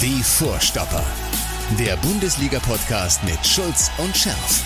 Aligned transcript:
Die 0.00 0.22
Vorstopper. 0.22 1.04
Der 1.76 1.96
Bundesliga-Podcast 1.96 3.24
mit 3.24 3.44
Schulz 3.44 3.90
und 3.98 4.16
Scherf. 4.16 4.62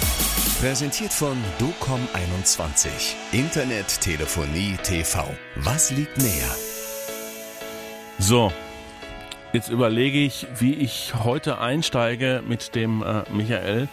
Präsentiert 0.61 1.11
von 1.11 1.39
DOCOM21. 1.58 2.90
Internet, 3.32 3.98
Telefonie, 4.03 4.76
TV. 4.82 5.24
Was 5.56 5.90
liegt 5.90 6.18
näher? 6.18 6.54
So, 8.18 8.53
jetzt 9.54 9.71
überlege 9.71 10.19
ich, 10.19 10.47
wie 10.58 10.74
ich 10.74 11.15
heute 11.24 11.58
einsteige 11.58 12.42
mit 12.46 12.74
dem 12.74 13.03
äh, 13.03 13.22
Michael, 13.33 13.88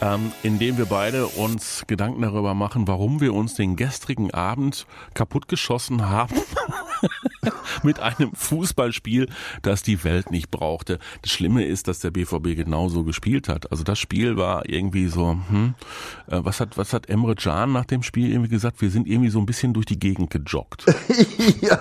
ähm, 0.00 0.30
indem 0.44 0.78
wir 0.78 0.86
beide 0.86 1.26
uns 1.26 1.82
Gedanken 1.88 2.22
darüber 2.22 2.54
machen, 2.54 2.86
warum 2.86 3.20
wir 3.20 3.34
uns 3.34 3.54
den 3.54 3.74
gestrigen 3.74 4.32
Abend 4.32 4.86
kaputtgeschossen 5.14 6.08
haben. 6.08 6.36
mit 7.82 8.00
einem 8.00 8.32
Fußballspiel, 8.34 9.28
das 9.62 9.82
die 9.82 10.02
Welt 10.04 10.30
nicht 10.30 10.50
brauchte. 10.50 10.98
Das 11.22 11.30
Schlimme 11.30 11.64
ist, 11.64 11.88
dass 11.88 12.00
der 12.00 12.10
BVB 12.10 12.56
genauso 12.56 13.04
gespielt 13.04 13.48
hat. 13.48 13.70
Also 13.70 13.84
das 13.84 13.98
Spiel 13.98 14.36
war 14.36 14.68
irgendwie 14.68 15.08
so, 15.08 15.38
hm, 15.48 15.74
äh, 16.28 16.40
was 16.42 16.60
hat 16.60 16.76
was 16.76 16.92
hat 16.92 17.08
Emre 17.08 17.34
Can 17.34 17.72
nach 17.72 17.84
dem 17.84 18.02
Spiel 18.02 18.30
irgendwie 18.30 18.50
gesagt? 18.50 18.80
Wir 18.80 18.90
sind 18.90 19.06
irgendwie 19.06 19.30
so 19.30 19.38
ein 19.38 19.46
bisschen 19.46 19.72
durch 19.72 19.86
die 19.86 19.98
Gegend 19.98 20.30
gejoggt. 20.30 20.84
ja, 21.60 21.76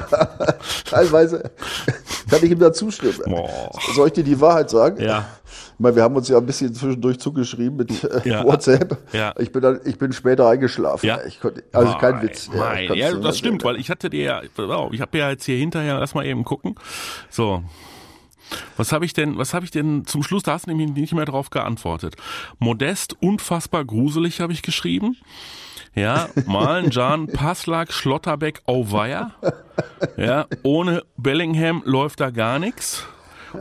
teilweise 0.86 1.52
kann 2.30 2.44
ich 2.44 2.52
ihm 2.52 2.59
da 2.59 2.73
zustimmen. 2.73 3.20
Boah. 3.26 3.72
Soll 3.95 4.08
ich 4.08 4.14
dir 4.14 4.23
die 4.23 4.39
Wahrheit 4.39 4.70
sagen? 4.70 5.02
Ja. 5.02 5.28
Ich 5.48 5.80
meine, 5.80 5.96
wir 5.96 6.04
haben 6.04 6.16
uns 6.16 6.28
ja 6.28 6.38
ein 6.38 6.46
bisschen 6.46 6.74
zwischendurch 6.74 7.20
zugeschrieben 7.20 7.78
mit 7.78 8.04
äh, 8.04 8.30
ja. 8.30 8.44
WhatsApp. 8.46 8.98
Ja. 9.14 9.34
Ich 9.38 9.52
bin 9.52 9.62
dann, 9.62 9.80
ich 9.86 9.98
bin 9.98 10.14
später 10.14 10.48
eingeschlafen. 10.48 11.06
Ja. 11.06 11.20
Ich 11.26 11.40
konnte, 11.40 11.64
also 11.72 11.92
mein, 11.92 12.02
kein 12.02 12.22
Witz. 12.22 12.50
Ja, 12.54 12.80
ja 12.80 13.14
das 13.14 13.38
stimmt, 13.38 13.64
weil 13.64 13.78
ich 13.78 13.90
hatte 13.90 14.10
dir 14.10 14.23
ja, 14.23 14.42
ich 14.44 15.02
habe 15.02 15.18
ja 15.18 15.30
jetzt 15.30 15.46
hier 15.46 15.58
hinterher, 15.58 16.00
lass 16.00 16.14
mal 16.14 16.26
eben 16.26 16.44
gucken. 16.44 16.76
So. 17.30 17.64
Was 18.78 18.92
habe 18.92 19.06
ich 19.06 19.14
denn, 19.14 19.38
was 19.38 19.54
habe 19.54 19.66
ich 19.66 19.72
denn 19.72 20.06
zum 20.06 20.23
Schluss, 20.23 20.44
da 20.44 20.54
hast 20.54 20.68
du 20.68 20.72
nämlich 20.72 20.92
nicht 20.92 21.14
mehr 21.14 21.26
drauf 21.26 21.50
geantwortet. 21.50 22.16
Modest, 22.59 23.16
unfassbar 23.22 23.84
gruselig 23.84 24.39
habe 24.39 24.54
ich 24.54 24.61
geschrieben. 24.61 25.17
Ja, 25.95 26.30
Malen, 26.45 26.92
Jan, 26.92 27.28
Passlack, 27.28 27.92
Schlotterbeck, 27.92 28.61
Auweia. 28.66 29.32
Ja, 30.16 30.45
ohne 30.64 31.04
Bellingham 31.17 31.82
läuft 31.86 32.20
da 32.20 32.30
gar 32.30 32.59
nichts. 32.59 33.06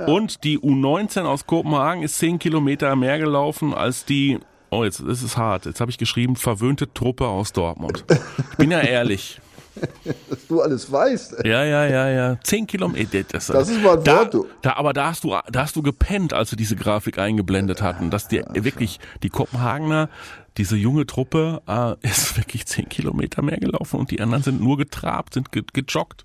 Und 0.07 0.45
die 0.45 0.59
U19 0.59 1.23
aus 1.23 1.47
Kopenhagen 1.47 2.03
ist 2.03 2.19
zehn 2.19 2.39
Kilometer 2.39 2.95
mehr 2.97 3.19
gelaufen 3.19 3.75
als 3.75 4.05
die, 4.05 4.39
oh 4.71 4.85
jetzt, 4.85 5.03
das 5.07 5.23
ist 5.23 5.37
hart, 5.37 5.67
jetzt 5.67 5.81
habe 5.81 5.91
ich 5.91 5.99
geschrieben, 5.99 6.37
verwöhnte 6.37 6.93
Truppe 6.93 7.27
aus 7.27 7.53
Dortmund. 7.53 8.05
Ich 8.51 8.57
bin 8.57 8.71
ja 8.71 8.81
ehrlich. 8.81 9.41
Dass 10.31 10.47
du 10.49 10.61
alles 10.61 10.91
weißt. 10.91 11.45
Ja, 11.45 11.65
ja, 11.65 11.87
ja, 11.87 12.09
ja. 12.09 12.39
Zehn 12.43 12.67
Kilometer. 12.67 13.23
Das, 13.25 13.49
das 13.49 13.69
ist 13.69 13.83
mal 13.83 13.99
ein 13.99 14.05
da, 14.05 14.19
Wort, 14.19 14.35
du. 14.35 14.47
Da, 14.63 14.77
aber 14.77 14.93
da 14.93 15.09
hast 15.09 15.25
du, 15.25 15.35
da 15.51 15.63
hast 15.63 15.77
du 15.77 15.83
gepennt, 15.83 16.33
als 16.33 16.51
wir 16.51 16.57
diese 16.57 16.77
Grafik 16.77 17.19
eingeblendet 17.19 17.83
hatten, 17.83 18.11
dass 18.11 18.29
die 18.29 18.37
ja, 18.37 18.65
wirklich 18.65 19.01
die 19.23 19.29
Kopenhagener, 19.29 20.09
diese 20.57 20.77
junge 20.77 21.07
Truppe, 21.07 21.63
äh, 21.67 21.95
ist 22.07 22.37
wirklich 22.37 22.67
zehn 22.67 22.89
Kilometer 22.89 23.43
mehr 23.43 23.59
gelaufen 23.59 24.01
und 24.01 24.11
die 24.11 24.21
anderen 24.21 24.43
sind 24.43 24.61
nur 24.61 24.77
getrabt, 24.79 25.35
sind 25.35 25.53
ge 25.53 25.63
gejoggt. 25.73 26.25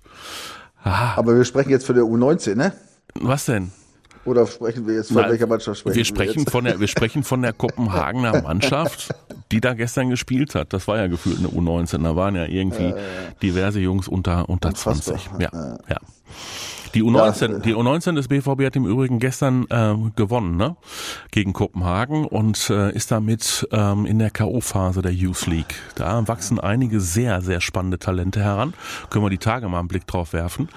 Ah. 0.82 1.14
Aber 1.16 1.36
wir 1.36 1.44
sprechen 1.44 1.70
jetzt 1.70 1.86
für 1.86 1.94
der 1.94 2.04
U19, 2.04 2.54
ne? 2.54 2.72
Was 3.14 3.46
denn? 3.46 3.72
Oder 4.24 4.46
sprechen 4.46 4.86
wir 4.86 4.94
jetzt 4.94 5.12
von 5.12 5.22
Na, 5.22 5.30
welcher 5.30 5.48
Mannschaft 5.48 5.80
sprechen 5.80 5.96
wir 5.96 6.04
sprechen 6.04 6.46
wir 6.46 6.50
von 6.52 6.64
der 6.64 6.78
wir 6.78 6.86
sprechen 6.86 7.24
von 7.24 7.42
der 7.42 7.52
Kopenhagener 7.52 8.42
Mannschaft, 8.44 9.12
die 9.50 9.60
da 9.60 9.74
gestern 9.74 10.10
gespielt 10.10 10.54
hat. 10.54 10.72
Das 10.72 10.86
war 10.86 10.98
ja 10.98 11.08
gefühlt 11.08 11.38
eine 11.38 11.48
U19, 11.48 12.04
da 12.04 12.14
waren 12.14 12.36
ja 12.36 12.46
irgendwie 12.46 12.90
äh, 12.90 13.00
diverse 13.42 13.80
Jungs 13.80 14.06
unter 14.06 14.48
unter 14.48 14.72
20. 14.72 15.30
Ja, 15.40 15.50
ja. 15.88 15.98
Die 16.94 17.02
U19, 17.02 17.52
ja, 17.52 17.58
die 17.58 17.74
U19 17.74 18.14
des 18.14 18.28
BVB 18.28 18.66
hat 18.66 18.76
im 18.76 18.86
Übrigen 18.86 19.18
gestern 19.18 19.66
äh, 19.70 19.94
gewonnen, 20.14 20.56
ne? 20.56 20.76
Gegen 21.30 21.52
Kopenhagen 21.52 22.26
und 22.26 22.68
äh, 22.70 22.92
ist 22.92 23.10
damit 23.10 23.66
ähm, 23.72 24.04
in 24.04 24.18
der 24.18 24.30
K.O.-Phase 24.30 25.00
der 25.00 25.12
Youth 25.12 25.46
League. 25.46 25.74
Da 25.94 26.26
wachsen 26.28 26.60
einige 26.60 27.00
sehr, 27.00 27.40
sehr 27.40 27.60
spannende 27.60 27.98
Talente 27.98 28.42
heran. 28.42 28.74
Können 29.10 29.24
wir 29.24 29.30
die 29.30 29.38
Tage 29.38 29.68
mal 29.68 29.78
einen 29.78 29.88
Blick 29.88 30.06
drauf 30.06 30.32
werfen. 30.32 30.68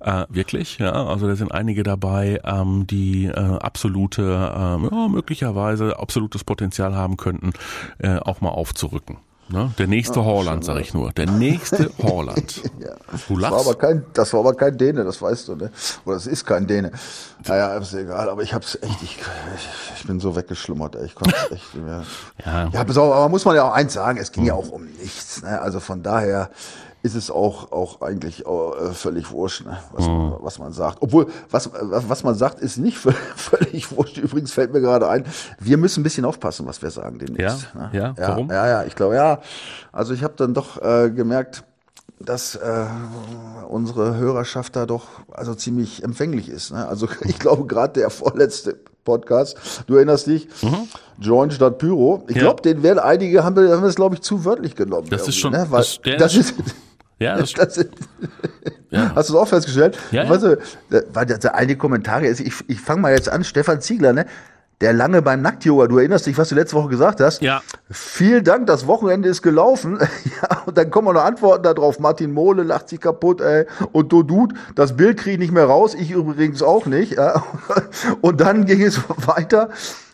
Äh, 0.00 0.26
wirklich, 0.28 0.78
ja. 0.78 0.92
Also 0.92 1.26
da 1.26 1.34
sind 1.34 1.52
einige 1.52 1.82
dabei, 1.82 2.40
ähm, 2.44 2.86
die 2.86 3.26
äh, 3.26 3.32
absolute, 3.32 4.22
äh, 4.22 4.94
ja, 4.94 5.08
möglicherweise 5.08 5.98
absolutes 5.98 6.44
Potenzial 6.44 6.94
haben 6.94 7.16
könnten, 7.16 7.52
äh, 7.98 8.16
auch 8.18 8.40
mal 8.40 8.50
aufzurücken. 8.50 9.18
Ne? 9.48 9.70
Der 9.78 9.86
nächste 9.86 10.20
ja, 10.20 10.24
Horland, 10.24 10.64
sag 10.64 10.80
ich 10.80 10.94
nur. 10.94 11.12
Der 11.12 11.26
nächste 11.26 11.90
Horland. 12.02 12.62
ja. 12.80 12.94
Du 13.28 13.36
lachst. 13.36 13.54
Das 13.54 13.66
war, 13.66 13.72
aber 13.72 13.74
kein, 13.74 14.06
das 14.14 14.32
war 14.32 14.40
aber 14.40 14.54
kein 14.54 14.78
Däne, 14.78 15.04
das 15.04 15.20
weißt 15.20 15.48
du, 15.48 15.56
ne? 15.56 15.70
Oder 16.04 16.16
es 16.16 16.26
ist 16.26 16.46
kein 16.46 16.66
Däne. 16.66 16.92
Naja, 17.46 17.76
ist 17.76 17.92
egal, 17.92 18.28
aber 18.30 18.42
ich 18.42 18.54
hab's 18.54 18.78
echt, 18.80 19.02
ich, 19.02 19.18
ich, 19.96 20.06
bin 20.06 20.18
so 20.18 20.34
weggeschlummert, 20.34 20.96
ey. 20.96 21.06
Ich 21.06 21.14
konnte 21.14 21.36
echt 21.50 21.74
nicht 21.74 21.84
mehr. 21.84 22.04
ja. 22.44 22.68
ja, 22.72 22.80
aber 22.80 23.28
muss 23.28 23.44
man 23.44 23.56
ja 23.56 23.68
auch 23.68 23.74
eins 23.74 23.92
sagen, 23.92 24.18
es 24.18 24.32
ging 24.32 24.46
ja 24.46 24.54
auch 24.54 24.70
um 24.70 24.86
nichts, 25.00 25.42
ne? 25.42 25.60
Also 25.60 25.80
von 25.80 26.02
daher, 26.02 26.50
ist 27.04 27.14
es 27.14 27.30
auch, 27.30 27.70
auch 27.70 28.00
eigentlich 28.00 28.46
äh, 28.46 28.92
völlig 28.94 29.30
wurscht, 29.30 29.66
ne? 29.66 29.76
was, 29.92 30.08
mhm. 30.08 30.36
was 30.40 30.58
man 30.58 30.72
sagt. 30.72 31.02
Obwohl, 31.02 31.26
was, 31.50 31.70
was 31.74 32.24
man 32.24 32.34
sagt, 32.34 32.60
ist 32.60 32.78
nicht 32.78 32.96
völlig 33.36 33.94
wurscht. 33.94 34.16
Übrigens 34.16 34.52
fällt 34.52 34.72
mir 34.72 34.80
gerade 34.80 35.06
ein, 35.10 35.24
wir 35.60 35.76
müssen 35.76 36.00
ein 36.00 36.02
bisschen 36.02 36.24
aufpassen, 36.24 36.66
was 36.66 36.80
wir 36.80 36.90
sagen 36.90 37.18
demnächst. 37.18 37.68
Ja, 37.74 37.80
ne? 37.80 37.90
ja, 37.92 38.14
ja, 38.16 38.28
warum? 38.28 38.48
Ja, 38.48 38.66
ja, 38.66 38.84
ich 38.84 38.96
glaube, 38.96 39.16
ja. 39.16 39.40
Also 39.92 40.14
ich 40.14 40.24
habe 40.24 40.32
dann 40.38 40.54
doch 40.54 40.80
äh, 40.80 41.10
gemerkt, 41.10 41.64
dass 42.18 42.54
äh, 42.54 42.86
unsere 43.68 44.16
Hörerschaft 44.16 44.74
da 44.74 44.86
doch 44.86 45.04
also 45.30 45.54
ziemlich 45.54 46.02
empfänglich 46.02 46.48
ist. 46.48 46.72
Ne? 46.72 46.88
Also 46.88 47.06
ich 47.20 47.38
glaube 47.38 47.66
gerade 47.66 47.92
der 48.00 48.08
vorletzte 48.08 48.78
Podcast, 49.04 49.58
du 49.86 49.96
erinnerst 49.96 50.26
dich, 50.26 50.48
mhm. 50.62 50.88
Joint 51.18 51.52
statt 51.52 51.76
Pyro. 51.76 52.24
Ich 52.28 52.36
ja. 52.36 52.42
glaube, 52.44 52.62
den 52.62 52.82
werden 52.82 52.98
einige 52.98 53.44
haben, 53.44 53.70
haben 53.70 53.82
das 53.82 53.94
glaube 53.94 54.14
ich 54.14 54.22
zu 54.22 54.46
wörtlich 54.46 54.74
genommen. 54.74 55.08
Das 55.10 55.28
ist 55.28 55.36
schon, 55.36 55.52
ne? 55.52 55.66
Weil, 55.68 55.80
das, 55.80 56.00
das 56.16 56.34
ist 56.34 56.54
ja, 57.18 57.36
das, 57.36 57.52
das 57.54 57.76
ist, 57.76 57.88
ja. 58.90 59.12
Hast 59.14 59.28
du 59.28 59.34
es 59.34 59.40
auch 59.40 59.48
festgestellt? 59.48 59.98
Ja, 60.10 60.24
ja. 60.24 60.30
Weißt 60.30 60.44
du, 60.44 60.58
weil 61.12 61.26
der 61.26 61.54
eine 61.54 61.76
Kommentare 61.76 62.26
ist, 62.26 62.40
ich, 62.40 62.54
ich 62.68 62.80
fange 62.80 63.00
mal 63.00 63.12
jetzt 63.12 63.28
an, 63.28 63.44
Stefan 63.44 63.80
Ziegler, 63.80 64.12
ne? 64.12 64.26
Der 64.80 64.92
lange 64.92 65.22
beim 65.22 65.40
Nackt-Yoga, 65.40 65.86
du 65.86 65.98
erinnerst 65.98 66.26
dich, 66.26 66.36
was 66.36 66.48
du 66.48 66.56
letzte 66.56 66.76
Woche 66.76 66.88
gesagt 66.88 67.20
hast? 67.20 67.40
Ja. 67.42 67.62
Vielen 67.90 68.42
Dank, 68.42 68.66
das 68.66 68.86
Wochenende 68.86 69.28
ist 69.28 69.40
gelaufen. 69.40 69.98
ja, 70.42 70.62
und 70.66 70.76
dann 70.76 70.90
kommen 70.90 71.14
noch 71.14 71.24
Antworten 71.24 71.62
darauf. 71.62 72.00
Martin 72.00 72.32
Mohle 72.32 72.64
lacht 72.64 72.88
sich 72.88 73.00
kaputt, 73.00 73.40
ey. 73.40 73.66
Und 73.92 74.12
du, 74.12 74.22
du, 74.24 74.48
das 74.74 74.96
Bild 74.96 75.18
kriege 75.18 75.34
ich 75.34 75.38
nicht 75.38 75.52
mehr 75.52 75.66
raus, 75.66 75.94
ich 75.94 76.10
übrigens 76.10 76.62
auch 76.62 76.86
nicht. 76.86 77.12
Ja. 77.12 77.44
Und 78.20 78.40
dann 78.40 78.66
ging 78.66 78.82
es 78.82 79.00
weiter 79.26 79.70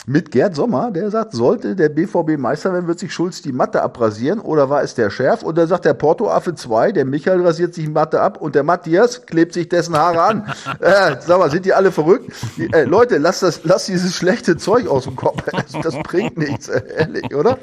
mit 0.06 0.30
Gerd 0.30 0.54
Sommer, 0.54 0.90
der 0.90 1.10
sagt, 1.10 1.32
sollte 1.32 1.76
der 1.76 1.90
BVB 1.90 2.38
Meister 2.38 2.72
werden, 2.72 2.86
wird 2.86 2.98
sich 2.98 3.12
Schulz 3.12 3.42
die 3.42 3.52
Matte 3.52 3.82
abrasieren 3.82 4.40
oder 4.40 4.70
war 4.70 4.82
es 4.82 4.94
der 4.94 5.10
Schärf? 5.10 5.42
Und 5.42 5.58
dann 5.58 5.68
sagt 5.68 5.84
der 5.84 5.94
Porto-Affe 5.94 6.54
2, 6.54 6.92
der 6.92 7.04
Michael 7.04 7.44
rasiert 7.44 7.74
sich 7.74 7.84
die 7.84 7.90
Matte 7.90 8.20
ab 8.20 8.40
und 8.40 8.54
der 8.54 8.62
Matthias 8.62 9.26
klebt 9.26 9.52
sich 9.52 9.68
dessen 9.68 9.96
Haare 9.96 10.22
an. 10.22 10.54
äh, 10.80 11.16
sag 11.20 11.38
mal, 11.38 11.50
sind 11.50 11.66
die 11.66 11.74
alle 11.74 11.92
verrückt? 11.92 12.32
Die, 12.56 12.72
äh, 12.72 12.84
Leute, 12.84 13.18
lasst 13.18 13.42
das, 13.42 13.62
lasst 13.64 13.88
dieses 13.88 14.14
schlechte 14.14 14.56
Zeug 14.56 14.88
aus 14.88 15.04
dem 15.04 15.16
Kopf. 15.16 15.42
Das, 15.60 15.82
das 15.82 16.02
bringt 16.02 16.38
nichts, 16.38 16.68
äh, 16.68 16.80
ehrlich, 16.96 17.34
oder? 17.34 17.58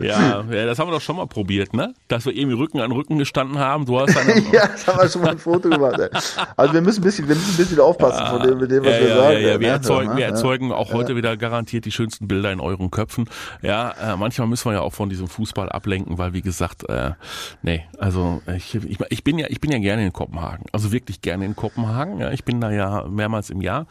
Ja, 0.00 0.44
ja, 0.50 0.66
das 0.66 0.78
haben 0.78 0.88
wir 0.88 0.92
doch 0.92 1.00
schon 1.00 1.16
mal 1.16 1.26
probiert, 1.26 1.72
ne? 1.72 1.94
Dass 2.08 2.26
wir 2.26 2.36
irgendwie 2.36 2.56
Rücken 2.56 2.80
an 2.80 2.92
Rücken 2.92 3.18
gestanden 3.18 3.58
haben. 3.58 3.86
Du 3.86 3.98
hast 3.98 4.14
ja, 4.52 4.66
das 4.66 4.86
haben 4.86 5.00
wir 5.00 5.08
schon 5.08 5.22
mal 5.22 5.30
ein 5.30 5.38
Foto 5.38 5.70
gemacht. 5.70 5.98
Ey. 5.98 6.08
Also 6.56 6.74
wir 6.74 6.80
müssen 6.80 7.00
ein 7.00 7.04
bisschen, 7.04 7.28
wir 7.28 7.34
müssen 7.34 7.52
ein 7.52 7.56
bisschen 7.56 7.80
aufpassen 7.80 8.26
von 8.26 8.46
dem, 8.46 8.58
mit 8.58 8.70
dem, 8.70 8.84
was 8.84 8.92
ja, 8.92 9.00
wir 9.00 9.08
ja, 9.08 9.16
sagen. 9.16 9.32
Ja, 9.32 9.38
ja, 9.38 9.60
wir 9.60 9.68
erzeugen, 9.68 10.16
wir 10.16 10.26
erzeugen 10.26 10.72
auch 10.72 10.92
heute 10.92 11.16
wieder 11.16 11.36
garantiert 11.36 11.69
garantiert 11.70 11.84
die 11.84 11.92
schönsten 11.92 12.26
Bilder 12.26 12.50
in 12.52 12.60
euren 12.60 12.90
Köpfen. 12.90 13.28
Ja, 13.62 13.90
äh, 13.92 14.16
manchmal 14.16 14.48
müssen 14.48 14.70
wir 14.70 14.74
ja 14.74 14.80
auch 14.80 14.92
von 14.92 15.08
diesem 15.08 15.28
Fußball 15.28 15.68
ablenken, 15.68 16.18
weil 16.18 16.32
wie 16.32 16.42
gesagt, 16.42 16.88
äh, 16.88 17.12
nee, 17.62 17.84
also 17.98 18.42
ich, 18.56 18.74
ich, 18.74 18.98
ich 19.08 19.24
bin 19.24 19.38
ja 19.38 19.46
ich 19.48 19.60
bin 19.60 19.70
ja 19.70 19.78
gerne 19.78 20.04
in 20.04 20.12
Kopenhagen, 20.12 20.66
also 20.72 20.90
wirklich 20.90 21.20
gerne 21.20 21.44
in 21.44 21.54
Kopenhagen. 21.54 22.18
Ja, 22.18 22.32
ich 22.32 22.44
bin 22.44 22.60
da 22.60 22.70
ja 22.70 23.04
mehrmals 23.08 23.50
im 23.50 23.60
Jahr, 23.60 23.86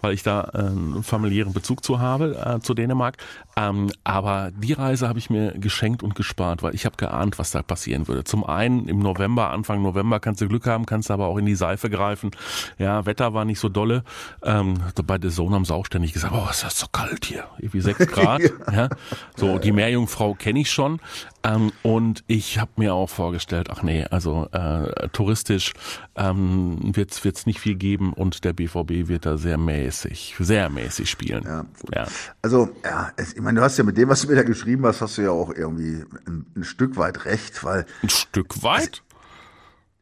weil 0.00 0.14
ich 0.14 0.22
da 0.22 0.50
äh, 0.54 0.58
einen 0.58 1.02
familiären 1.02 1.52
Bezug 1.52 1.84
zu 1.84 2.00
habe 2.00 2.58
äh, 2.58 2.60
zu 2.60 2.72
Dänemark. 2.72 3.18
Ähm, 3.56 3.90
aber 4.04 4.50
die 4.56 4.72
Reise 4.72 5.08
habe 5.08 5.18
ich 5.18 5.30
mir 5.30 5.52
geschenkt 5.52 6.02
und 6.02 6.14
gespart, 6.14 6.62
weil 6.62 6.74
ich 6.74 6.86
habe 6.86 6.96
geahnt, 6.96 7.38
was 7.38 7.50
da 7.50 7.62
passieren 7.62 8.08
würde. 8.08 8.24
Zum 8.24 8.44
einen 8.44 8.88
im 8.88 9.00
November, 9.00 9.50
Anfang 9.50 9.82
November 9.82 10.20
kannst 10.20 10.40
du 10.40 10.48
Glück 10.48 10.66
haben, 10.66 10.86
kannst 10.86 11.10
aber 11.10 11.26
auch 11.26 11.36
in 11.36 11.46
die 11.46 11.56
Seife 11.56 11.90
greifen. 11.90 12.30
Ja, 12.78 13.04
Wetter 13.04 13.34
war 13.34 13.44
nicht 13.44 13.58
so 13.60 13.68
dolle. 13.68 14.04
Ähm, 14.42 14.78
bei 15.04 15.18
der 15.18 15.30
Zone 15.30 15.54
haben 15.54 15.64
sie 15.64 15.74
auch 15.74 15.86
ständig 15.86 16.12
gesagt, 16.12 16.32
oh, 16.34 16.48
ist 16.50 16.64
das 16.64 16.78
so 16.78 16.86
kalt 16.92 17.17
kalt 17.18 17.24
hier, 17.24 17.44
irgendwie 17.58 17.80
sechs 17.80 18.06
Grad. 18.06 18.42
ja. 18.72 18.88
So, 19.36 19.58
die 19.58 19.72
Meerjungfrau 19.72 20.34
kenne 20.34 20.60
ich 20.60 20.70
schon. 20.70 21.00
Ähm, 21.44 21.72
und 21.82 22.24
ich 22.26 22.58
habe 22.58 22.72
mir 22.76 22.94
auch 22.94 23.08
vorgestellt, 23.08 23.68
ach 23.70 23.82
nee, 23.82 24.04
also 24.10 24.48
äh, 24.52 25.08
touristisch 25.12 25.72
ähm, 26.16 26.78
wird 26.94 27.12
es 27.24 27.46
nicht 27.46 27.60
viel 27.60 27.76
geben 27.76 28.12
und 28.12 28.44
der 28.44 28.52
BVB 28.52 29.08
wird 29.08 29.24
da 29.24 29.36
sehr 29.36 29.56
mäßig, 29.56 30.36
sehr 30.38 30.68
mäßig 30.68 31.08
spielen. 31.08 31.44
Ja, 31.44 31.64
ja. 31.94 32.06
Also, 32.42 32.70
ja, 32.84 33.12
es, 33.16 33.34
ich 33.34 33.40
meine, 33.40 33.60
du 33.60 33.64
hast 33.64 33.78
ja 33.78 33.84
mit 33.84 33.96
dem, 33.96 34.08
was 34.08 34.22
du 34.22 34.28
mir 34.28 34.34
da 34.34 34.42
geschrieben 34.42 34.84
hast, 34.86 35.00
hast 35.00 35.18
du 35.18 35.22
ja 35.22 35.30
auch 35.30 35.52
irgendwie 35.54 36.04
ein, 36.26 36.46
ein 36.56 36.64
Stück 36.64 36.96
weit 36.96 37.24
recht, 37.24 37.62
weil. 37.64 37.86
Ein 38.02 38.10
Stück 38.10 38.62
weit? 38.62 39.02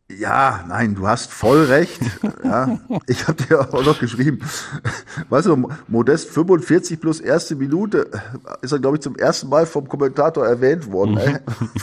Ja, 0.09 0.65
nein, 0.69 0.95
du 0.95 1.09
hast 1.09 1.33
voll 1.33 1.65
recht. 1.65 2.01
Ja, 2.45 2.79
ich 3.09 3.27
habe 3.27 3.43
dir 3.43 3.61
auch 3.61 3.85
noch 3.85 3.99
geschrieben, 3.99 4.39
weißt 5.31 5.49
du, 5.49 5.69
Modest 5.89 6.31
45 6.31 7.01
plus 7.01 7.21
erste 7.21 7.57
Minute 7.57 8.09
ist 8.63 8.71
er, 8.71 8.79
glaube 8.79 8.99
ich, 8.99 9.03
zum 9.03 9.17
ersten 9.17 9.49
Mal 9.49 9.67
vom 9.67 9.89
Kommentator 9.89 10.47
erwähnt 10.47 10.93
worden, 10.93 11.17
ey, 11.17 11.37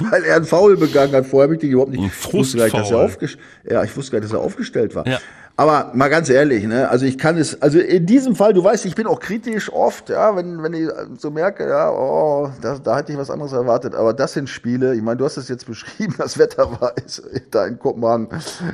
weil 0.10 0.24
er 0.24 0.38
einen 0.38 0.46
Foul 0.46 0.78
begangen 0.78 1.14
hat. 1.14 1.26
Vorher 1.26 1.48
habe 1.48 1.56
ich 1.56 1.60
den 1.60 1.72
überhaupt 1.72 1.92
nicht. 1.92 2.06
Ich 2.06 2.34
wusste 2.34 2.58
gar 2.60 2.64
nicht, 2.66 2.78
dass 2.78 2.92
er 2.92 3.00
aufgestellt, 3.00 3.44
ja, 3.70 3.84
ich 3.84 3.96
wusste 3.98 4.14
gar 4.14 4.20
nicht, 4.20 4.32
dass 4.32 4.40
er 4.40 4.44
aufgestellt 4.44 4.96
war. 4.96 5.06
Ja. 5.06 5.20
Aber 5.56 5.92
mal 5.94 6.10
ganz 6.10 6.30
ehrlich, 6.30 6.66
ne, 6.66 6.90
also 6.90 7.06
ich 7.06 7.16
kann 7.20 7.38
es, 7.38 7.62
also 7.62 7.78
in 7.80 8.08
diesem 8.08 8.36
Fall, 8.36 8.54
du 8.54 8.64
weißt, 8.64 8.86
ich 8.86 8.96
bin 8.96 9.06
auch 9.06 9.20
kritisch 9.20 9.72
oft, 9.72 10.10
ja, 10.10 10.36
wenn, 10.36 10.64
wenn 10.64 10.74
ich 10.74 10.90
so 11.20 11.30
merke, 11.30 11.68
ja, 11.70 11.92
oh, 11.92 12.50
da, 12.60 12.80
da 12.80 12.98
hätte 12.98 13.12
ich 13.12 13.20
was 13.20 13.30
anderes 13.30 13.54
erwartet. 13.54 13.94
Aber 13.94 14.14
das 14.14 14.34
sind 14.34 14.50
Spiele, 14.50 14.96
ich 14.96 15.04
meine, 15.04 15.18
du 15.18 15.26
hast 15.26 15.38
es 15.38 15.50
jetzt 15.50 15.66
beschrieben, 15.68 16.16
das 16.18 16.40
Wetter 16.40 16.72
war 16.82 16.98
ist 16.98 17.24
da 17.52 17.68
in 17.68 17.78
Kopenhagen 17.78 18.30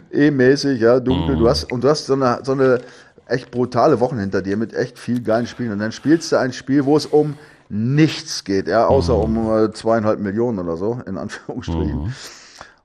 eh 0.10 0.32
mäßig, 0.32 0.80
ja, 0.80 1.02
dunkel. 1.02 1.36
Mhm. 1.36 1.40
Du 1.40 1.50
hast, 1.50 1.70
und 1.70 1.84
du 1.84 1.90
hast 1.90 2.06
so 2.06 2.14
eine, 2.14 2.40
so 2.44 2.54
eine 2.54 2.80
echt 3.28 3.52
brutale 3.52 4.00
Woche 4.00 4.16
hinter 4.16 4.42
dir 4.42 4.56
mit 4.56 4.74
echt 4.74 4.98
viel 4.98 5.22
geilen 5.22 5.48
Spielen. 5.48 5.74
Und 5.74 5.80
dann 5.80 5.92
spielst 5.92 6.32
du 6.32 6.38
ein 6.38 6.54
Spiel, 6.54 6.86
wo 6.86 6.96
es 6.96 7.06
um 7.06 7.36
nichts 7.68 8.46
geht, 8.46 8.70
ja, 8.70 8.88
außer 8.88 9.16
mhm. 9.16 9.38
um 9.38 9.66
äh, 9.66 9.72
zweieinhalb 9.74 10.20
Millionen 10.20 10.60
oder 10.60 10.78
so, 10.78 11.02
in 11.06 11.18
Anführungsstrichen. 11.18 12.04
Mhm. 12.04 12.14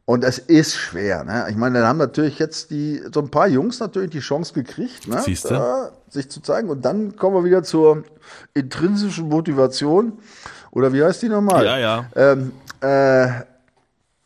Und 0.07 0.23
es 0.23 0.39
ist 0.39 0.77
schwer. 0.77 1.25
Ne? 1.25 1.47
Ich 1.49 1.57
meine, 1.57 1.79
dann 1.79 1.89
haben 1.89 1.99
natürlich 1.99 2.39
jetzt 2.39 2.71
die 2.71 3.03
so 3.13 3.21
ein 3.21 3.31
paar 3.31 3.49
Jungs 3.49 3.81
natürlich 3.81 4.11
die 4.11 4.21
Chance 4.21 4.53
gekriegt, 4.53 5.09
ne? 5.09 5.23
Da, 5.49 5.93
sich 6.11 6.31
zu 6.31 6.43
zeigen. 6.43 6.69
Und 6.69 6.85
dann 6.85 7.17
kommen 7.17 7.37
wir 7.37 7.45
wieder 7.45 7.63
zur 7.63 8.05
intrinsischen 8.53 9.29
Motivation. 9.29 10.19
Oder 10.73 10.93
wie 10.93 11.03
heißt 11.03 11.23
die 11.23 11.29
nochmal? 11.31 11.65
Ja, 11.65 11.79
ja. 11.79 12.07
Ähm, 12.17 12.53
äh, 12.81 13.29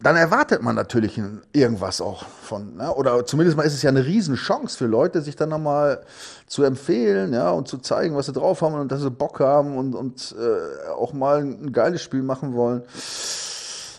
dann 0.00 0.14
erwartet 0.14 0.62
man 0.62 0.76
natürlich 0.76 1.20
irgendwas 1.52 2.00
auch 2.00 2.25
von, 2.25 2.76
ne? 2.76 2.94
oder 2.94 3.26
zumindest 3.26 3.56
mal 3.56 3.64
ist 3.64 3.75
es 3.75 3.82
ja 3.82 3.90
eine 3.90 4.06
Riesenchance 4.06 4.78
für 4.78 4.86
Leute, 4.86 5.22
sich 5.22 5.34
dann 5.34 5.48
nochmal 5.48 6.02
zu 6.46 6.62
empfehlen, 6.62 7.32
ja, 7.32 7.50
und 7.50 7.66
zu 7.66 7.78
zeigen, 7.78 8.14
was 8.14 8.26
sie 8.26 8.32
drauf 8.32 8.62
haben 8.62 8.75
und 8.75 8.92
dass 8.92 9.00
sie 9.00 9.10
Bock 9.10 9.40
haben 9.40 9.76
und, 9.76 9.96
und 9.96 10.36
äh, 10.38 10.90
auch 10.90 11.12
mal 11.12 11.40
ein 11.40 11.72
geiles 11.72 12.00
Spiel 12.00 12.22
machen 12.22 12.54
wollen. 12.54 12.82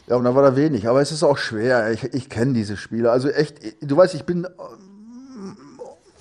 Ja, 0.10 0.16
und 0.16 0.24
da 0.24 0.34
war 0.34 0.42
da 0.42 0.56
wenig. 0.56 0.88
Aber 0.88 1.02
es 1.02 1.12
ist 1.12 1.24
auch 1.24 1.38
schwer. 1.38 1.92
Ich, 1.92 2.04
ich 2.04 2.30
kenne 2.30 2.54
diese 2.54 2.78
Spiele. 2.78 3.12
Also 3.12 3.30
echt, 3.30 3.60
du 3.82 3.96
weißt, 3.96 4.16
ich 4.16 4.24
bin 4.26 4.48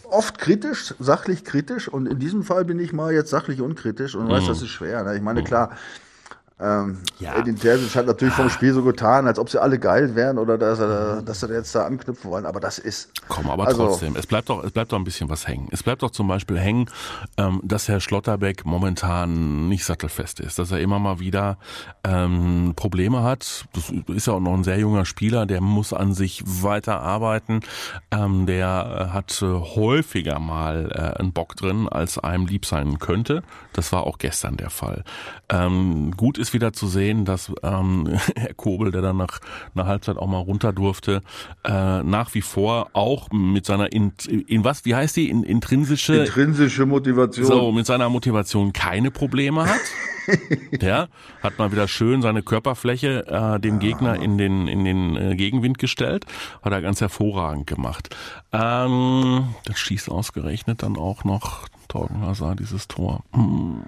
oft 0.04 0.38
kritisch, 0.38 0.94
sachlich 0.98 1.42
kritisch. 1.42 1.88
Und 1.88 2.06
in 2.06 2.18
diesem 2.18 2.42
Fall 2.42 2.66
bin 2.66 2.78
ich 2.78 2.92
mal 2.92 3.14
jetzt 3.14 3.30
sachlich 3.30 3.62
unkritisch 3.62 4.14
und 4.14 4.26
mhm. 4.26 4.30
weiß, 4.30 4.46
das 4.46 4.60
ist 4.60 4.68
schwer. 4.68 5.04
Ne? 5.04 5.16
Ich 5.16 5.22
meine, 5.22 5.42
klar, 5.42 5.70
ähm, 6.60 6.98
ja. 7.20 7.38
Edin 7.38 7.56
Terzic 7.56 7.94
hat 7.94 8.06
natürlich 8.06 8.34
vom 8.34 8.50
Spiel 8.50 8.72
so 8.74 8.82
getan, 8.82 9.28
als 9.28 9.38
ob 9.38 9.48
sie 9.48 9.62
alle 9.62 9.78
geil 9.78 10.16
wären 10.16 10.38
oder 10.38 10.58
dass 10.58 10.80
er, 10.80 11.22
dass 11.22 11.40
sie 11.40 11.46
jetzt 11.52 11.72
da 11.74 11.86
anknüpfen 11.86 12.30
wollen. 12.30 12.46
Aber 12.46 12.58
das 12.58 12.78
ist. 12.78 13.12
Komm, 13.28 13.48
aber 13.48 13.68
also, 13.68 13.86
trotzdem, 13.86 14.16
es 14.16 14.26
bleibt 14.26 14.48
doch, 14.48 14.64
es 14.64 14.72
bleibt 14.72 14.90
doch 14.90 14.98
ein 14.98 15.04
bisschen 15.04 15.30
was 15.30 15.46
hängen. 15.46 15.68
Es 15.70 15.84
bleibt 15.84 16.02
doch 16.02 16.10
zum 16.10 16.26
Beispiel 16.26 16.58
hängen, 16.58 16.90
ähm, 17.36 17.60
dass 17.62 17.86
Herr 17.86 18.00
Schlotterbeck 18.00 18.64
momentan 18.64 19.68
nicht 19.68 19.84
sattelfest 19.84 20.40
ist, 20.40 20.58
dass 20.58 20.72
er 20.72 20.80
immer 20.80 20.98
mal 20.98 21.20
wieder 21.20 21.58
ähm, 22.02 22.72
Probleme 22.74 23.22
hat. 23.22 23.66
Das 23.74 23.92
ist 24.08 24.26
ja 24.26 24.32
auch 24.32 24.40
noch 24.40 24.54
ein 24.54 24.64
sehr 24.64 24.78
junger 24.78 25.04
Spieler, 25.04 25.46
der 25.46 25.60
muss 25.60 25.92
an 25.92 26.12
sich 26.12 26.42
weiter 26.44 27.00
arbeiten. 27.00 27.60
Ähm, 28.10 28.46
der 28.46 29.10
hat 29.12 29.42
äh, 29.42 29.46
häufiger 29.46 30.40
mal 30.40 30.90
äh, 30.92 31.20
einen 31.20 31.32
Bock 31.32 31.54
drin, 31.54 31.88
als 31.88 32.18
einem 32.18 32.46
lieb 32.46 32.66
sein 32.66 32.98
könnte. 32.98 33.44
Das 33.72 33.92
war 33.92 34.04
auch 34.04 34.18
gestern 34.18 34.56
der 34.56 34.70
Fall. 34.70 35.04
Ähm, 35.48 36.10
gut 36.16 36.36
ist 36.36 36.47
wieder 36.52 36.72
zu 36.72 36.86
sehen, 36.86 37.24
dass 37.24 37.52
ähm, 37.62 38.08
Herr 38.36 38.54
Kobel, 38.54 38.90
der 38.90 39.02
dann 39.02 39.16
nach 39.16 39.40
einer 39.74 39.86
Halbzeit 39.86 40.16
auch 40.16 40.26
mal 40.26 40.38
runter 40.38 40.72
durfte, 40.72 41.22
äh, 41.64 42.02
nach 42.02 42.34
wie 42.34 42.42
vor 42.42 42.90
auch 42.92 43.30
mit 43.30 43.66
seiner 43.66 43.92
in, 43.92 44.12
in 44.26 44.64
was, 44.64 44.84
wie 44.84 44.94
heißt 44.94 45.16
die, 45.16 45.28
in, 45.28 45.42
intrinsische 45.42 46.14
intrinsische 46.14 46.86
Motivation, 46.86 47.46
so 47.46 47.72
mit 47.72 47.86
seiner 47.86 48.08
Motivation 48.08 48.72
keine 48.72 49.10
Probleme 49.10 49.66
hat. 49.66 49.80
Der 50.72 51.08
hat 51.42 51.58
mal 51.58 51.72
wieder 51.72 51.88
schön 51.88 52.20
seine 52.20 52.42
Körperfläche 52.42 53.26
äh, 53.26 53.60
dem 53.60 53.78
Gegner 53.78 54.20
in 54.20 54.36
den 54.36 54.68
in 54.68 54.84
den 54.84 55.16
äh, 55.16 55.36
Gegenwind 55.36 55.78
gestellt, 55.78 56.26
hat 56.62 56.72
er 56.72 56.82
ganz 56.82 57.00
hervorragend 57.00 57.66
gemacht. 57.66 58.14
Ähm, 58.52 59.54
das 59.64 59.78
schießt 59.78 60.10
ausgerechnet 60.10 60.82
dann 60.82 60.96
auch 60.96 61.24
noch 61.24 61.66
Torgen 61.88 62.20
Hazard, 62.20 62.60
dieses 62.60 62.86
Tor. 62.86 63.24
Hm. 63.32 63.82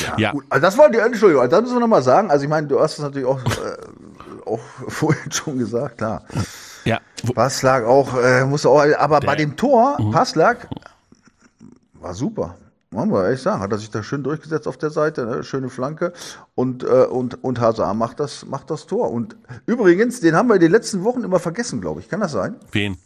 Ja, 0.00 0.18
ja. 0.18 0.32
Gut. 0.32 0.44
Also 0.48 0.62
das 0.62 0.78
war 0.78 0.90
die 0.90 0.98
Entschuldigung. 0.98 1.42
Also 1.42 1.56
das 1.56 1.62
müssen 1.62 1.76
wir 1.76 1.80
nochmal 1.80 2.02
sagen. 2.02 2.30
Also 2.30 2.44
ich 2.44 2.48
meine, 2.48 2.66
du 2.66 2.80
hast 2.80 2.94
es 2.94 2.98
natürlich 3.00 3.26
auch, 3.26 3.40
äh, 3.44 4.46
auch 4.46 4.60
vorhin 4.88 5.30
schon 5.32 5.58
gesagt, 5.58 5.98
klar. 5.98 6.24
Ja. 6.84 7.00
Passlag 7.34 7.84
auch, 7.84 8.16
äh, 8.16 8.44
muss 8.44 8.64
auch, 8.64 8.82
aber 8.98 9.20
Der, 9.20 9.26
bei 9.26 9.36
dem 9.36 9.56
Tor, 9.56 10.00
mhm. 10.00 10.12
Passlag, 10.12 10.68
war 11.94 12.14
super. 12.14 12.56
Man 12.92 13.08
muss 13.08 13.22
ehrlich 13.22 13.42
sagen, 13.42 13.60
hat 13.60 13.70
er 13.70 13.78
sich 13.78 13.90
da 13.90 14.02
schön 14.02 14.24
durchgesetzt 14.24 14.66
auf 14.66 14.76
der 14.76 14.90
Seite, 14.90 15.24
ne? 15.24 15.44
schöne 15.44 15.70
Flanke 15.70 16.12
und, 16.56 16.82
äh, 16.82 17.04
und, 17.04 17.44
und 17.44 17.60
Hazard 17.60 17.96
macht 17.96 18.18
das, 18.18 18.46
macht 18.46 18.68
das 18.70 18.86
Tor. 18.86 19.12
Und 19.12 19.36
übrigens, 19.66 20.20
den 20.20 20.34
haben 20.34 20.48
wir 20.48 20.56
in 20.56 20.60
den 20.60 20.72
letzten 20.72 21.04
Wochen 21.04 21.22
immer 21.22 21.38
vergessen, 21.38 21.80
glaube 21.80 22.00
ich. 22.00 22.08
Kann 22.08 22.18
das 22.18 22.32
sein? 22.32 22.56
Wen? 22.72 22.96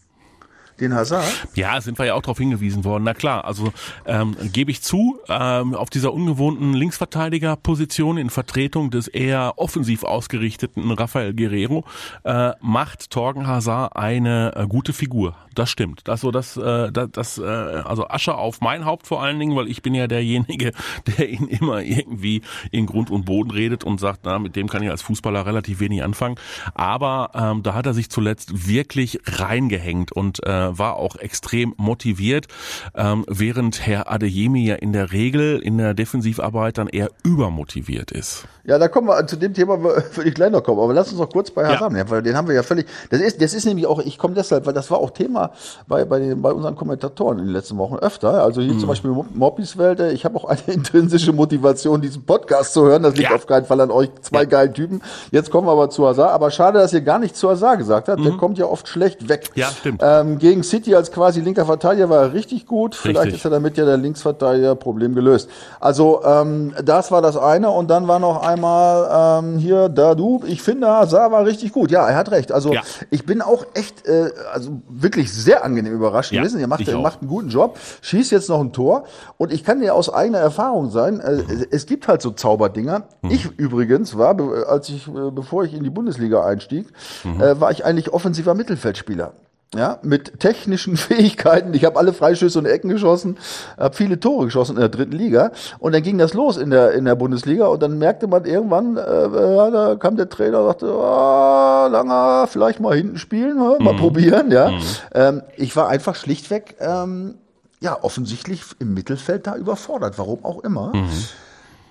Den 0.80 0.94
Hazard? 0.94 1.24
Ja, 1.54 1.80
sind 1.80 1.98
wir 1.98 2.06
ja 2.06 2.14
auch 2.14 2.22
darauf 2.22 2.38
hingewiesen 2.38 2.84
worden. 2.84 3.04
Na 3.04 3.14
klar, 3.14 3.44
also 3.44 3.72
ähm, 4.06 4.36
gebe 4.52 4.70
ich 4.70 4.82
zu, 4.82 5.20
ähm, 5.28 5.74
auf 5.74 5.90
dieser 5.90 6.12
ungewohnten 6.12 6.74
Linksverteidigerposition 6.74 8.18
in 8.18 8.30
Vertretung 8.30 8.90
des 8.90 9.08
eher 9.08 9.54
offensiv 9.56 10.04
ausgerichteten 10.04 10.90
Rafael 10.90 11.34
Guerrero 11.34 11.84
äh, 12.24 12.52
macht 12.60 13.10
Torgen 13.10 13.46
Hazard 13.46 13.96
eine 13.96 14.54
äh, 14.56 14.66
gute 14.66 14.92
Figur. 14.92 15.36
Das 15.54 15.70
stimmt. 15.70 16.00
Das 16.04 16.20
so 16.20 16.30
das, 16.30 16.56
äh, 16.56 16.90
das, 16.90 17.38
äh, 17.38 17.42
also 17.44 18.08
Asche 18.08 18.34
auf 18.34 18.60
mein 18.60 18.84
Haupt 18.84 19.06
vor 19.06 19.22
allen 19.22 19.38
Dingen, 19.38 19.54
weil 19.56 19.68
ich 19.68 19.82
bin 19.82 19.94
ja 19.94 20.06
derjenige, 20.06 20.72
der 21.18 21.28
ihn 21.28 21.46
immer 21.46 21.82
irgendwie 21.82 22.42
in 22.70 22.86
Grund 22.86 23.10
und 23.10 23.24
Boden 23.24 23.50
redet 23.50 23.84
und 23.84 24.00
sagt, 24.00 24.20
na, 24.24 24.38
mit 24.38 24.56
dem 24.56 24.68
kann 24.68 24.82
ich 24.82 24.90
als 24.90 25.02
Fußballer 25.02 25.46
relativ 25.46 25.80
wenig 25.80 26.02
anfangen. 26.02 26.36
Aber 26.74 27.30
ähm, 27.34 27.62
da 27.62 27.74
hat 27.74 27.86
er 27.86 27.94
sich 27.94 28.10
zuletzt 28.10 28.66
wirklich 28.68 29.20
reingehängt 29.26 30.12
und 30.12 30.44
äh, 30.44 30.63
war 30.72 30.96
auch 30.96 31.16
extrem 31.16 31.74
motiviert, 31.76 32.46
ähm, 32.94 33.24
während 33.28 33.86
Herr 33.86 34.10
Adeyemi 34.10 34.66
ja 34.66 34.76
in 34.76 34.92
der 34.92 35.12
Regel 35.12 35.58
in 35.58 35.78
der 35.78 35.94
Defensivarbeit 35.94 36.78
dann 36.78 36.88
eher 36.88 37.10
übermotiviert 37.22 38.10
ist. 38.10 38.46
Ja, 38.66 38.78
da 38.78 38.88
kommen 38.88 39.08
wir 39.08 39.26
zu 39.26 39.36
dem 39.36 39.52
Thema, 39.52 39.82
würde 39.82 40.28
ich 40.28 40.34
gleich 40.34 40.50
noch 40.50 40.62
kommen. 40.62 40.80
Aber 40.80 40.94
lass 40.94 41.10
uns 41.10 41.20
noch 41.20 41.30
kurz 41.30 41.50
bei 41.50 41.66
Hazard, 41.66 41.92
ja. 41.92 42.08
weil 42.08 42.22
den 42.22 42.36
haben 42.36 42.48
wir 42.48 42.54
ja 42.54 42.62
völlig. 42.62 42.86
Das 43.10 43.20
ist, 43.20 43.40
das 43.42 43.52
ist 43.52 43.66
nämlich 43.66 43.86
auch, 43.86 43.98
ich 43.98 44.16
komme 44.16 44.34
deshalb, 44.34 44.64
weil 44.64 44.72
das 44.72 44.90
war 44.90 44.98
auch 44.98 45.10
Thema 45.10 45.52
bei, 45.86 46.04
bei, 46.06 46.18
den, 46.18 46.40
bei 46.40 46.50
unseren 46.50 46.74
Kommentatoren 46.74 47.38
in 47.38 47.44
den 47.46 47.52
letzten 47.52 47.76
Wochen 47.76 47.96
öfter. 47.96 48.42
Also 48.42 48.62
hier 48.62 48.72
mhm. 48.72 48.80
zum 48.80 48.88
Beispiel 48.88 49.10
Moppis 49.34 49.76
Welt, 49.76 50.00
ich 50.00 50.24
habe 50.24 50.38
auch 50.38 50.46
eine 50.46 50.60
intrinsische 50.66 51.32
Motivation, 51.32 52.00
diesen 52.00 52.24
Podcast 52.24 52.72
zu 52.72 52.84
hören. 52.84 53.02
Das 53.02 53.16
liegt 53.16 53.28
ja. 53.28 53.36
auf 53.36 53.46
keinen 53.46 53.66
Fall 53.66 53.80
an 53.82 53.90
euch, 53.90 54.08
zwei 54.22 54.40
ja. 54.40 54.44
geilen 54.44 54.72
Typen. 54.72 55.02
Jetzt 55.30 55.50
kommen 55.50 55.66
wir 55.66 55.72
aber 55.72 55.90
zu 55.90 56.06
Hazard. 56.06 56.30
Aber 56.30 56.50
schade, 56.50 56.78
dass 56.78 56.92
ihr 56.94 57.02
gar 57.02 57.18
nicht 57.18 57.36
zu 57.36 57.50
Hazard 57.50 57.78
gesagt 57.78 58.08
habt. 58.08 58.20
Mhm. 58.20 58.24
Der 58.24 58.32
kommt 58.34 58.56
ja 58.56 58.64
oft 58.64 58.88
schlecht 58.88 59.28
weg. 59.28 59.50
Ja, 59.56 59.68
stimmt. 59.68 60.00
Ähm, 60.02 60.38
gegen 60.38 60.62
City 60.62 60.94
als 60.94 61.12
quasi 61.12 61.42
linker 61.42 61.66
Verteidiger 61.66 62.08
war 62.08 62.22
er 62.22 62.32
richtig 62.32 62.66
gut. 62.66 62.94
Vielleicht 62.94 63.26
richtig. 63.26 63.40
ist 63.40 63.44
er 63.44 63.50
damit 63.50 63.76
ja 63.76 63.84
der 63.84 63.98
Linksverteidiger 63.98 64.74
Problem 64.74 65.14
gelöst. 65.14 65.50
Also 65.80 66.22
ähm, 66.24 66.72
das 66.82 67.10
war 67.10 67.20
das 67.20 67.36
eine. 67.36 67.68
Und 67.68 67.90
dann 67.90 68.08
war 68.08 68.18
noch 68.18 68.42
einmal 68.54 69.42
ähm, 69.44 69.58
hier 69.58 69.88
du, 69.88 70.42
Ich 70.46 70.62
finde, 70.62 70.88
Hazard 70.88 71.30
war 71.30 71.44
richtig 71.44 71.72
gut. 71.72 71.90
Ja, 71.90 72.08
er 72.08 72.16
hat 72.16 72.30
recht. 72.30 72.52
Also 72.52 72.72
ja. 72.72 72.82
ich 73.10 73.26
bin 73.26 73.42
auch 73.42 73.66
echt, 73.74 74.06
äh, 74.06 74.30
also 74.52 74.82
wirklich 74.88 75.32
sehr 75.32 75.64
angenehm 75.64 75.92
überrascht 75.92 76.32
ja, 76.32 76.40
gewesen. 76.40 76.60
Er 76.60 76.66
macht, 76.66 76.88
er 76.88 76.98
macht 76.98 77.20
einen 77.20 77.28
guten 77.28 77.48
Job, 77.48 77.78
schießt 78.00 78.32
jetzt 78.32 78.48
noch 78.48 78.60
ein 78.60 78.72
Tor. 78.72 79.04
Und 79.36 79.52
ich 79.52 79.64
kann 79.64 79.80
dir 79.80 79.94
aus 79.94 80.12
eigener 80.12 80.38
Erfahrung 80.38 80.90
sein, 80.90 81.20
äh, 81.20 81.42
es 81.70 81.86
gibt 81.86 82.08
halt 82.08 82.22
so 82.22 82.30
Zauberdinger. 82.30 83.04
Mhm. 83.22 83.30
Ich 83.30 83.46
übrigens 83.56 84.16
war, 84.16 84.36
als 84.68 84.88
ich, 84.88 85.06
äh, 85.08 85.30
bevor 85.30 85.64
ich 85.64 85.74
in 85.74 85.84
die 85.84 85.90
Bundesliga 85.90 86.44
einstieg, 86.44 86.86
mhm. 87.24 87.40
äh, 87.40 87.60
war 87.60 87.70
ich 87.70 87.84
eigentlich 87.84 88.12
offensiver 88.12 88.54
Mittelfeldspieler 88.54 89.32
ja, 89.74 89.98
mit 90.02 90.40
technischen 90.40 90.96
Fähigkeiten. 90.98 91.74
Ich 91.74 91.84
habe 91.84 91.98
alle 91.98 92.12
Freischüsse 92.12 92.58
und 92.58 92.66
Ecken 92.66 92.88
geschossen, 92.88 93.38
habe 93.78 93.94
viele 93.94 94.20
Tore 94.20 94.46
geschossen 94.46 94.76
in 94.76 94.80
der 94.80 94.88
dritten 94.88 95.12
Liga. 95.12 95.52
Und 95.78 95.94
dann 95.94 96.02
ging 96.02 96.18
das 96.18 96.34
los 96.34 96.56
in 96.56 96.70
der 96.70 96.92
in 96.92 97.04
der 97.04 97.14
Bundesliga 97.14 97.66
und 97.66 97.82
dann 97.82 97.98
merkte 97.98 98.26
man 98.26 98.44
irgendwann, 98.44 98.96
äh, 98.96 99.00
äh 99.00 99.70
da 99.70 99.96
kam 99.98 100.16
der 100.16 100.28
Trainer 100.28 100.60
und 100.60 100.66
sagte, 100.66 100.94
oh, 100.94 101.88
langer, 101.88 102.46
vielleicht 102.48 102.80
mal 102.80 102.96
hinten 102.96 103.18
spielen, 103.18 103.58
mal 103.58 103.78
mhm. 103.78 103.96
probieren. 103.98 104.50
Ja, 104.50 104.70
mhm. 104.70 104.82
ähm, 105.14 105.42
ich 105.56 105.74
war 105.76 105.88
einfach 105.88 106.14
schlichtweg 106.14 106.76
ähm, 106.80 107.34
ja 107.80 107.98
offensichtlich 108.02 108.62
im 108.78 108.94
Mittelfeld 108.94 109.46
da 109.46 109.56
überfordert, 109.56 110.18
warum 110.18 110.44
auch 110.44 110.62
immer. 110.64 110.94
Mhm. 110.94 111.10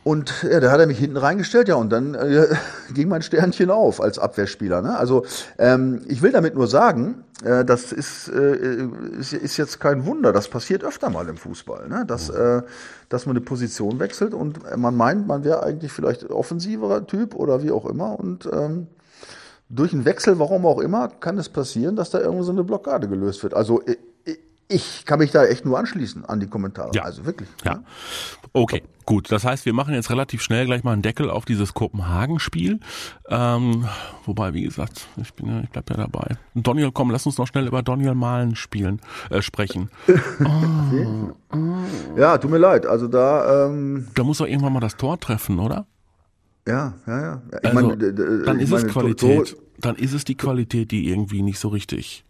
Und 0.03 0.43
ja, 0.43 0.59
da 0.59 0.69
hat 0.69 0.79
er 0.81 0.87
mich 0.87 0.99
hinten 0.99 1.17
reingestellt, 1.17 1.69
ja, 1.69 1.75
und 1.75 1.89
dann 1.89 2.13
äh, 2.13 2.47
ging 2.93 3.07
mein 3.07 3.21
Sternchen 3.21 3.69
auf 3.69 4.01
als 4.01 4.19
Abwehrspieler. 4.19 4.81
Ne? 4.81 4.97
Also 4.97 5.25
ähm, 5.57 6.01
ich 6.07 6.21
will 6.21 6.31
damit 6.31 6.55
nur 6.55 6.67
sagen, 6.67 7.23
äh, 7.43 7.63
das 7.63 7.93
ist, 7.93 8.27
äh, 8.27 8.87
ist, 9.17 9.33
ist 9.33 9.57
jetzt 9.57 9.79
kein 9.79 10.05
Wunder, 10.05 10.33
das 10.33 10.49
passiert 10.49 10.83
öfter 10.83 11.09
mal 11.09 11.27
im 11.29 11.37
Fußball, 11.37 11.87
ne? 11.87 12.05
dass, 12.05 12.29
äh, 12.29 12.61
dass 13.07 13.25
man 13.25 13.37
eine 13.37 13.45
Position 13.45 13.99
wechselt 13.99 14.33
und 14.33 14.59
man 14.77 14.95
meint, 14.95 15.25
man 15.25 15.45
wäre 15.45 15.63
eigentlich 15.63 15.91
vielleicht 15.91 16.29
offensiverer 16.29 17.07
Typ 17.07 17.33
oder 17.35 17.63
wie 17.63 17.71
auch 17.71 17.85
immer 17.85 18.19
und 18.19 18.49
ähm, 18.51 18.87
durch 19.69 19.93
einen 19.93 20.05
Wechsel, 20.05 20.37
warum 20.37 20.65
auch 20.65 20.79
immer, 20.79 21.07
kann 21.07 21.37
es 21.37 21.49
passieren, 21.49 21.95
dass 21.95 22.09
da 22.09 22.19
irgendwo 22.19 22.43
so 22.43 22.51
eine 22.51 22.63
Blockade 22.63 23.07
gelöst 23.07 23.41
wird. 23.41 23.53
Also 23.53 23.81
ich 24.67 25.05
kann 25.05 25.19
mich 25.19 25.31
da 25.31 25.45
echt 25.45 25.65
nur 25.65 25.77
anschließen 25.79 26.25
an 26.25 26.39
die 26.39 26.47
Kommentare. 26.47 26.91
Ja. 26.93 27.03
Also 27.03 27.25
wirklich. 27.25 27.49
Ja. 27.63 27.83
Okay, 28.53 28.83
gut. 29.05 29.31
Das 29.31 29.45
heißt, 29.45 29.65
wir 29.65 29.73
machen 29.73 29.93
jetzt 29.93 30.09
relativ 30.09 30.41
schnell 30.41 30.65
gleich 30.65 30.83
mal 30.83 30.93
einen 30.93 31.01
Deckel 31.01 31.29
auf 31.29 31.45
dieses 31.45 31.73
Kopenhagen-Spiel. 31.73 32.79
Ähm, 33.29 33.85
wobei, 34.25 34.53
wie 34.53 34.63
gesagt, 34.63 35.07
ich 35.17 35.33
bin 35.33 35.47
ja, 35.47 35.61
ich 35.61 35.69
bleib 35.69 35.89
ja 35.89 35.97
dabei. 35.97 36.37
Daniel, 36.53 36.91
komm, 36.91 37.11
lass 37.11 37.25
uns 37.25 37.37
noch 37.37 37.47
schnell 37.47 37.67
über 37.67 37.83
Daniel 37.83 38.15
Malen 38.15 38.55
spielen, 38.55 39.01
äh, 39.29 39.41
sprechen. 39.41 39.89
oh. 40.43 41.31
Ja, 42.17 42.37
tut 42.37 42.49
mir 42.49 42.57
leid. 42.57 42.85
Also 42.85 43.07
da. 43.07 43.67
Ähm, 43.67 44.07
da 44.15 44.23
muss 44.23 44.39
doch 44.39 44.47
irgendwann 44.47 44.73
mal 44.73 44.79
das 44.79 44.97
Tor 44.97 45.19
treffen, 45.19 45.59
oder? 45.59 45.85
Ja, 46.67 46.93
ja, 47.05 47.21
ja. 47.21 47.41
Ich 47.61 47.69
also, 47.69 47.87
meine, 47.87 48.13
dann 48.43 48.59
ist 48.59 48.71
meine, 48.71 48.85
es 48.85 48.91
Qualität. 48.91 49.57
Dann 49.79 49.95
ist 49.95 50.13
es 50.13 50.23
die 50.23 50.35
Qualität, 50.35 50.91
die 50.91 51.09
irgendwie 51.09 51.41
nicht 51.41 51.59
so 51.59 51.67
richtig 51.67 52.23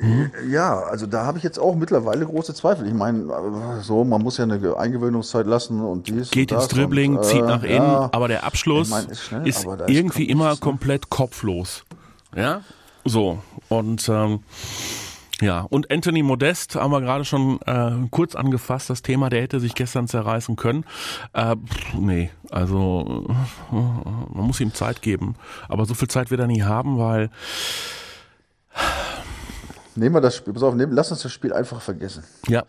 Mhm. 0.00 0.30
Ja, 0.50 0.80
also 0.80 1.06
da 1.06 1.24
habe 1.24 1.38
ich 1.38 1.44
jetzt 1.44 1.58
auch 1.58 1.74
mittlerweile 1.76 2.26
große 2.26 2.54
Zweifel. 2.54 2.86
Ich 2.86 2.94
meine, 2.94 3.80
so, 3.82 4.04
man 4.04 4.20
muss 4.20 4.36
ja 4.36 4.44
eine 4.44 4.76
Eingewöhnungszeit 4.76 5.46
lassen 5.46 5.80
und 5.80 6.08
dies. 6.08 6.30
Geht 6.30 6.52
und 6.52 6.58
ins 6.58 6.68
Dribbling, 6.68 7.16
und, 7.16 7.24
äh, 7.24 7.28
zieht 7.28 7.44
nach 7.44 7.62
innen, 7.62 7.76
ja. 7.76 8.08
aber 8.12 8.28
der 8.28 8.44
Abschluss 8.44 8.88
ich 8.88 8.94
mein, 8.94 9.06
ist, 9.06 9.22
schnell, 9.22 9.46
ist 9.46 9.66
irgendwie 9.86 10.24
ist 10.24 10.30
immer 10.30 10.56
komplett 10.56 11.08
kopflos. 11.08 11.84
Ja, 12.34 12.62
so. 13.04 13.38
Und 13.68 14.08
ähm, 14.08 14.40
ja, 15.40 15.66
und 15.68 15.90
Anthony 15.90 16.22
Modest 16.22 16.76
haben 16.76 16.90
wir 16.90 17.00
gerade 17.00 17.24
schon 17.24 17.60
äh, 17.66 17.92
kurz 18.10 18.34
angefasst, 18.34 18.88
das 18.88 19.02
Thema, 19.02 19.28
der 19.28 19.42
hätte 19.42 19.60
sich 19.60 19.74
gestern 19.74 20.08
zerreißen 20.08 20.56
können. 20.56 20.84
Äh, 21.34 21.56
pff, 21.56 21.94
nee, 21.94 22.30
also 22.50 23.26
man 23.70 24.46
muss 24.46 24.60
ihm 24.60 24.72
Zeit 24.72 25.02
geben. 25.02 25.36
Aber 25.68 25.84
so 25.84 25.94
viel 25.94 26.08
Zeit 26.08 26.30
wird 26.30 26.40
er 26.40 26.46
nie 26.46 26.62
haben, 26.62 26.98
weil 26.98 27.30
Nehmen 29.96 30.14
wir 30.14 30.20
das 30.20 30.36
Spiel, 30.36 30.52
pass 30.52 30.62
auf, 30.62 30.74
nehmen, 30.74 30.92
lass 30.92 31.10
uns 31.10 31.22
das 31.22 31.32
Spiel 31.32 31.52
einfach 31.52 31.80
vergessen. 31.80 32.24
Ja. 32.48 32.64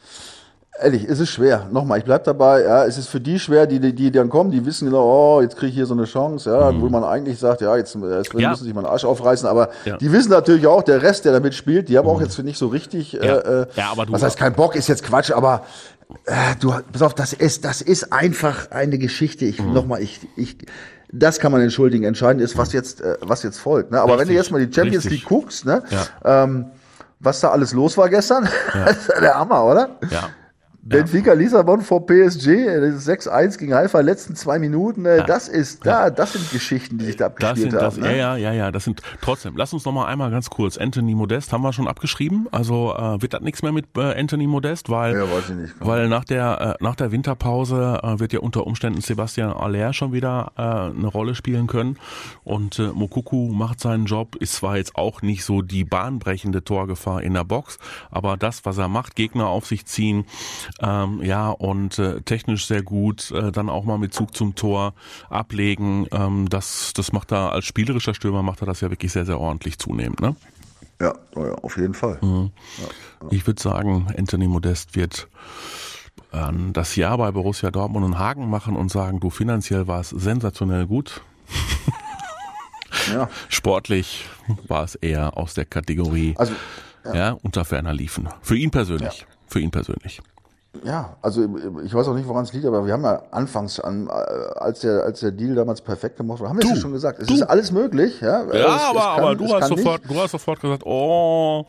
Ehrlich, 0.79 1.05
es 1.09 1.19
ist 1.19 1.29
schwer. 1.29 1.67
Nochmal, 1.71 1.97
ich 1.97 2.05
bleib 2.05 2.23
dabei. 2.23 2.61
Ja, 2.61 2.85
es 2.85 2.99
ist 2.99 3.07
für 3.07 3.19
die 3.19 3.39
schwer, 3.39 3.65
die, 3.65 3.79
die, 3.79 3.93
die 3.93 4.11
dann 4.11 4.29
kommen, 4.29 4.51
die 4.51 4.63
wissen 4.63 4.85
genau, 4.85 5.37
oh, 5.37 5.41
jetzt 5.41 5.57
kriege 5.57 5.69
ich 5.69 5.75
hier 5.75 5.87
so 5.87 5.95
eine 5.95 6.05
Chance, 6.05 6.51
ja, 6.51 6.71
mhm. 6.71 6.81
wo 6.81 6.89
man 6.89 7.03
eigentlich 7.03 7.39
sagt, 7.39 7.61
ja, 7.61 7.75
jetzt, 7.75 7.95
jetzt 7.95 8.33
ja. 8.33 8.49
müssen 8.51 8.63
sich 8.63 8.73
mal 8.75 8.81
einen 8.81 8.89
Arsch 8.89 9.03
aufreißen, 9.03 9.47
aber 9.47 9.69
ja. 9.85 9.97
die 9.97 10.11
wissen 10.11 10.29
natürlich 10.29 10.67
auch, 10.67 10.83
der 10.83 11.01
Rest, 11.01 11.25
der 11.25 11.31
damit 11.31 11.55
spielt, 11.55 11.89
die 11.89 11.97
haben 11.97 12.05
mhm. 12.05 12.11
auch 12.11 12.21
jetzt 12.21 12.37
nicht 12.43 12.59
so 12.59 12.67
richtig, 12.67 13.13
ja. 13.13 13.21
Äh, 13.21 13.61
äh 13.61 13.67
ja, 13.75 13.91
aber 13.91 14.05
du, 14.05 14.13
was 14.13 14.21
heißt 14.21 14.37
kein 14.37 14.53
Bock, 14.53 14.75
ist 14.75 14.87
jetzt 14.87 15.03
Quatsch, 15.03 15.31
aber 15.31 15.63
äh, 16.25 16.55
du, 16.59 16.73
pass 16.91 17.01
auf, 17.01 17.15
das 17.15 17.33
ist, 17.33 17.65
das 17.65 17.81
ist 17.81 18.13
einfach 18.13 18.71
eine 18.71 18.97
Geschichte. 18.97 19.45
Ich, 19.45 19.61
mhm. 19.61 19.73
nochmal, 19.73 20.01
ich, 20.01 20.19
ich, 20.35 20.57
das 21.11 21.39
kann 21.39 21.51
man 21.51 21.61
entschuldigen. 21.61 22.03
Entscheidend 22.03 22.41
ist, 22.41 22.57
was 22.57 22.73
jetzt, 22.73 23.01
äh, 23.01 23.17
was 23.21 23.43
jetzt 23.43 23.59
folgt. 23.59 23.91
Ne? 23.91 23.99
Aber 23.99 24.13
richtig, 24.13 24.27
wenn 24.27 24.35
du 24.35 24.41
jetzt 24.41 24.51
mal 24.51 24.65
die 24.65 24.73
Champions. 24.73 25.05
League 25.05 25.25
guckst, 25.25 25.65
ne? 25.65 25.83
Ja. 25.89 26.43
Ähm, 26.43 26.67
was 27.19 27.39
da 27.39 27.49
alles 27.49 27.73
los 27.73 27.97
war 27.97 28.09
gestern. 28.09 28.47
Ja. 28.73 28.85
das 28.85 28.97
ist 28.97 29.09
ja 29.09 29.19
der 29.19 29.35
Hammer, 29.35 29.65
oder? 29.65 29.89
Ja. 30.09 30.29
Benfica 30.87 31.33
Lissabon 31.33 31.81
vor 31.81 32.05
PSG, 32.05 32.47
6-1 32.47 33.57
gegen 33.57 33.73
Haifa, 33.73 33.99
letzten 33.99 34.35
zwei 34.35 34.57
Minuten, 34.57 35.05
äh, 35.05 35.17
ja. 35.17 35.23
das 35.23 35.49
ist 35.49 35.85
da, 35.85 36.09
das 36.09 36.33
sind 36.33 36.49
Geschichten, 36.51 36.97
die 36.97 37.05
sich 37.05 37.17
da 37.17 37.25
abgespielt 37.25 37.73
das 37.73 37.95
sind, 37.95 38.03
haben. 38.03 38.11
ne? 38.13 38.17
Ja, 38.17 38.37
ja, 38.37 38.51
ja, 38.51 38.53
ja, 38.53 38.71
das 38.71 38.85
sind 38.85 39.01
trotzdem. 39.21 39.57
Lass 39.57 39.73
uns 39.73 39.83
noch 39.83 39.91
mal 39.91 40.05
einmal 40.05 40.31
ganz 40.31 40.49
kurz. 40.49 40.77
Anthony 40.77 41.13
Modest 41.13 41.51
haben 41.51 41.61
wir 41.61 41.73
schon 41.73 41.87
abgeschrieben, 41.87 42.47
also 42.51 42.95
äh, 42.95 43.21
wird 43.21 43.33
das 43.33 43.41
nichts 43.41 43.63
mehr 43.63 43.73
mit 43.73 43.85
äh, 43.97 44.17
Anthony 44.17 44.47
Modest, 44.47 44.89
weil 44.89 45.15
ja, 45.15 45.23
weiß 45.23 45.49
ich 45.49 45.55
nicht, 45.55 45.73
weil 45.79 46.07
nach 46.07 46.23
der 46.23 46.77
äh, 46.79 46.83
nach 46.83 46.95
der 46.95 47.11
Winterpause 47.11 47.99
äh, 48.01 48.19
wird 48.19 48.31
ja 48.31 48.39
unter 48.39 48.65
Umständen 48.65 49.01
Sebastian 49.01 49.51
Aller 49.51 49.91
schon 49.91 50.13
wieder 50.13 50.53
äh, 50.55 50.61
eine 50.61 51.07
Rolle 51.07 51.35
spielen 51.35 51.67
können 51.67 51.97
und 52.43 52.79
äh, 52.79 52.87
Mokuku 52.93 53.51
macht 53.51 53.81
seinen 53.81 54.05
Job, 54.05 54.35
ist 54.35 54.53
zwar 54.53 54.77
jetzt 54.77 54.95
auch 54.95 55.21
nicht 55.21 55.43
so 55.43 55.61
die 55.61 55.83
bahnbrechende 55.83 56.63
Torgefahr 56.63 57.21
in 57.21 57.33
der 57.33 57.43
Box, 57.43 57.77
aber 58.09 58.37
das, 58.37 58.65
was 58.65 58.77
er 58.77 58.87
macht, 58.87 59.15
Gegner 59.15 59.47
auf 59.47 59.65
sich 59.65 59.85
ziehen 59.85 60.25
ähm, 60.79 61.21
ja, 61.23 61.49
und 61.49 61.97
äh, 61.97 62.21
technisch 62.21 62.67
sehr 62.67 62.83
gut, 62.83 63.31
äh, 63.31 63.51
dann 63.51 63.69
auch 63.69 63.83
mal 63.83 63.97
mit 63.97 64.13
Zug 64.13 64.35
zum 64.35 64.55
Tor 64.55 64.93
ablegen. 65.29 66.07
Ähm, 66.11 66.47
das, 66.49 66.93
das 66.93 67.11
macht 67.11 67.31
er 67.31 67.51
als 67.51 67.65
spielerischer 67.65 68.13
Stürmer 68.13 68.43
macht 68.43 68.61
er 68.61 68.67
das 68.67 68.81
ja 68.81 68.89
wirklich 68.89 69.11
sehr, 69.11 69.25
sehr 69.25 69.39
ordentlich 69.39 69.79
zunehmend, 69.79 70.21
ne? 70.21 70.35
Ja, 70.99 71.13
auf 71.61 71.77
jeden 71.77 71.93
Fall. 71.93 72.17
Mhm. 72.21 72.51
Ja, 72.77 72.83
ja. 72.83 73.27
Ich 73.31 73.45
würde 73.45 73.61
sagen, 73.61 74.07
Anthony 74.17 74.47
Modest 74.47 74.95
wird 74.95 75.27
äh, 76.31 76.51
das 76.73 76.95
Jahr 76.95 77.17
bei 77.17 77.31
Borussia 77.31 77.71
Dortmund 77.71 78.05
und 78.05 78.19
Hagen 78.19 78.49
machen 78.49 78.75
und 78.75 78.91
sagen, 78.91 79.19
du 79.19 79.29
finanziell 79.29 79.87
war 79.87 80.01
es 80.01 80.09
sensationell 80.09 80.85
gut. 80.85 81.21
ja. 83.11 83.29
Sportlich 83.49 84.27
war 84.67 84.83
es 84.83 84.95
eher 84.95 85.37
aus 85.37 85.53
der 85.53 85.65
Kategorie 85.65 86.35
also, 86.37 86.53
ja. 87.05 87.15
ja 87.15 87.31
unter 87.41 87.65
ferner 87.65 87.93
liefen. 87.93 88.29
Für 88.41 88.55
ihn 88.55 88.71
persönlich. 88.71 89.25
Für 89.47 89.59
ihn 89.59 89.71
persönlich. 89.71 90.21
Ja, 90.83 91.17
also 91.21 91.47
ich 91.83 91.93
weiß 91.93 92.07
auch 92.07 92.13
nicht, 92.13 92.27
woran 92.27 92.43
es 92.43 92.53
liegt, 92.53 92.65
aber 92.65 92.85
wir 92.85 92.93
haben 92.93 93.03
ja 93.03 93.23
anfangs 93.31 93.79
an, 93.79 94.07
äh, 94.07 94.11
als 94.11 94.81
der, 94.81 95.03
als 95.03 95.19
der 95.19 95.31
Deal 95.31 95.55
damals 95.55 95.81
perfekt 95.81 96.17
gemacht 96.17 96.39
wurde, 96.39 96.49
haben 96.49 96.57
wir 96.57 96.65
es 96.65 96.71
ja 96.71 96.75
schon 96.75 96.91
gesagt. 96.91 97.19
Es 97.19 97.27
du. 97.27 97.35
ist 97.35 97.43
alles 97.43 97.71
möglich, 97.71 98.21
ja. 98.21 98.43
Ja, 98.43 98.49
es, 98.51 98.55
aber, 98.55 98.99
es 98.99 99.05
kann, 99.05 99.23
aber 99.23 99.35
du 99.35 99.53
hast 99.53 99.67
sofort, 99.67 100.01
nicht. 100.03 100.15
du 100.15 100.21
hast 100.21 100.31
sofort 100.31 100.59
gesagt, 100.59 100.83
oh. 100.85 101.65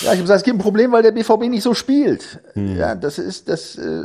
Ja, 0.00 0.06
ich 0.06 0.08
habe 0.08 0.22
gesagt, 0.22 0.38
es 0.38 0.44
gibt 0.44 0.56
ein 0.58 0.62
Problem, 0.62 0.92
weil 0.92 1.02
der 1.02 1.12
BVB 1.12 1.48
nicht 1.48 1.62
so 1.62 1.74
spielt. 1.74 2.40
Hm. 2.54 2.76
Ja, 2.76 2.94
das 2.94 3.18
ist 3.18 3.48
das. 3.48 3.76
Äh, 3.76 4.02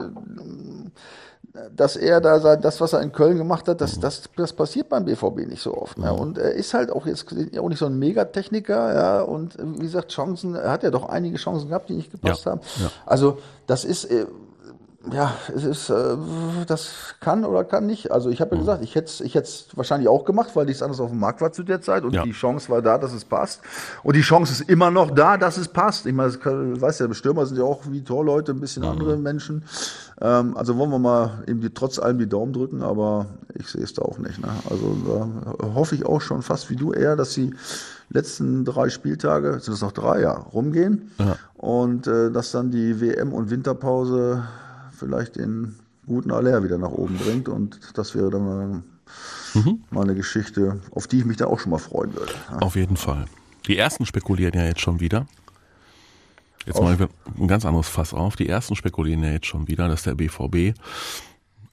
dass 1.76 1.96
er 1.96 2.22
da 2.22 2.56
das, 2.56 2.82
was 2.82 2.94
er 2.94 3.02
in 3.02 3.12
Köln 3.12 3.38
gemacht 3.38 3.68
hat, 3.68 3.82
das, 3.82 4.00
das, 4.00 4.24
das 4.36 4.54
passiert 4.54 4.90
beim 4.90 5.06
BVB 5.06 5.48
nicht 5.48 5.62
so 5.62 5.76
oft. 5.76 5.98
Ne? 5.98 6.14
Und 6.14 6.38
er 6.38 6.54
ist 6.54 6.74
halt 6.74 6.92
auch 6.92 7.06
jetzt 7.06 7.26
auch 7.60 7.70
nicht 7.70 7.80
so 7.80 7.86
ein 7.86 7.98
Megatechniker, 8.00 8.96
ja. 8.96 9.22
Und 9.22 9.58
wie 9.60 9.84
gesagt, 9.84 10.12
Chancen, 10.12 10.56
er 10.56 10.72
hat 10.72 10.84
ja 10.84 10.92
doch 10.92 11.10
einige 11.10 11.38
Chancen 11.38 11.70
gehabt, 11.70 11.90
die 11.90 11.94
nicht 11.94 12.12
gepasst 12.12 12.46
ja. 12.46 12.52
haben. 12.52 12.62
Ja. 12.80 12.92
Also 13.06 13.38
das 13.66 13.86
ist 13.86 14.06
äh, 14.06 14.26
ja, 15.14 15.34
es 15.54 15.64
ist, 15.64 15.90
äh, 15.90 16.18
das 16.68 17.16
kann 17.20 17.46
oder 17.46 17.64
kann 17.64 17.86
nicht. 17.86 18.12
Also 18.12 18.30
ich 18.30 18.42
habe 18.42 18.52
ja 18.52 18.58
mhm. 18.58 18.66
gesagt, 18.66 18.84
ich 18.84 18.96
hätte 18.96 19.08
es 19.08 19.22
ich 19.22 19.36
hätt's 19.36 19.68
wahrscheinlich 19.76 20.10
auch 20.10 20.26
gemacht, 20.26 20.52
weil 20.56 20.66
nichts 20.66 20.82
anderes 20.82 21.00
auf 21.00 21.10
dem 21.10 21.20
Markt 21.20 21.42
war 21.42 21.52
zu 21.52 21.64
der 21.64 21.82
Zeit 21.82 22.04
und 22.04 22.14
ja. 22.14 22.24
die 22.24 22.32
Chance 22.32 22.70
war 22.70 22.82
da, 22.82 22.98
dass 22.98 23.14
es 23.14 23.26
passt. 23.26 23.62
Und 24.04 24.16
die 24.16 24.22
Chance 24.22 24.52
ist 24.52 24.70
immer 24.70 24.92
noch 24.92 25.12
da, 25.12 25.38
dass 25.38 25.58
es 25.58 25.68
passt. 25.68 26.06
Ich 26.06 26.14
meine, 26.14 26.34
weiß 26.34 27.00
ja, 27.00 27.14
Stürmer 27.14 27.46
sind 27.46 27.58
ja 27.58 27.64
auch 27.64 27.82
wie 27.90 28.04
Torleute, 28.04 28.52
ein 28.52 28.60
bisschen 28.60 28.84
mhm. 28.84 28.90
andere 28.90 29.18
Menschen. 29.18 29.64
Ähm, 30.22 30.58
also 30.58 30.78
wollen 30.78 30.90
wir 30.90 31.00
mal 31.00 31.44
eben 31.48 31.62
die, 31.62 31.70
trotz 31.70 32.00
allem 32.00 32.20
die 32.20 32.30
Daumen 32.30 32.54
drücken, 32.54 32.82
aber 32.82 33.28
ich 33.54 33.68
sehe 33.68 33.84
es 33.84 33.94
da 33.94 34.02
auch 34.04 34.18
nicht. 34.18 34.40
Ne? 34.40 34.50
Also 34.70 34.96
da 35.60 35.74
hoffe 35.76 35.96
ich 35.96 36.06
auch 36.06 36.22
schon 36.22 36.42
fast 36.42 36.70
wie 36.70 36.76
du 36.76 36.94
eher, 36.94 37.16
dass 37.16 37.34
die 37.34 37.54
letzten 38.10 38.66
drei 38.66 38.90
Spieltage, 38.90 39.60
sind 39.60 39.74
es 39.74 39.82
noch 39.82 39.92
drei, 39.92 40.22
ja, 40.22 40.32
rumgehen. 40.32 41.12
Ja. 41.20 41.38
Und 41.56 42.08
äh, 42.08 42.32
dass 42.32 42.52
dann 42.52 42.72
die 42.72 43.02
WM 43.02 43.34
und 43.34 43.50
Winterpause 43.50 44.44
vielleicht 44.98 45.36
den 45.36 45.76
guten 46.06 46.32
Aller 46.32 46.64
wieder 46.64 46.78
nach 46.78 46.92
oben 46.92 47.18
bringt. 47.18 47.50
Und 47.50 47.80
das 47.96 48.16
wäre 48.16 48.30
dann 48.30 48.46
mal, 48.46 48.84
mhm. 49.54 49.84
mal 49.92 50.04
eine 50.04 50.16
Geschichte, 50.16 50.80
auf 50.92 51.08
die 51.08 51.20
ich 51.20 51.26
mich 51.26 51.38
da 51.38 51.46
auch 51.46 51.60
schon 51.60 51.72
mal 51.72 51.78
freuen 51.78 52.14
würde. 52.16 52.34
Ja. 52.50 52.60
Auf 52.60 52.76
jeden 52.76 52.98
Fall. 52.98 53.26
Die 53.68 53.78
ersten 53.78 54.06
spekulieren 54.06 54.54
ja 54.54 54.66
jetzt 54.66 54.82
schon 54.82 55.00
wieder. 55.00 55.28
Jetzt 56.66 56.82
mache 56.82 56.96
ich 56.96 57.40
ein 57.40 57.48
ganz 57.48 57.66
anderes 57.66 57.88
Fass 57.88 58.14
auf. 58.14 58.36
Die 58.36 58.50
ersten 58.50 58.76
spekulieren 58.76 59.24
ja 59.24 59.32
jetzt 59.32 59.46
schon 59.46 59.68
wieder, 59.70 59.88
dass 59.88 60.04
der 60.04 60.16
BVB 60.16 60.78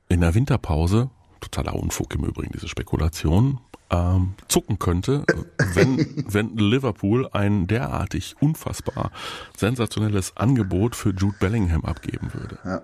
in 0.09 0.21
der 0.21 0.35
Winterpause, 0.35 1.11
totaler 1.41 1.75
Unfug 1.75 2.15
im 2.15 2.25
Übrigen, 2.25 2.53
diese 2.53 2.69
Spekulation, 2.69 3.59
ähm, 3.91 4.35
zucken 4.49 4.79
könnte, 4.79 5.25
wenn, 5.75 6.25
wenn 6.29 6.57
Liverpool 6.57 7.29
ein 7.33 7.67
derartig 7.67 8.37
unfassbar 8.41 9.11
sensationelles 9.57 10.37
Angebot 10.37 10.95
für 10.95 11.11
Jude 11.11 11.37
Bellingham 11.41 11.85
abgeben 11.85 12.33
würde. 12.33 12.59
Ja. 12.65 12.71
Ja. 12.71 12.83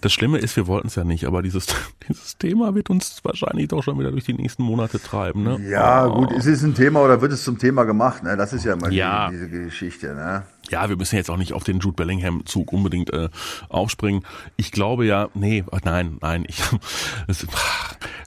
Das 0.00 0.12
Schlimme 0.12 0.38
ist, 0.38 0.56
wir 0.56 0.66
wollten 0.66 0.86
es 0.86 0.94
ja 0.94 1.04
nicht, 1.04 1.26
aber 1.26 1.42
dieses, 1.42 1.66
dieses 2.08 2.38
Thema 2.38 2.74
wird 2.74 2.90
uns 2.90 3.20
wahrscheinlich 3.22 3.68
doch 3.68 3.82
schon 3.82 3.98
wieder 3.98 4.10
durch 4.10 4.24
die 4.24 4.34
nächsten 4.34 4.62
Monate 4.62 5.00
treiben. 5.00 5.42
Ne? 5.42 5.60
Ja, 5.68 6.06
oh. 6.06 6.20
gut, 6.20 6.32
ist 6.32 6.46
es 6.46 6.62
ein 6.62 6.74
Thema 6.74 7.00
oder 7.02 7.20
wird 7.20 7.32
es 7.32 7.44
zum 7.44 7.58
Thema 7.58 7.84
gemacht? 7.84 8.22
Ne? 8.22 8.36
Das 8.36 8.52
ist 8.52 8.64
ja 8.64 8.74
immer 8.74 8.90
ja. 8.90 9.30
diese 9.30 9.48
Geschichte. 9.48 10.14
Ne? 10.14 10.44
Ja, 10.70 10.88
wir 10.88 10.96
müssen 10.96 11.16
jetzt 11.16 11.30
auch 11.30 11.36
nicht 11.36 11.52
auf 11.52 11.64
den 11.64 11.80
Jude 11.80 11.96
Bellingham-Zug 11.96 12.72
unbedingt 12.72 13.12
äh, 13.12 13.28
aufspringen. 13.68 14.24
Ich 14.56 14.72
glaube 14.72 15.04
ja, 15.04 15.28
nee, 15.34 15.64
nein, 15.84 16.16
nein, 16.22 16.44
ich, 16.48 16.62
das, 17.26 17.46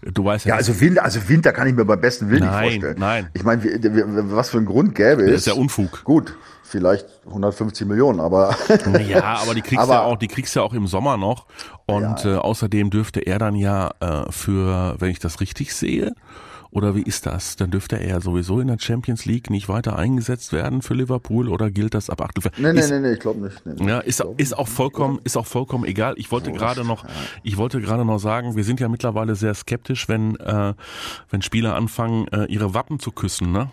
du 0.03 0.25
weißt 0.25 0.45
ja. 0.45 0.51
Ja, 0.51 0.57
also 0.57 0.79
Winter, 0.79 1.03
also 1.03 1.27
Winter 1.27 1.51
kann 1.53 1.67
ich 1.67 1.75
mir 1.75 1.85
beim 1.85 1.99
besten 1.99 2.29
Willen 2.29 2.43
nein, 2.43 2.63
nicht 2.63 2.73
vorstellen. 2.73 2.99
Nein, 2.99 3.29
Ich 3.33 3.43
meine, 3.43 3.63
was 4.31 4.51
für 4.51 4.59
ein 4.59 4.65
Grund 4.65 4.93
gäbe 4.93 5.23
es? 5.23 5.31
Das 5.31 5.39
ist 5.41 5.47
ja 5.47 5.53
Unfug. 5.53 6.03
Gut, 6.03 6.35
vielleicht 6.67 7.07
150 7.27 7.88
Millionen, 7.88 8.19
aber 8.19 8.55
ja, 9.07 9.39
aber 9.41 9.55
die 9.55 9.62
kriegst 9.62 9.83
aber, 9.83 9.93
ja 9.93 10.01
auch, 10.03 10.17
die 10.17 10.27
kriegst 10.27 10.55
ja 10.55 10.62
auch 10.62 10.74
im 10.74 10.88
Sommer 10.88 11.17
noch 11.17 11.45
und 11.86 12.01
ja, 12.01 12.17
ja. 12.17 12.36
Äh, 12.36 12.39
außerdem 12.39 12.89
dürfte 12.89 13.21
er 13.21 13.39
dann 13.39 13.55
ja 13.55 13.91
äh, 14.00 14.31
für, 14.31 14.95
wenn 15.00 15.09
ich 15.09 15.19
das 15.19 15.39
richtig 15.39 15.74
sehe, 15.74 16.13
Oder 16.69 16.95
wie 16.95 17.01
ist 17.01 17.25
das? 17.25 17.55
Dann 17.55 17.71
dürfte 17.71 18.00
er 18.00 18.07
ja 18.07 18.19
sowieso 18.19 18.59
in 18.59 18.67
der 18.67 18.77
Champions 18.79 19.25
League 19.25 19.50
nicht 19.50 19.69
weiter 19.69 19.97
eingesetzt 19.97 20.51
werden 20.51 20.81
für 20.81 20.93
Liverpool 20.93 21.47
oder 21.50 21.71
gilt 21.71 21.93
das 21.93 22.09
ab 22.09 22.21
Achtelfinale? 22.21 22.74
Nee, 22.74 22.81
nee, 22.81 22.88
nee, 22.88 23.00
nee, 23.00 23.13
ich 23.13 23.19
glaube 23.19 23.39
nicht. 23.41 23.65
Nee, 23.65 23.74
nee. 23.79 23.89
Ja, 23.89 24.00
ist, 24.00 24.24
ist 24.38 24.57
auch 24.57 24.67
vollkommen, 24.67 25.19
ist 25.24 25.38
auch 25.38 25.45
vollkommen 25.45 25.86
egal. 25.86 26.15
Ich 26.17 26.31
wollte 26.31 26.51
gerade 26.51 26.83
noch, 26.83 27.05
ich 27.43 27.57
wollte 27.57 27.79
gerade 27.79 28.03
noch 28.03 28.19
sagen, 28.19 28.55
wir 28.55 28.63
sind 28.63 28.79
ja 28.79 28.89
mittlerweile 28.89 29.36
sehr 29.36 29.53
skeptisch, 29.53 30.09
wenn, 30.09 30.36
äh, 30.36 30.74
wenn 31.29 31.41
Spieler 31.41 31.75
anfangen, 31.75 32.27
äh, 32.29 32.45
ihre 32.45 32.74
Wappen 32.74 33.00
zu 33.00 33.12
küssen, 33.12 33.51
ne? 33.51 33.69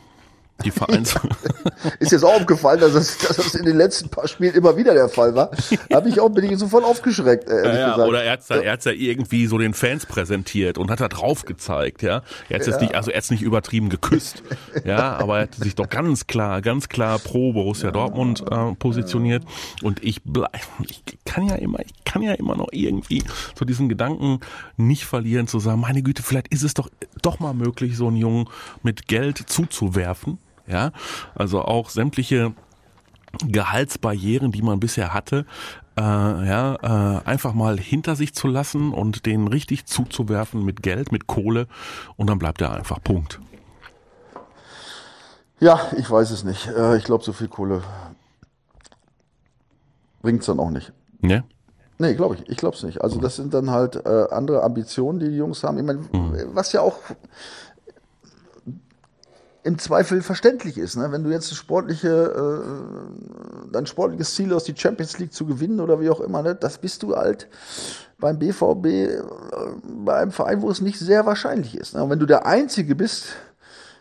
Die 0.63 0.71
Vereins. 0.71 1.15
ist 1.99 2.13
jetzt 2.13 2.25
auch 2.25 2.41
aufgefallen, 2.41 2.81
dass 2.81 2.93
das, 2.93 3.19
dass 3.19 3.37
das 3.37 3.55
in 3.57 3.65
den 3.65 3.77
letzten 3.77 4.09
paar 4.09 4.29
Spielen 4.29 4.55
immer 4.55 4.77
wieder 4.77 4.95
der 4.95 5.09
Fall 5.09 5.35
war. 5.35 5.51
Habe 5.93 6.09
ich 6.09 6.21
auch, 6.21 6.29
bin 6.29 6.45
ich 6.45 6.57
sofort 6.59 6.85
aufgeschreckt, 6.85 7.49
äh, 7.49 7.57
ehrlich 7.57 7.81
ja, 7.81 7.91
gesagt. 7.91 8.09
Oder 8.09 8.23
er 8.23 8.33
hat's 8.33 8.47
da, 8.47 8.57
er 8.57 8.73
hat's 8.73 8.85
ja 8.85 8.93
irgendwie 8.93 9.47
so 9.47 9.59
den 9.59 9.75
Fans 9.75 10.07
präsentiert 10.07 10.79
und 10.79 10.91
hat 10.91 11.01
da 11.01 11.09
drauf 11.09 11.45
gezeigt, 11.45 12.03
ja. 12.03 12.23
Er 12.49 12.57
hat's 12.57 12.67
jetzt 12.67 12.81
nicht, 12.81 12.95
also 12.95 13.11
er 13.11 13.17
hat's 13.17 13.31
nicht 13.31 13.43
übertrieben 13.43 13.89
geküsst, 13.89 14.45
ja, 14.85 15.17
aber 15.17 15.39
er 15.39 15.43
hat 15.43 15.55
sich 15.57 15.75
doch 15.75 15.89
ganz 15.89 16.29
klar, 16.29 16.63
ganz 16.63 16.89
klar 16.89 17.19
pro 17.19 17.53
Borussia 17.53 17.91
Dortmund 17.91 18.45
äh, 18.49 18.75
positioniert. 18.77 19.43
Und 19.83 20.05
ich 20.05 20.23
bleib, 20.23 20.55
ich 20.89 21.03
kann 21.25 21.49
ja 21.49 21.57
immer, 21.57 21.81
ich 21.81 22.05
kann 22.05 22.23
ja 22.23 22.33
immer 22.33 22.57
noch 22.57 22.69
irgendwie 22.71 23.25
so 23.59 23.65
diesen 23.65 23.89
Gedanken 23.89 24.39
nicht 24.77 25.05
verlieren, 25.05 25.49
zu 25.49 25.59
sagen, 25.59 25.81
meine 25.81 26.03
Güte, 26.03 26.23
vielleicht 26.23 26.49
ist 26.49 26.63
es 26.63 26.75
doch 26.75 26.89
doch 27.23 27.41
mal 27.41 27.55
möglich, 27.55 27.97
so 27.97 28.07
einen 28.07 28.17
Jungen 28.17 28.49
mit 28.83 29.09
Geld 29.09 29.39
zuzuwerfen. 29.47 30.39
Ja, 30.67 30.93
also 31.35 31.63
auch 31.63 31.91
sämtliche 31.91 32.53
Gehaltsbarrieren, 33.47 34.53
die 34.53 34.63
man 34.63 34.81
bisher 34.81 35.13
hatte, 35.13 35.45
äh, 35.97 36.03
ja, 36.03 36.77
äh, 36.83 37.25
einfach 37.25 37.55
mal 37.55 37.79
hinter 37.79 38.17
sich 38.17 38.35
zu 38.35 38.49
lassen 38.49 38.93
und 38.93 39.27
den 39.27 39.49
richtig 39.49 39.87
zuzuwerfen 39.87 40.65
mit 40.65 40.83
Geld, 40.83 41.13
mit 41.13 41.27
Kohle 41.27 41.67
und 42.17 42.29
dann 42.29 42.39
bleibt 42.39 42.61
er 42.61 42.73
einfach. 42.73 43.03
Punkt. 43.03 43.41
Ja, 45.61 45.81
ich 45.97 46.11
weiß 46.11 46.31
es 46.31 46.45
nicht. 46.45 46.67
Äh, 46.69 46.97
ich 46.97 47.05
glaube, 47.05 47.25
so 47.25 47.33
viel 47.33 47.49
Kohle 47.49 47.83
bringt's 50.23 50.47
dann 50.47 50.59
auch 50.59 50.71
nicht. 50.71 50.93
Ne? 51.21 51.45
Nee, 51.99 52.15
glaube 52.15 52.35
ich. 52.35 52.49
Ich 52.49 52.57
glaube 52.57 52.77
es 52.77 52.83
nicht. 52.83 53.01
Also 53.01 53.21
das 53.21 53.37
sind 53.37 53.55
dann 53.55 53.71
halt 53.71 54.05
äh, 54.05 54.27
andere 54.31 54.63
Ambitionen, 54.65 55.21
die 55.21 55.29
die 55.29 55.37
Jungs 55.37 55.63
haben. 55.63 55.79
Ich 55.79 55.85
meine, 55.85 56.01
was 56.53 56.73
ja 56.73 56.81
auch 56.81 56.99
im 59.65 59.79
Zweifel 59.79 60.23
verständlich 60.23 60.77
ist. 60.79 60.97
Ne? 60.97 61.11
Wenn 61.11 61.25
du 61.25 61.31
jetzt 61.31 61.55
sportliche, 61.55 62.09
äh, 62.09 63.71
dein 63.73 63.87
sportliches 63.87 64.35
Ziel 64.35 64.53
aus 64.53 64.65
die 64.65 64.77
Champions 64.77 65.19
League 65.19 65.33
zu 65.33 65.47
gewinnen 65.47 65.81
oder 65.81 66.01
wie 66.01 66.11
auch 66.11 66.21
immer, 66.21 66.43
ne? 66.43 66.55
das 66.55 66.79
bist 66.79 67.03
du 67.03 67.17
halt 67.17 67.49
beim 68.19 68.39
BVB, 68.39 68.87
äh, 68.87 69.23
bei 70.05 70.17
einem 70.17 70.33
Verein, 70.33 70.61
wo 70.63 70.71
es 70.71 70.81
nicht 70.81 70.99
sehr 70.99 71.25
wahrscheinlich 71.27 71.77
ist. 71.77 71.95
Ne? 71.95 72.05
Und 72.05 72.11
wenn 72.11 72.19
du 72.19 72.27
der 72.27 72.47
Einzige 72.47 72.95
bist, 72.95 73.25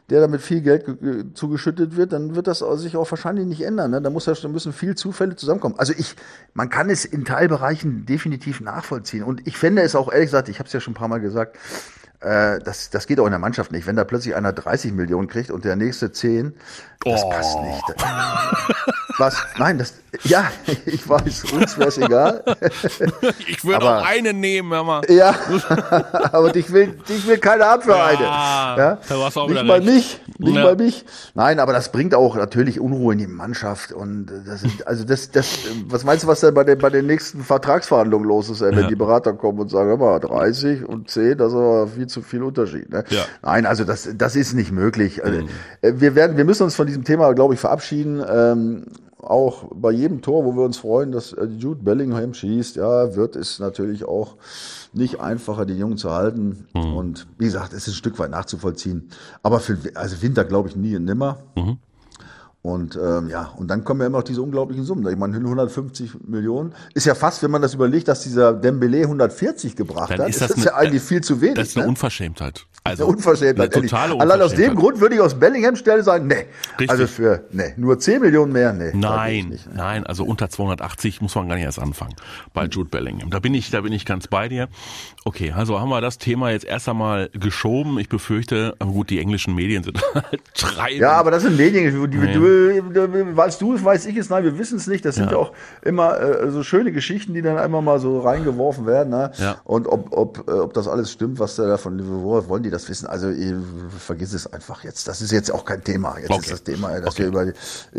der 0.09 0.19
damit 0.19 0.41
viel 0.41 0.59
Geld 0.59 0.85
ge- 0.85 1.33
zugeschüttet 1.33 1.95
wird, 1.95 2.11
dann 2.11 2.35
wird 2.35 2.47
das 2.47 2.59
sich 2.59 2.97
auch 2.97 3.09
wahrscheinlich 3.09 3.45
nicht 3.45 3.61
ändern. 3.61 3.91
Ne? 3.91 4.01
Da, 4.01 4.09
muss, 4.09 4.25
da 4.25 4.47
müssen 4.49 4.73
viel 4.73 4.95
Zufälle 4.95 5.37
zusammenkommen. 5.37 5.75
Also 5.77 5.93
ich, 5.97 6.17
man 6.53 6.69
kann 6.69 6.89
es 6.89 7.05
in 7.05 7.23
Teilbereichen 7.23 8.05
definitiv 8.05 8.59
nachvollziehen. 8.59 9.23
Und 9.23 9.47
ich 9.47 9.57
fände 9.57 9.81
es 9.81 9.95
auch 9.95 10.11
ehrlich 10.11 10.27
gesagt, 10.27 10.49
ich 10.49 10.59
habe 10.59 10.67
es 10.67 10.73
ja 10.73 10.81
schon 10.81 10.91
ein 10.91 10.95
paar 10.97 11.07
Mal 11.07 11.21
gesagt, 11.21 11.55
äh, 12.23 12.59
das, 12.63 12.89
das 12.89 13.07
geht 13.07 13.19
auch 13.19 13.25
in 13.25 13.31
der 13.31 13.39
Mannschaft 13.39 13.71
nicht. 13.71 13.85
Wenn 13.87 13.95
da 13.95 14.03
plötzlich 14.03 14.35
einer 14.35 14.53
30 14.53 14.91
Millionen 14.93 15.27
kriegt 15.27 15.51
und 15.51 15.65
der 15.65 15.75
nächste 15.75 16.11
10, 16.11 16.53
das 17.05 17.23
Oh. 17.23 17.29
passt 17.29 17.57
nicht. 17.59 17.83
Was? 19.17 19.37
Nein, 19.57 19.77
das, 19.77 19.93
ja, 20.23 20.45
ich 20.85 21.07
weiß, 21.07 21.45
uns 21.53 21.77
wäre 21.77 21.89
es 21.89 21.97
egal. 21.97 22.43
Ich 23.47 23.63
würde 23.65 23.77
Aber- 23.77 23.99
auch 24.01 24.05
einen 24.05 24.39
nehmen, 24.39 24.71
hör 24.71 24.83
mal. 24.83 25.01
Ja, 25.09 25.35
aber 26.31 26.51
dich 26.51 26.71
will, 26.71 26.93
dich 27.09 27.27
will 27.27 27.37
keiner 27.37 27.67
ab 27.67 27.83
für 27.83 27.91
Ja, 27.91 28.05
eine. 28.05 28.23
Ja? 28.23 28.97
hast 29.23 29.35
du 29.35 29.39
auch 29.41 29.47
Nicht 29.49 29.63
recht. 29.63 29.85
mich, 29.85 30.21
nicht 30.37 30.55
Ja. 30.55 30.63
mal 30.63 30.75
mich. 30.75 31.05
Nein, 31.33 31.59
aber 31.59 31.73
das 31.73 31.91
bringt 31.91 32.13
auch 32.15 32.35
natürlich 32.35 32.79
Unruhe 32.79 33.13
in 33.13 33.19
die 33.19 33.27
Mannschaft 33.27 33.91
und 33.91 34.27
das 34.45 34.63
ist, 34.63 34.85
also 34.87 35.03
das, 35.03 35.31
das, 35.31 35.47
was 35.87 36.03
meinst 36.03 36.23
du, 36.23 36.27
was 36.27 36.39
da 36.41 36.51
bei 36.51 36.63
den, 36.63 36.77
bei 36.77 36.89
den 36.89 37.05
nächsten 37.07 37.43
Vertragsverhandlungen 37.43 38.27
los 38.27 38.49
ist, 38.49 38.61
wenn 38.61 38.77
Ja. 38.77 38.87
die 38.87 38.95
Berater 38.95 39.33
kommen 39.33 39.59
und 39.59 39.69
sagen, 39.69 39.89
hör 39.89 39.97
mal, 39.97 40.19
30 40.19 40.85
und 40.85 41.09
10, 41.09 41.37
das 41.37 41.49
ist 41.53 41.57
aber 41.57 41.87
viel 41.87 42.07
zu 42.07 42.21
viel 42.21 42.43
Unterschied. 42.43 42.89
Ne? 42.91 43.03
Ja. 43.09 43.23
Nein, 43.41 43.65
also 43.65 43.83
das, 43.83 44.09
das 44.15 44.35
ist 44.35 44.53
nicht 44.53 44.71
möglich. 44.71 45.23
Also, 45.23 45.39
äh, 45.81 45.93
Wir 45.95 46.15
werden, 46.15 46.37
wir 46.37 46.45
müssen 46.45 46.63
uns 46.63 46.75
von 46.75 46.87
diesem 46.87 47.03
Thema, 47.03 47.33
glaube 47.33 47.53
ich, 47.53 47.59
verabschieden. 47.59 48.23
Ähm, 48.27 48.85
auch 49.23 49.65
bei 49.73 49.91
jedem 49.91 50.21
Tor, 50.21 50.45
wo 50.45 50.53
wir 50.55 50.63
uns 50.63 50.77
freuen, 50.77 51.11
dass 51.11 51.33
äh, 51.33 51.45
Jude 51.45 51.81
Bellingham 51.83 52.33
schießt, 52.33 52.75
ja, 52.75 53.15
wird 53.15 53.35
es 53.35 53.59
natürlich 53.59 54.05
auch 54.05 54.35
nicht 54.93 55.19
einfacher, 55.19 55.65
den 55.65 55.77
Jungen 55.77 55.97
zu 55.97 56.11
halten. 56.11 56.67
Und 56.73 57.27
wie 57.37 57.45
gesagt, 57.45 57.73
es 57.73 57.87
ist 57.87 57.93
ein 57.93 57.93
Stück 57.95 58.19
weit 58.19 58.31
nachzuvollziehen. 58.31 59.09
Aber 59.41 59.59
für 59.59 59.77
also 59.95 60.21
Winter 60.21 60.45
glaube 60.45 60.69
ich 60.69 60.75
nie 60.75 60.95
und 60.95 61.05
nimmer. 61.05 61.37
Und 62.61 62.95
ähm, 62.95 63.27
ja, 63.29 63.51
und 63.57 63.67
dann 63.67 63.83
kommen 63.83 63.99
ja 63.99 64.07
immer 64.07 64.19
noch 64.19 64.23
diese 64.23 64.41
unglaublichen 64.41 64.85
Summen. 64.85 65.05
Ich 65.11 65.17
meine, 65.17 65.35
150 65.35 66.25
Millionen 66.27 66.73
ist 66.93 67.05
ja 67.05 67.13
fast, 67.13 67.43
wenn 67.43 67.51
man 67.51 67.61
das 67.61 67.73
überlegt, 67.73 68.07
dass 68.07 68.21
dieser 68.21 68.53
Dembele 68.53 69.01
140 69.01 69.75
gebracht 69.75 70.11
Dann 70.11 70.19
hat, 70.19 70.29
ist 70.29 70.35
ist 70.35 70.41
das 70.41 70.47
das, 70.49 70.57
eine- 70.57 70.65
ja 70.67 70.75
eigentlich 70.75 71.01
viel 71.01 71.19
zu 71.21 71.41
wenig. 71.41 71.55
Das 71.55 71.67
ist 71.69 71.75
eine 71.77 71.85
ne? 71.85 71.89
Unverschämtheit. 71.89 72.65
Also, 72.85 73.05
Unverschämtheit, 73.05 73.73
ehrlich. 73.73 73.93
Allein 73.93 74.41
aus 74.41 74.53
dem. 74.55 74.75
Grund 74.75 74.99
würde 74.99 75.15
ich 75.15 75.21
aus 75.21 75.35
Bellingham 75.35 75.77
Stelle 75.77 76.03
sagen, 76.03 76.27
nee. 76.27 76.45
Richtig. 76.71 76.89
Also 76.89 77.07
für, 77.07 77.45
nee, 77.51 77.73
nur 77.77 77.97
10 77.97 78.19
Millionen 78.21 78.51
mehr, 78.51 78.73
nee. 78.73 78.91
Nein, 78.93 79.47
nicht, 79.49 79.67
ne. 79.67 79.73
nein, 79.77 80.05
also 80.05 80.25
unter 80.25 80.49
280 80.49 81.21
muss 81.21 81.33
man 81.35 81.47
gar 81.47 81.55
nicht 81.55 81.63
erst 81.63 81.79
anfangen 81.79 82.13
bei 82.53 82.65
Jude 82.65 82.89
Bellingham. 82.89 83.29
Da 83.29 83.39
bin 83.39 83.53
ich, 83.53 83.71
da 83.71 83.79
bin 83.79 83.93
ich 83.93 84.05
ganz 84.05 84.27
bei 84.27 84.49
dir. 84.49 84.67
Okay, 85.23 85.53
also 85.55 85.79
haben 85.79 85.87
wir 85.87 86.01
das 86.01 86.17
Thema 86.17 86.49
jetzt 86.51 86.65
erst 86.65 86.89
einmal 86.89 87.29
geschoben. 87.29 87.97
Ich 87.99 88.09
befürchte, 88.09 88.75
aber 88.79 88.91
gut, 88.91 89.09
die 89.09 89.19
englischen 89.19 89.55
Medien 89.55 89.83
sind 89.83 90.01
halt 90.13 90.41
treiben. 90.53 90.99
Ja, 90.99 91.13
aber 91.13 91.31
das 91.31 91.43
sind 91.43 91.55
Medien, 91.55 92.11
die, 92.11 92.17
Nee. 92.17 92.33
du, 92.33 93.37
weißt 93.37 93.61
du 93.61 93.75
es, 93.75 93.83
weiß 93.85 94.05
ich 94.07 94.17
es, 94.17 94.29
nein, 94.29 94.43
wir 94.43 94.57
wissen 94.59 94.75
es 94.77 94.87
nicht. 94.87 95.05
Das 95.05 95.15
sind 95.15 95.27
Ja. 95.27 95.31
ja 95.31 95.37
auch 95.37 95.53
immer 95.83 96.19
äh, 96.19 96.51
so 96.51 96.63
schöne 96.63 96.91
Geschichten, 96.91 97.33
die 97.33 97.41
dann 97.41 97.57
einmal 97.57 97.81
mal 97.81 97.99
so 97.99 98.19
reingeworfen 98.19 98.85
werden. 98.85 99.09
Ne? 99.11 99.31
Ja. 99.37 99.55
Und 99.63 99.87
ob, 99.87 100.11
ob, 100.11 100.49
äh, 100.49 100.51
ob 100.51 100.73
das 100.73 100.89
alles 100.89 101.11
stimmt, 101.13 101.39
was 101.39 101.55
der 101.55 101.67
da 101.67 101.77
von 101.77 101.97
Liverpool, 101.97 102.49
wollen 102.49 102.63
die 102.63 102.72
das 102.73 102.89
wissen? 102.89 103.07
Also 103.07 103.29
ihr, 103.29 103.61
vergiss 103.99 104.33
es 104.33 104.51
einfach 104.51 104.83
jetzt. 104.83 105.07
Das 105.07 105.21
ist 105.21 105.31
jetzt 105.31 105.51
auch 105.51 105.63
kein 105.65 105.83
Thema. 105.83 106.17
Jetzt 106.19 106.31
Okay. 106.31 106.39
ist 106.41 106.51
das 106.51 106.63
Thema, 106.63 106.99
dass 106.99 107.13
Okay. 107.13 107.23
wir 107.23 107.27
über, 107.27 107.53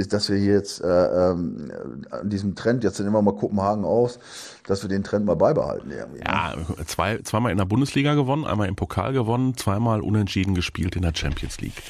dass 0.08 0.28
wir 0.28 0.36
hier 0.36 0.54
jetzt 0.54 0.82
äh, 0.82 1.30
ähm, 1.30 1.70
an 2.10 2.28
diesem 2.28 2.54
Trend, 2.54 2.84
jetzt 2.84 2.98
nehmen 3.00 3.12
wir 3.12 3.22
mal 3.22 3.34
Kopenhagen 3.36 3.84
aus, 3.84 4.18
dass 4.66 4.82
wir 4.82 4.88
den 4.88 5.04
Trend 5.04 5.24
mal 5.26 5.36
beibehalten 5.36 5.90
irgendwie. 5.90 6.18
ne? 6.18 6.24
Ja, 6.26 6.54
zwei, 6.86 7.18
zweimal 7.22 7.52
in 7.52 7.58
der 7.58 7.64
Bundesliga 7.64 8.14
gewonnen, 8.14 8.44
einmal 8.44 8.68
im 8.68 8.76
Pokal 8.76 9.12
gewonnen, 9.12 9.56
zweimal 9.56 10.00
unentschieden 10.00 10.54
gespielt 10.54 10.96
in 10.96 11.02
der 11.02 11.12
Champions 11.14 11.60
League. 11.60 11.82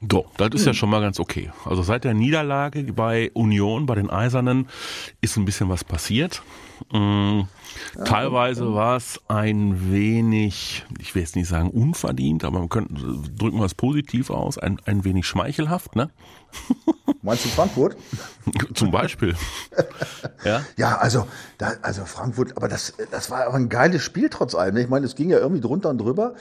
So, 0.00 0.26
das 0.36 0.50
ist 0.52 0.66
ja 0.66 0.74
schon 0.74 0.90
mal 0.90 1.00
ganz 1.00 1.18
okay. 1.18 1.50
Also 1.64 1.82
seit 1.82 2.04
der 2.04 2.12
Niederlage 2.12 2.82
bei 2.92 3.30
Union, 3.32 3.86
bei 3.86 3.94
den 3.94 4.10
Eisernen, 4.10 4.68
ist 5.22 5.36
ein 5.36 5.46
bisschen 5.46 5.70
was 5.70 5.84
passiert. 5.84 6.42
Mm, 6.92 7.42
Teilweise 8.04 8.74
war 8.74 8.96
es 8.96 9.20
ein 9.28 9.90
wenig, 9.90 10.84
ich 11.00 11.14
will 11.14 11.22
jetzt 11.22 11.36
nicht 11.36 11.48
sagen 11.48 11.70
unverdient, 11.70 12.44
aber 12.44 12.58
man 12.58 12.68
könnte, 12.68 12.94
drücken 12.94 13.58
wir 13.58 13.64
es 13.64 13.74
positiv 13.74 14.30
aus, 14.30 14.58
ein, 14.58 14.80
ein 14.84 15.04
wenig 15.04 15.26
schmeichelhaft, 15.26 15.96
ne? 15.96 16.10
Meinst 17.22 17.44
du 17.44 17.48
Frankfurt? 17.48 17.96
Zum 18.74 18.90
Beispiel. 18.90 19.34
ja? 20.44 20.62
Ja, 20.76 20.98
also, 20.98 21.26
da, 21.58 21.72
also 21.82 22.04
Frankfurt, 22.04 22.56
aber 22.56 22.68
das, 22.68 22.94
das 23.10 23.30
war 23.30 23.46
aber 23.46 23.54
ein 23.56 23.68
geiles 23.68 24.02
Spiel 24.02 24.28
trotz 24.28 24.54
allem. 24.54 24.74
ne? 24.74 24.82
Ich 24.82 24.88
meine, 24.88 25.06
es 25.06 25.14
ging 25.14 25.30
ja 25.30 25.38
irgendwie 25.38 25.60
drunter 25.60 25.90
und 25.90 25.98
drüber. 25.98 26.34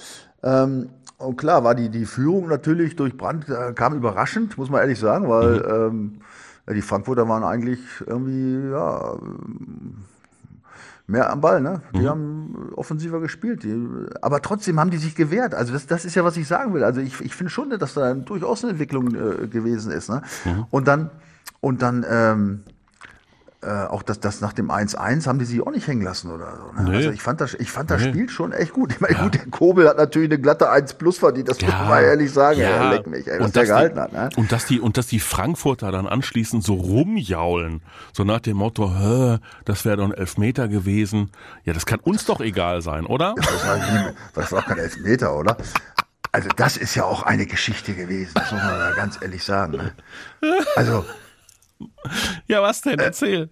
Ähm, 0.44 0.90
und 1.18 1.38
klar 1.38 1.64
war 1.64 1.76
die, 1.76 1.90
die 1.90 2.06
Führung 2.06 2.48
natürlich 2.48 2.96
durch 2.96 3.16
Brand, 3.18 3.48
äh, 3.50 3.74
kam 3.74 3.96
überraschend, 3.96 4.58
muss 4.58 4.70
man 4.70 4.82
ehrlich 4.82 5.00
sagen, 5.00 5.30
weil 5.30 5.66
ähm, 5.68 6.22
ja, 6.68 6.74
die 6.74 6.82
Frankfurter 6.82 7.28
waren 7.28 7.44
eigentlich 7.44 7.80
irgendwie, 8.06 8.70
ja, 8.72 9.14
ähm, 9.14 10.04
mehr 11.08 11.32
am 11.32 11.42
Ball, 11.42 11.62
ne? 11.62 11.82
Die 11.94 12.08
haben 12.08 12.72
offensiver 12.76 13.20
gespielt. 13.20 13.64
Die, 13.64 13.78
aber 14.22 14.42
trotzdem 14.42 14.80
haben 14.80 14.90
die 14.90 14.98
sich 14.98 15.16
gewehrt. 15.16 15.54
Also 15.54 15.72
das, 15.72 15.86
das 15.86 16.04
ist 16.04 16.16
ja, 16.16 16.24
was 16.24 16.36
ich 16.36 16.48
sagen 16.48 16.74
will. 16.74 16.84
Also 16.84 17.00
ich, 17.00 17.22
ich 17.22 17.36
finde 17.36 17.52
schon, 17.52 17.70
dass 17.70 17.94
da 17.94 18.14
durchaus 18.14 18.64
eine 18.64 18.72
Entwicklung 18.72 19.14
äh, 19.14 19.48
gewesen 19.48 19.92
ist. 19.92 20.10
Ne? 20.10 20.24
Und 20.72 20.88
dann, 20.88 21.12
und 21.62 21.82
dann 21.84 22.06
ähm, 22.10 22.64
äh, 23.66 23.86
auch 23.88 24.04
das, 24.04 24.20
das 24.20 24.42
nach 24.42 24.54
dem 24.54 24.70
1-1 24.70 25.26
haben 25.28 25.40
die 25.40 25.46
sich 25.46 25.62
auch 25.62 25.72
nicht 25.72 25.88
hängen 25.88 26.04
lassen 26.04 26.32
oder 26.32 26.56
so. 26.56 26.82
Ne? 26.82 26.90
Nee. 26.90 26.96
Also 26.98 27.12
ich 27.12 27.22
fand 27.22 27.42
das, 27.42 27.54
ich 27.56 27.72
fand 27.72 27.90
das 27.90 28.02
Nee. 28.02 28.10
Spiel 28.10 28.30
schon 28.30 28.52
echt 28.52 28.74
gut. 28.74 28.92
Ich 28.92 29.02
meine, 29.02 29.16
gut, 29.16 29.34
der 29.34 29.46
Kobel 29.48 29.88
hat 29.90 29.98
natürlich 29.98 30.30
eine 30.30 30.40
glatte 30.40 30.70
1 30.70 30.94
plus 30.96 31.18
verdient, 31.18 31.50
das 31.50 31.60
muss 31.62 31.72
man 31.72 31.88
mal 31.88 32.04
ehrlich 32.04 32.32
sagen. 32.32 32.60
ja. 32.60 32.90
ey, 32.92 32.98
leck 32.98 33.08
mich, 33.08 33.28
ey, 33.28 33.40
was 33.40 33.48
und 33.48 33.56
der 33.56 33.66
gehalten 33.66 33.96
die, 33.96 34.02
hat. 34.02 34.14
Ne? 34.14 34.30
Und 34.36 34.52
dass 34.52 34.66
die, 34.66 34.80
und 34.80 34.98
dass 34.98 35.08
die 35.08 35.20
Frankfurter 35.20 35.92
dann 35.92 36.08
anschließend 36.08 36.64
so 36.64 36.76
rumjaulen, 36.76 37.82
so 38.14 38.24
nach 38.24 38.40
dem 38.40 38.58
Motto, 38.58 38.92
das 39.66 39.86
wäre 39.86 39.98
doch 39.98 40.06
ein 40.06 40.14
Elfmeter 40.14 40.68
gewesen. 40.68 41.32
Ja, 41.64 41.74
das 41.74 41.86
kann 41.86 42.00
uns 42.00 42.26
doch 42.26 42.42
egal 42.42 42.82
sein, 42.82 43.06
oder? 43.06 43.34
Das 43.36 43.68
war, 43.68 43.80
das 44.34 44.52
war 44.52 44.60
auch 44.60 44.66
kein 44.66 44.78
Elfmeter, 44.78 45.36
oder? 45.36 45.58
Also 46.32 46.50
das 46.58 46.76
ist 46.76 46.96
ja 46.96 47.06
auch 47.06 47.24
eine 47.24 47.46
Geschichte 47.46 47.94
gewesen, 47.94 48.32
das 48.34 48.52
muss 48.52 48.62
man 48.62 48.78
mal 48.78 48.94
ganz 48.96 49.18
ehrlich 49.22 49.44
sagen. 49.44 49.78
Ne? 49.78 49.94
Also, 50.76 51.06
Ja, 52.48 52.62
was 52.62 52.82
denn? 52.82 53.00
Erzähl. 53.00 53.50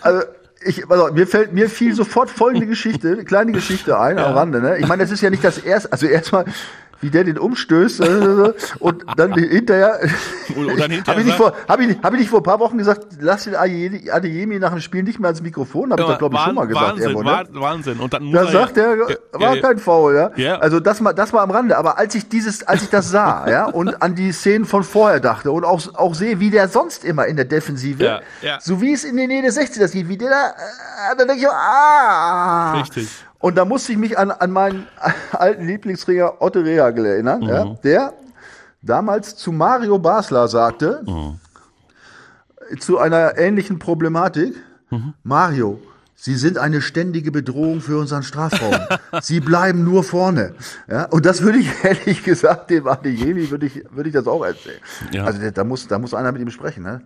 also 0.00 0.22
ich, 0.64 0.90
also 0.90 1.12
mir 1.12 1.26
fällt 1.26 1.52
mir 1.52 1.70
fiel 1.70 1.94
sofort 1.94 2.30
folgende 2.30 2.66
Geschichte, 2.74 3.12
eine 3.12 3.24
kleine 3.24 3.52
Geschichte 3.52 3.98
ein 3.98 4.18
am 4.18 4.34
Rande. 4.34 4.60
Ne? 4.60 4.78
Ich 4.78 4.86
meine, 4.86 5.02
das 5.02 5.10
ist 5.10 5.20
ja 5.20 5.30
nicht 5.30 5.44
das 5.44 5.58
erste. 5.58 5.92
Also 5.92 6.06
erstmal, 6.06 6.44
wie 7.00 7.10
der 7.10 7.24
den 7.24 7.38
umstößt 7.38 8.00
äh, 8.00 8.52
und 8.80 9.04
dann 9.16 9.34
hinterher. 9.34 10.00
hinterher 10.46 11.06
habe 11.06 11.20
ich, 11.20 11.26
nicht 11.26 11.36
vor, 11.36 11.52
hab 11.68 11.80
ich, 11.80 11.98
hab 12.02 12.12
ich 12.12 12.20
nicht 12.20 12.30
vor 12.30 12.40
ein 12.40 12.44
paar 12.44 12.60
Wochen 12.60 12.78
gesagt, 12.78 13.06
lass 13.20 13.44
den 13.44 13.54
Adeyemi 13.54 14.58
nach 14.58 14.70
dem 14.70 14.80
Spiel 14.80 15.02
nicht 15.02 15.18
mehr 15.18 15.28
ans 15.28 15.42
Mikrofon, 15.42 15.92
habe 15.92 16.02
ich 16.02 16.08
da 16.08 16.16
glaube 16.16 16.36
ich 16.36 16.42
schon 16.42 16.54
mal 16.54 16.66
gesagt. 16.66 16.86
Wahnsinn, 16.86 17.10
irgendwo, 17.10 17.22
ne? 17.22 17.48
Wahnsinn. 17.52 18.00
Und 18.00 18.12
dann 18.12 18.32
da 18.32 18.46
sagt 18.46 18.76
er, 18.76 18.98
war 19.32 19.56
ja, 19.56 19.62
kein 19.62 19.78
Foul, 19.78 20.14
ja. 20.14 20.30
ja. 20.36 20.58
Also 20.58 20.80
das 20.80 21.00
mal, 21.00 21.12
das 21.12 21.32
mal 21.32 21.42
am 21.42 21.50
Rande. 21.50 21.76
Aber 21.76 21.98
als 21.98 22.14
ich 22.14 22.28
dieses, 22.28 22.62
als 22.62 22.82
ich 22.82 22.90
das 22.90 23.10
sah, 23.10 23.48
ja, 23.50 23.66
und 23.66 24.02
an 24.02 24.14
die 24.14 24.32
Szenen 24.32 24.64
von 24.64 24.82
vorher 24.82 25.20
dachte 25.20 25.52
und 25.52 25.64
auch, 25.64 25.94
auch 25.94 26.14
sehe, 26.14 26.40
wie 26.40 26.50
der 26.50 26.68
sonst 26.68 27.04
immer 27.04 27.26
in 27.26 27.36
der 27.36 27.44
Defensive, 27.44 28.02
ja, 28.02 28.20
ja. 28.42 28.58
so 28.60 28.80
wie 28.80 28.92
es 28.92 29.04
in 29.04 29.16
der 29.16 29.28
Nähe 29.28 29.42
des 29.42 29.54
60 29.54 29.80
das 29.80 29.92
geht, 29.92 30.08
wie 30.08 30.16
der 30.16 30.30
da, 30.30 30.48
äh, 30.48 31.16
da 31.16 31.24
denke 31.24 31.42
ich, 31.42 31.48
ah. 31.48 32.80
Richtig. 32.80 33.08
Und 33.40 33.56
da 33.56 33.64
musste 33.64 33.92
ich 33.92 33.98
mich 33.98 34.18
an, 34.18 34.30
an 34.30 34.50
meinen 34.50 34.86
alten 35.32 35.66
Lieblingsringer 35.66 36.40
Otto 36.40 36.60
Rehagel 36.60 37.06
erinnern, 37.06 37.40
mhm. 37.40 37.48
ja, 37.48 37.64
der 37.84 38.12
damals 38.82 39.36
zu 39.36 39.52
Mario 39.52 39.98
Basler 39.98 40.48
sagte, 40.48 41.02
mhm. 41.06 41.40
zu 42.80 42.98
einer 42.98 43.36
ähnlichen 43.38 43.78
Problematik, 43.78 44.54
mhm. 44.90 45.14
Mario, 45.22 45.80
Sie 46.20 46.34
sind 46.34 46.58
eine 46.58 46.82
ständige 46.82 47.30
Bedrohung 47.30 47.80
für 47.80 47.96
unseren 47.96 48.24
Strafraum. 48.24 48.74
Sie 49.22 49.38
bleiben 49.38 49.84
nur 49.84 50.02
vorne. 50.02 50.52
Ja, 50.90 51.04
und 51.04 51.24
das 51.24 51.42
würde 51.42 51.58
ich 51.58 51.68
ehrlich 51.84 52.24
gesagt 52.24 52.70
dem 52.70 52.88
Adeyemi 52.88 53.48
würde 53.52 53.66
ich 53.66 53.84
würde 53.92 54.08
ich 54.08 54.14
das 54.14 54.26
auch 54.26 54.44
erzählen. 54.44 54.80
Ja. 55.12 55.26
Also 55.26 55.48
da 55.48 55.62
muss 55.62 55.86
da 55.86 55.96
muss 55.96 56.14
einer 56.14 56.32
mit 56.32 56.42
ihm 56.42 56.50
sprechen, 56.50 56.82
ne? 56.82 57.02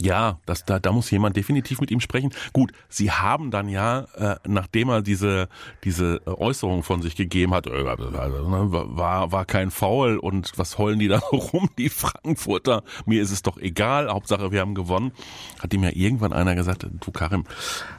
Ja, 0.00 0.38
das, 0.46 0.64
da, 0.64 0.78
da 0.78 0.92
muss 0.92 1.10
jemand 1.10 1.36
definitiv 1.36 1.80
mit 1.80 1.90
ihm 1.90 1.98
sprechen. 1.98 2.32
Gut, 2.52 2.70
sie 2.88 3.10
haben 3.10 3.50
dann 3.50 3.68
ja, 3.68 4.06
äh, 4.14 4.36
nachdem 4.46 4.90
er 4.90 5.02
diese, 5.02 5.48
diese 5.82 6.24
Äußerung 6.24 6.84
von 6.84 7.02
sich 7.02 7.16
gegeben 7.16 7.52
hat, 7.52 7.66
äh, 7.66 7.82
ne, 7.82 8.68
war, 8.70 9.32
war 9.32 9.44
kein 9.44 9.72
Foul 9.72 10.18
und 10.18 10.52
was 10.56 10.78
heulen 10.78 11.00
die 11.00 11.08
da 11.08 11.18
rum, 11.32 11.68
die 11.78 11.88
Frankfurter, 11.88 12.84
mir 13.06 13.20
ist 13.20 13.32
es 13.32 13.42
doch 13.42 13.58
egal, 13.58 14.08
Hauptsache 14.08 14.52
wir 14.52 14.60
haben 14.60 14.76
gewonnen, 14.76 15.10
hat 15.60 15.74
ihm 15.74 15.82
ja 15.82 15.90
irgendwann 15.92 16.32
einer 16.32 16.54
gesagt, 16.54 16.86
du 16.88 17.10
Karim, 17.10 17.44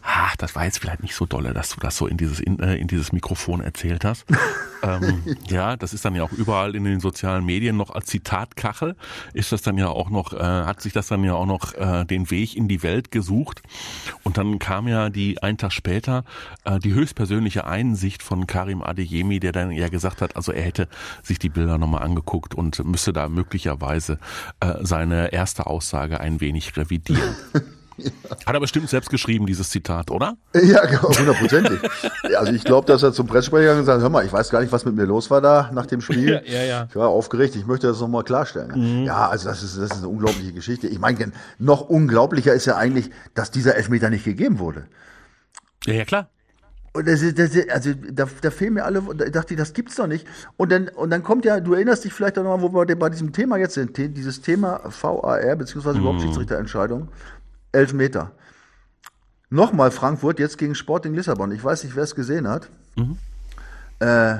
ach, 0.01 0.37
das 0.37 0.55
war 0.55 0.63
jetzt 0.63 0.79
vielleicht 0.79 1.03
nicht 1.03 1.15
so 1.15 1.25
dolle, 1.25 1.53
dass 1.53 1.71
du 1.71 1.81
das 1.81 1.97
so 1.97 2.07
in 2.07 2.15
dieses, 2.15 2.39
in, 2.39 2.59
äh, 2.59 2.77
in 2.77 2.87
dieses 2.87 3.11
Mikrofon 3.11 3.59
erzählt 3.59 4.05
hast. 4.05 4.25
ähm, 4.83 5.23
ja, 5.47 5.75
das 5.75 5.93
ist 5.93 6.05
dann 6.05 6.15
ja 6.15 6.23
auch 6.23 6.31
überall 6.31 6.75
in 6.75 6.83
den 6.83 6.99
sozialen 6.99 7.45
Medien 7.45 7.77
noch 7.77 7.91
als 7.91 8.07
Zitatkachel, 8.07 8.95
ist 9.33 9.51
das 9.51 9.61
dann 9.61 9.77
ja 9.77 9.87
auch 9.89 10.09
noch, 10.09 10.33
äh, 10.33 10.37
hat 10.39 10.81
sich 10.81 10.93
das 10.93 11.07
dann 11.07 11.23
ja 11.23 11.33
auch 11.33 11.45
noch 11.45 11.73
äh, 11.73 12.05
den 12.05 12.29
Weg 12.31 12.55
in 12.55 12.67
die 12.67 12.83
Welt 12.83 13.11
gesucht. 13.11 13.61
Und 14.23 14.37
dann 14.37 14.59
kam 14.59 14.87
ja 14.87 15.09
die 15.09 15.41
einen 15.41 15.57
Tag 15.57 15.71
später 15.71 16.23
äh, 16.65 16.79
die 16.79 16.93
höchstpersönliche 16.93 17.65
Einsicht 17.65 18.23
von 18.23 18.47
Karim 18.47 18.81
Adeyemi, 18.81 19.39
der 19.39 19.51
dann 19.51 19.71
ja 19.71 19.89
gesagt 19.89 20.21
hat, 20.21 20.35
also 20.35 20.51
er 20.51 20.63
hätte 20.63 20.87
sich 21.23 21.39
die 21.39 21.49
Bilder 21.49 21.77
nochmal 21.77 22.03
angeguckt 22.03 22.55
und 22.55 22.83
müsste 22.85 23.13
da 23.13 23.29
möglicherweise 23.29 24.19
äh, 24.59 24.73
seine 24.81 25.31
erste 25.31 25.67
Aussage 25.67 26.19
ein 26.19 26.41
wenig 26.41 26.75
revidieren. 26.77 27.35
Hat 28.45 28.53
er 28.53 28.59
bestimmt 28.59 28.89
selbst 28.89 29.09
geschrieben, 29.09 29.45
dieses 29.45 29.69
Zitat, 29.69 30.11
oder? 30.11 30.37
Ja, 30.53 30.85
genau, 30.85 31.09
hundertprozentig. 31.09 31.79
also 32.37 32.51
ich 32.51 32.63
glaube, 32.63 32.87
dass 32.87 33.03
er 33.03 33.13
zum 33.13 33.27
Pressesprecher 33.27 33.75
gesagt 33.75 33.97
hat, 33.97 34.01
hör 34.01 34.09
mal, 34.09 34.25
ich 34.25 34.33
weiß 34.33 34.49
gar 34.49 34.61
nicht, 34.61 34.71
was 34.71 34.85
mit 34.85 34.95
mir 34.95 35.05
los 35.05 35.29
war 35.29 35.41
da 35.41 35.69
nach 35.73 35.85
dem 35.85 36.01
Spiel. 36.01 36.41
Ja, 36.45 36.59
ja, 36.59 36.63
ja. 36.63 36.87
Ich 36.89 36.95
war 36.95 37.09
aufgeregt, 37.09 37.55
ich 37.55 37.65
möchte 37.65 37.87
das 37.87 37.99
nochmal 37.99 38.23
klarstellen. 38.23 39.01
Mhm. 39.01 39.05
Ja, 39.05 39.29
also 39.29 39.49
das 39.49 39.63
ist, 39.63 39.77
das 39.77 39.91
ist 39.91 39.97
eine 39.97 40.07
unglaubliche 40.07 40.53
Geschichte. 40.53 40.87
Ich 40.87 40.99
meine, 40.99 41.31
noch 41.57 41.89
unglaublicher 41.89 42.53
ist 42.53 42.65
ja 42.65 42.75
eigentlich, 42.77 43.09
dass 43.33 43.51
dieser 43.51 43.75
Elfmeter 43.75 44.09
nicht 44.09 44.25
gegeben 44.25 44.59
wurde. 44.59 44.87
Ja, 45.85 45.93
ja, 45.93 46.05
klar. 46.05 46.29
Und 46.93 47.07
das 47.07 47.21
ist, 47.21 47.37
das 47.37 47.55
ist, 47.55 47.69
also 47.69 47.91
da, 47.93 48.27
da 48.41 48.51
fehlen 48.51 48.73
mir 48.73 48.83
alle, 48.83 49.01
da 49.15 49.25
dachte 49.25 49.53
ich, 49.53 49.59
das 49.59 49.73
gibt's 49.73 49.95
doch 49.95 50.07
nicht. 50.07 50.25
Und 50.57 50.71
dann, 50.71 50.87
und 50.89 51.11
dann 51.11 51.23
kommt 51.23 51.45
ja, 51.45 51.59
du 51.59 51.73
erinnerst 51.73 52.03
dich 52.03 52.13
vielleicht 52.13 52.37
auch 52.39 52.43
nochmal, 52.43 52.73
wo 52.73 52.87
wir 52.87 52.99
bei 52.99 53.09
diesem 53.09 53.31
Thema 53.31 53.57
jetzt 53.57 53.75
sind, 53.75 53.95
dieses 53.97 54.41
Thema 54.41 54.81
VAR, 54.83 55.55
beziehungsweise 55.55 55.97
mhm. 55.97 56.03
überhaupt 56.03 56.21
Schiedsrichterentscheidung. 56.21 57.09
Elf 57.71 57.93
Meter. 57.93 58.31
Nochmal 59.49 59.91
Frankfurt, 59.91 60.39
jetzt 60.39 60.57
gegen 60.57 60.75
Sporting 60.75 61.13
Lissabon. 61.13 61.51
Ich 61.51 61.63
weiß 61.63 61.83
nicht, 61.83 61.95
wer 61.95 62.03
es 62.03 62.15
gesehen 62.15 62.47
hat. 62.47 62.69
Mhm. 62.95 63.17
Äh, 63.99 64.37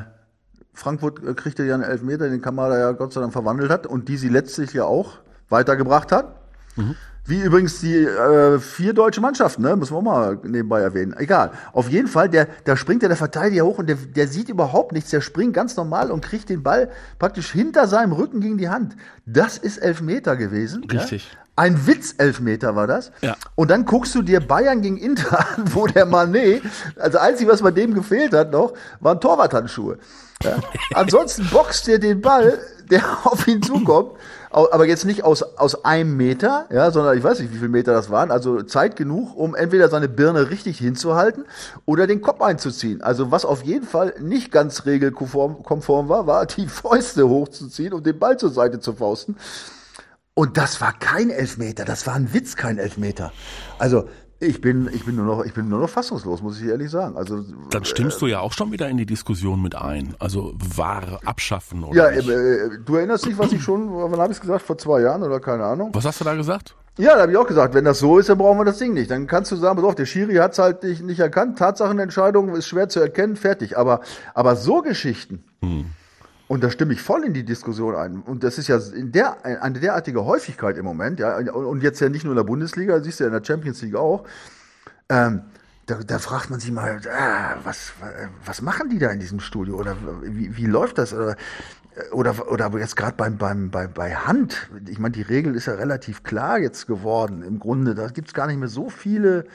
Frankfurt 0.74 1.24
äh, 1.24 1.34
kriegte 1.34 1.63
ja 1.63 1.74
einen 1.74 1.84
Elfmeter, 1.84 2.30
den 2.30 2.42
Kamada 2.42 2.78
ja 2.78 2.92
Gott 2.92 3.13
sei 3.13 3.22
Dank 3.22 3.34
verwandelt 3.34 3.72
hat 3.72 3.88
und 3.88 4.08
die 4.08 4.18
sie 4.18 4.30
letztlich 4.30 4.74
ja 4.74 4.86
auch 4.86 5.18
weitergebracht 5.50 6.12
hat. 6.12 6.36
Mhm. 6.76 6.96
Wie 7.26 7.42
übrigens 7.42 7.80
die 7.80 7.96
äh, 7.96 8.60
vier 8.60 8.94
deutsche 8.94 9.22
Mannschaften, 9.22 9.62
ne? 9.62 9.76
müssen 9.76 9.94
wir 9.94 9.98
auch 9.98 10.02
mal 10.02 10.39
nebenbei 10.44 10.82
erwähnen. 10.82 11.13
Egal. 11.15 11.52
Auf 11.74 11.88
jeden 11.89 12.08
Fall, 12.08 12.28
der, 12.28 12.48
da 12.63 12.76
springt 12.76 13.04
ja 13.04 13.08
der 13.08 13.18
Verteidiger 13.18 13.65
hoch 13.65 13.78
und 13.78 13.88
der, 13.88 13.98
der 13.98 14.28
sieht 14.28 14.50
überhaupt 14.50 14.94
nichts. 14.94 15.12
Der 15.12 15.22
springt 15.22 15.54
ganz 15.54 15.76
normal 15.78 16.10
und 16.10 16.26
kriegt 16.26 16.50
den 16.50 16.63
Ball 16.63 16.89
praktisch 17.20 17.52
hinter 17.52 17.88
seinem 17.88 18.13
Rücken 18.13 18.42
gegen 18.42 18.58
die 18.58 18.70
Hand. 18.70 18.96
Das 19.28 19.60
ist 19.60 19.78
Elfmeter 19.78 20.38
gewesen. 20.38 20.84
Richtig. 20.86 21.32
Ja? 21.32 21.39
Ein 21.60 21.88
Witz-Elfmeter 21.88 22.78
war 22.78 22.88
das. 22.88 23.12
Ja. 23.19 23.36
Und 23.56 23.69
dann 23.69 23.84
guckst 23.84 24.15
du 24.15 24.22
dir 24.22 24.39
Bayern 24.39 24.82
gegen 24.82 24.95
Inter 24.95 25.39
an, 25.58 25.65
wo 25.74 25.88
der 25.88 26.08
Mané, 26.08 26.62
also 26.98 27.17
einzig, 27.17 27.50
was 27.50 27.62
bei 27.62 27.72
dem 27.72 27.93
gefehlt 27.93 28.32
hat 28.34 28.54
noch, 28.54 28.74
waren 29.02 29.19
Torwarthandschuhe. 29.19 29.98
Ja. 30.41 30.56
Ansonsten 30.93 31.50
boxt 31.50 31.88
der 31.88 32.00
den 32.00 32.22
Ball, 32.22 32.58
der 32.89 33.04
auf 33.26 33.45
ihn 33.45 33.62
zukommt, 33.62 34.12
aber 34.52 34.88
jetzt 34.88 35.04
nicht 35.04 35.26
aus, 35.26 35.43
aus 35.43 35.84
einem 35.84 36.15
Meter, 36.15 36.65
ja, 36.72 36.91
sondern 36.91 37.17
ich 37.17 37.26
weiß 37.26 37.41
nicht, 37.41 37.54
wie 37.54 37.58
viele 37.58 37.67
Meter 37.67 37.91
das 37.91 38.10
waren, 38.10 38.32
also 38.32 38.62
Zeit 38.62 38.95
genug, 38.95 39.36
um 39.36 39.54
entweder 39.54 39.89
seine 39.89 40.08
Birne 40.08 40.50
richtig 40.50 40.78
hinzuhalten 40.78 41.43
oder 41.86 42.08
den 42.08 42.22
Kopf 42.22 42.41
einzuziehen. 42.41 43.02
Also 43.02 43.32
was 43.32 43.43
auf 43.43 43.63
jeden 43.63 43.86
Fall 43.86 44.13
nicht 44.22 44.54
ganz 44.54 44.86
regelkonform 44.86 46.08
war, 46.08 46.26
war 46.26 46.45
die 46.45 46.67
Fäuste 46.67 47.28
hochzuziehen 47.28 47.91
und 47.91 48.06
den 48.06 48.17
Ball 48.17 48.38
zur 48.38 48.50
Seite 48.50 48.80
zu 48.80 48.93
fausten. 48.93 49.36
Und 50.34 50.58
das 50.58 50.80
war 50.80 50.94
kein 50.94 51.30
Elfmeter, 51.30 51.86
das 51.86 52.08
war 52.08 52.15
ein 52.15 52.34
Witz, 52.34 52.56
kein 52.56 52.78
Elfmeter. 52.78 53.32
Also 53.78 54.08
ich 54.42 54.62
bin, 54.62 54.89
ich 54.94 55.06
bin 55.06 55.18
nur 55.18 55.26
noch, 55.26 55.44
ich 55.44 55.54
bin 55.54 55.68
nur 55.68 55.82
noch 55.82 55.89
fassungslos, 55.89 56.42
muss 56.42 56.62
ich 56.62 56.68
ehrlich 56.68 56.89
sagen. 56.89 57.18
Also 57.18 57.44
dann 57.72 57.84
stimmst 57.84 58.18
äh, 58.18 58.20
du 58.22 58.28
ja 58.28 58.39
auch 58.39 58.54
schon 58.54 58.72
wieder 58.72 58.88
in 58.88 58.98
die 58.98 59.06
Diskussion 59.06 59.62
mit 59.62 59.76
ein. 59.76 60.15
Also 60.18 60.54
Ware 60.76 61.20
abschaffen 61.26 61.84
oder? 61.84 61.98
Ja, 61.98 62.08
äh, 62.10 62.70
du 62.86 62.96
erinnerst 62.96 63.26
dich, 63.26 63.38
was 63.38 63.52
ich 63.52 63.62
schon, 63.62 63.89
wann 63.92 64.18
habe 64.20 64.32
ich 64.32 64.38
es 64.38 64.42
gesagt? 64.42 64.62
Vor 64.62 64.78
zwei 64.78 65.02
Jahren 65.02 65.24
oder 65.24 65.42
keine 65.42 65.65
Ahnung? 65.65 65.89
Was 65.94 66.06
hast 66.06 66.22
du 66.22 66.24
da 66.24 66.36
gesagt? 66.36 66.76
Ja, 66.98 67.15
da 67.15 67.22
habe 67.22 67.32
ich 67.32 67.38
auch 67.38 67.48
gesagt, 67.48 67.74
wenn 67.74 67.86
das 67.86 68.00
so 68.00 68.18
ist, 68.18 68.30
dann 68.30 68.38
brauchen 68.38 68.58
wir 68.58 68.65
das 68.65 68.78
Ding 68.78 68.94
nicht. 68.94 69.12
Dann 69.12 69.28
kannst 69.28 69.52
du 69.52 69.58
sagen, 69.58 69.76
pass 69.76 69.86
auf, 69.86 69.96
der 69.96 70.06
Schiri 70.06 70.36
hat 70.36 70.54
es 70.54 70.60
halt 70.60 70.84
nicht, 70.84 71.04
nicht 71.04 71.20
erkannt, 71.20 71.58
Tatsachenentscheidung 71.58 72.56
ist 72.56 72.68
schwer 72.68 72.88
zu 72.88 73.00
erkennen, 73.00 73.36
fertig. 73.36 73.78
Aber, 73.78 74.02
aber 74.34 74.56
so 74.56 74.82
Geschichten. 74.82 75.44
Hm 75.62 75.86
und 76.50 76.64
da 76.64 76.72
stimme 76.72 76.94
ich 76.94 77.02
voll 77.02 77.24
in 77.26 77.34
die 77.34 77.46
Diskussion 77.46 77.96
ein. 77.96 78.22
Und 78.22 78.44
das 78.44 78.58
ist 78.58 78.68
ja 78.68 78.80
in 78.96 79.12
der, 79.12 79.46
eine 79.46 79.80
derartige 79.80 80.26
Häufigkeit 80.26 80.78
im 80.78 80.84
Moment, 80.84 81.20
ja, 81.20 81.38
und 81.38 81.84
jetzt 81.84 82.00
ja 82.00 82.10
nicht 82.10 82.24
nur 82.24 82.34
in 82.34 82.38
der 82.38 82.44
Bundesliga, 82.44 83.00
siehst 83.02 83.20
du 83.20 83.26
ja 83.26 83.28
in 83.28 83.34
der 83.34 83.46
Champions 83.46 83.84
League 83.84 83.96
auch. 83.96 84.26
Ähm, 85.10 85.44
da, 85.86 86.00
da 86.04 86.18
fragt 86.18 86.50
man 86.50 86.60
sich 86.60 86.72
mal, 86.72 87.02
ah, 87.08 87.58
was, 87.64 87.94
was 88.44 88.64
machen 88.64 88.90
die 88.90 88.98
da 88.98 89.12
in 89.12 89.20
diesem 89.20 89.40
Studio? 89.40 89.76
Oder 89.76 89.96
wie, 90.24 90.58
wie 90.58 90.66
läuft 90.66 90.98
das? 90.98 91.14
Oder, 91.14 91.36
oder, 92.14 92.52
oder 92.52 92.80
jetzt 92.80 92.96
gerade 92.96 93.16
beim, 93.16 93.38
beim, 93.38 93.70
bei, 93.70 93.86
bei 93.86 94.16
Hand, 94.16 94.72
ich 94.88 94.98
meine, 94.98 95.12
die 95.12 95.22
Regel 95.22 95.56
ist 95.56 95.68
ja 95.68 95.76
relativ 95.76 96.24
klar 96.24 96.58
jetzt 96.58 96.88
geworden. 96.88 97.44
Im 97.44 97.60
Grunde, 97.60 97.94
da 97.94 98.08
gibt's 98.08 98.34
gar 98.34 98.48
nicht 98.48 98.58
mehr 98.58 98.70
so 98.70 98.90
viele 98.90 99.46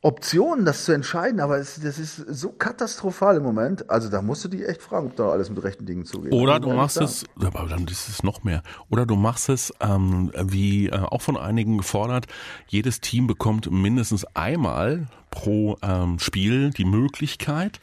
Optionen, 0.00 0.64
das 0.64 0.84
zu 0.84 0.92
entscheiden, 0.92 1.40
aber 1.40 1.58
es, 1.58 1.80
das 1.80 1.98
ist 1.98 2.16
so 2.16 2.50
katastrophal 2.50 3.36
im 3.36 3.42
Moment. 3.42 3.90
Also 3.90 4.08
da 4.08 4.22
musst 4.22 4.44
du 4.44 4.48
dich 4.48 4.66
echt 4.66 4.80
fragen, 4.80 5.08
ob 5.08 5.16
da 5.16 5.30
alles 5.30 5.50
mit 5.50 5.60
rechten 5.64 5.86
Dingen 5.86 6.04
zugeht. 6.04 6.32
Oder 6.32 6.60
du 6.60 6.72
machst 6.72 7.00
es, 7.00 7.24
aber 7.34 7.66
dann 7.68 7.84
ist 7.88 8.08
es 8.08 8.22
noch 8.22 8.44
mehr. 8.44 8.62
Oder 8.90 9.06
du 9.06 9.16
machst 9.16 9.48
es, 9.48 9.72
ähm, 9.80 10.30
wie 10.40 10.86
äh, 10.86 10.96
auch 10.96 11.22
von 11.22 11.36
einigen 11.36 11.78
gefordert, 11.78 12.26
jedes 12.68 13.00
Team 13.00 13.26
bekommt 13.26 13.72
mindestens 13.72 14.24
einmal 14.36 15.08
pro 15.30 15.76
ähm, 15.82 16.20
Spiel 16.20 16.70
die 16.70 16.84
Möglichkeit, 16.84 17.80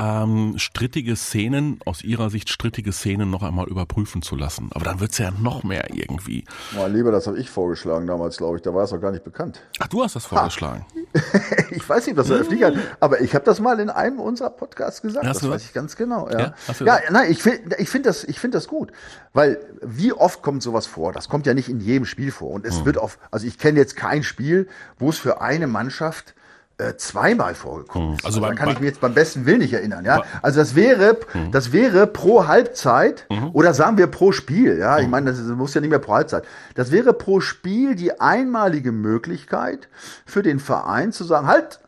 ähm, 0.00 0.54
strittige 0.56 1.14
Szenen, 1.14 1.78
aus 1.84 2.02
ihrer 2.02 2.30
Sicht 2.30 2.48
strittige 2.48 2.90
Szenen 2.90 3.30
noch 3.30 3.42
einmal 3.42 3.68
überprüfen 3.68 4.22
zu 4.22 4.34
lassen. 4.34 4.70
Aber 4.72 4.84
dann 4.84 4.98
wird's 4.98 5.18
ja 5.18 5.30
noch 5.30 5.62
mehr 5.62 5.94
irgendwie. 5.94 6.44
Mein 6.74 6.94
Lieber, 6.94 7.12
das 7.12 7.26
habe 7.26 7.38
ich 7.38 7.50
vorgeschlagen 7.50 8.06
damals, 8.06 8.38
glaube 8.38 8.56
ich. 8.56 8.62
Da 8.62 8.72
war 8.72 8.84
es 8.84 8.92
auch 8.94 9.00
gar 9.00 9.10
nicht 9.10 9.24
bekannt. 9.24 9.60
Ach, 9.78 9.88
du 9.88 10.02
hast 10.02 10.16
das 10.16 10.24
vorgeschlagen. 10.24 10.86
ich 11.70 11.86
weiß 11.86 12.06
nicht, 12.06 12.16
was 12.16 12.28
der 12.28 12.38
öffentlich 12.38 12.62
hat, 12.62 12.74
aber 13.00 13.20
ich 13.20 13.34
habe 13.34 13.44
das 13.44 13.60
mal 13.60 13.78
in 13.78 13.90
einem 13.90 14.20
unserer 14.20 14.50
Podcasts 14.50 15.02
gesagt. 15.02 15.26
Hast 15.26 15.42
das 15.42 15.50
weiß 15.50 15.64
ich 15.64 15.74
ganz 15.74 15.96
genau. 15.96 16.30
Ja, 16.30 16.54
ja, 16.78 16.86
ja 16.86 16.98
nein, 17.10 17.30
ich 17.30 17.42
finde 17.42 17.76
ich 17.78 17.90
find 17.90 18.06
das, 18.06 18.24
ich 18.24 18.40
find 18.40 18.54
das 18.54 18.68
gut. 18.68 18.92
Weil 19.34 19.58
wie 19.82 20.14
oft 20.14 20.40
kommt 20.40 20.62
sowas 20.62 20.86
vor? 20.86 21.12
Das 21.12 21.28
kommt 21.28 21.46
ja 21.46 21.52
nicht 21.52 21.68
in 21.68 21.80
jedem 21.80 22.06
Spiel 22.06 22.30
vor. 22.30 22.50
Und 22.50 22.64
es 22.64 22.78
hm. 22.78 22.86
wird 22.86 22.96
oft, 22.96 23.18
also 23.30 23.46
ich 23.46 23.58
kenne 23.58 23.78
jetzt 23.78 23.96
kein 23.96 24.22
Spiel, 24.22 24.66
wo 24.98 25.10
es 25.10 25.18
für 25.18 25.42
eine 25.42 25.66
Mannschaft 25.66 26.34
äh, 26.80 26.96
zweimal 26.96 27.54
vorgekommen 27.54 28.14
ist. 28.14 28.24
Also, 28.24 28.40
also 28.40 28.48
da 28.48 28.54
kann 28.54 28.70
ich 28.70 28.80
mich 28.80 28.88
jetzt 28.88 29.00
beim 29.00 29.14
besten 29.14 29.46
Willen 29.46 29.58
nicht 29.58 29.72
erinnern. 29.72 30.04
Ja, 30.04 30.22
also 30.42 30.58
das 30.58 30.74
wäre, 30.74 31.18
mhm. 31.34 31.52
das 31.52 31.72
wäre 31.72 32.06
pro 32.06 32.46
Halbzeit 32.46 33.26
mhm. 33.30 33.50
oder 33.52 33.74
sagen 33.74 33.98
wir 33.98 34.06
pro 34.06 34.32
Spiel. 34.32 34.78
Ja, 34.78 34.98
ich 34.98 35.04
mhm. 35.04 35.10
meine, 35.10 35.30
das 35.30 35.40
muss 35.40 35.74
ja 35.74 35.80
nicht 35.80 35.90
mehr 35.90 35.98
pro 35.98 36.14
Halbzeit. 36.14 36.44
Das 36.74 36.90
wäre 36.90 37.12
pro 37.12 37.40
Spiel 37.40 37.94
die 37.94 38.20
einmalige 38.20 38.92
Möglichkeit 38.92 39.88
für 40.24 40.42
den 40.42 40.58
Verein 40.58 41.12
zu 41.12 41.24
sagen, 41.24 41.46
halt, 41.46 41.80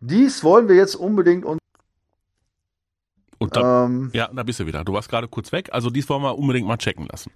dies 0.00 0.42
wollen 0.42 0.68
wir 0.68 0.76
jetzt 0.76 0.96
unbedingt 0.96 1.44
Und 1.44 1.60
dann, 3.56 3.90
ähm, 3.90 4.10
ja, 4.12 4.28
da 4.32 4.42
bist 4.42 4.58
du 4.60 4.66
wieder. 4.66 4.84
Du 4.84 4.92
warst 4.92 5.08
gerade 5.08 5.28
kurz 5.28 5.52
weg. 5.52 5.68
Also 5.72 5.90
dies 5.90 6.08
wollen 6.08 6.22
wir 6.22 6.38
unbedingt 6.38 6.66
mal 6.66 6.78
checken 6.78 7.06
lassen. 7.06 7.30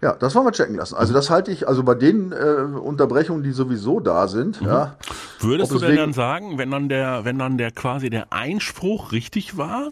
Ja, 0.00 0.12
das 0.12 0.34
wollen 0.34 0.46
wir 0.46 0.52
checken 0.52 0.76
lassen. 0.76 0.94
Also 0.94 1.12
das 1.12 1.28
halte 1.28 1.50
ich, 1.50 1.66
also 1.66 1.82
bei 1.82 1.94
den 1.94 2.30
äh, 2.30 2.36
Unterbrechungen, 2.36 3.42
die 3.42 3.50
sowieso 3.50 3.98
da 3.98 4.28
sind, 4.28 4.60
mhm. 4.60 4.68
ja. 4.68 4.96
Würdest 5.40 5.72
du 5.72 5.78
denn 5.78 5.96
dann 5.96 6.12
sagen, 6.12 6.56
wenn 6.56 6.70
dann 6.70 6.88
der, 6.88 7.24
wenn 7.24 7.38
dann 7.38 7.58
der 7.58 7.72
quasi 7.72 8.08
der 8.08 8.32
Einspruch 8.32 9.10
richtig 9.10 9.56
war, 9.56 9.90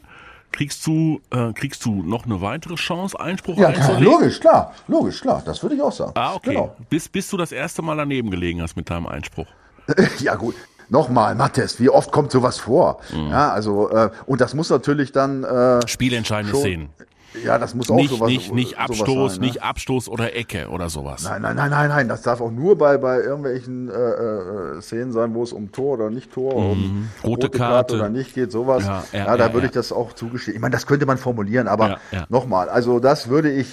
kriegst 0.53 0.87
du, 0.87 1.21
äh, 1.31 1.53
kriegst 1.53 1.85
du 1.85 2.03
noch 2.03 2.25
eine 2.25 2.41
weitere 2.41 2.77
Chance, 2.77 3.19
Einspruch 3.19 3.59
ja, 3.59 3.69
einzulegen? 3.69 4.05
Ja, 4.05 4.11
logisch, 4.11 4.41
klar, 4.41 4.75
logisch, 4.87 5.21
klar, 5.21 5.43
das 5.45 5.63
würde 5.63 5.75
ich 5.75 5.83
auch 5.83 5.93
sagen. 5.93 6.13
Ah, 6.15 6.35
okay. 6.35 6.51
Genau. 6.51 6.77
Bis, 6.89 7.09
bis 7.09 7.29
du 7.29 7.37
das 7.37 7.51
erste 7.51 7.83
Mal 7.83 7.97
daneben 7.97 8.31
gelegen 8.31 8.63
hast 8.63 8.77
mit 8.77 8.89
deinem 8.89 9.07
Einspruch. 9.07 9.49
ja, 10.21 10.37
gut. 10.37 10.55
Nochmal, 10.89 11.35
Mattes, 11.35 11.81
wie 11.81 11.91
oft 11.91 12.13
kommt 12.13 12.31
sowas 12.31 12.59
vor? 12.59 13.01
Mhm. 13.13 13.31
Ja, 13.31 13.51
also, 13.51 13.91
äh, 13.91 14.11
und 14.27 14.41
das 14.41 14.55
muss 14.55 14.71
natürlich 14.71 15.11
dann. 15.11 15.43
Äh, 15.43 15.87
Spielentscheidende 15.89 16.57
Szenen. 16.57 16.91
Ja, 17.45 17.59
das 17.59 17.75
muss 17.75 17.91
auch 17.91 17.97
nicht, 17.97 18.11
sowas 18.11 18.29
Nicht, 18.29 18.53
nicht 18.53 18.79
Abstoß, 18.79 19.33
sein, 19.33 19.41
ne? 19.41 19.47
nicht 19.47 19.63
Abstoß 19.63 20.09
oder 20.09 20.35
Ecke 20.35 20.69
oder 20.69 20.89
sowas. 20.91 21.25
Nein, 21.25 21.43
nein, 21.43 21.57
nein, 21.57 21.71
nein, 21.71 21.89
nein. 21.89 22.09
Das 22.09 22.23
darf 22.23 22.41
auch 22.41 22.51
nur 22.51 22.77
bei, 22.77 22.99
bei 22.99 23.21
irgendwelchen 23.21 23.89
äh, 23.89 23.93
äh, 23.93 24.81
Szenen 24.81 25.13
sein, 25.13 25.35
wo 25.35 25.43
es 25.43 25.53
um 25.53 25.73
Tor 25.73 25.95
oder 25.95 26.11
nicht 26.11 26.33
Tor, 26.33 26.55
mhm. 26.55 26.71
um 26.71 27.09
rote, 27.23 27.47
rote 27.47 27.59
Karte. 27.59 27.73
Karte. 27.73 27.95
oder 27.97 28.09
nicht 28.09 28.35
geht, 28.35 28.53
sowas. 28.53 28.85
Ja, 28.85 29.05
ja, 29.13 29.27
ja 29.27 29.37
da 29.37 29.53
würde 29.53 29.67
ich 29.67 29.73
das 29.73 29.93
auch 29.93 30.13
zugestehen. 30.13 30.57
Ich 30.57 30.61
meine, 30.61 30.73
das 30.73 30.87
könnte 30.87 31.07
man 31.07 31.19
formulieren, 31.19 31.69
aber 31.69 31.99
nochmal, 32.29 32.69
also 32.69 33.01
das 33.01 33.29
würde 33.29 33.51
ich 33.51 33.69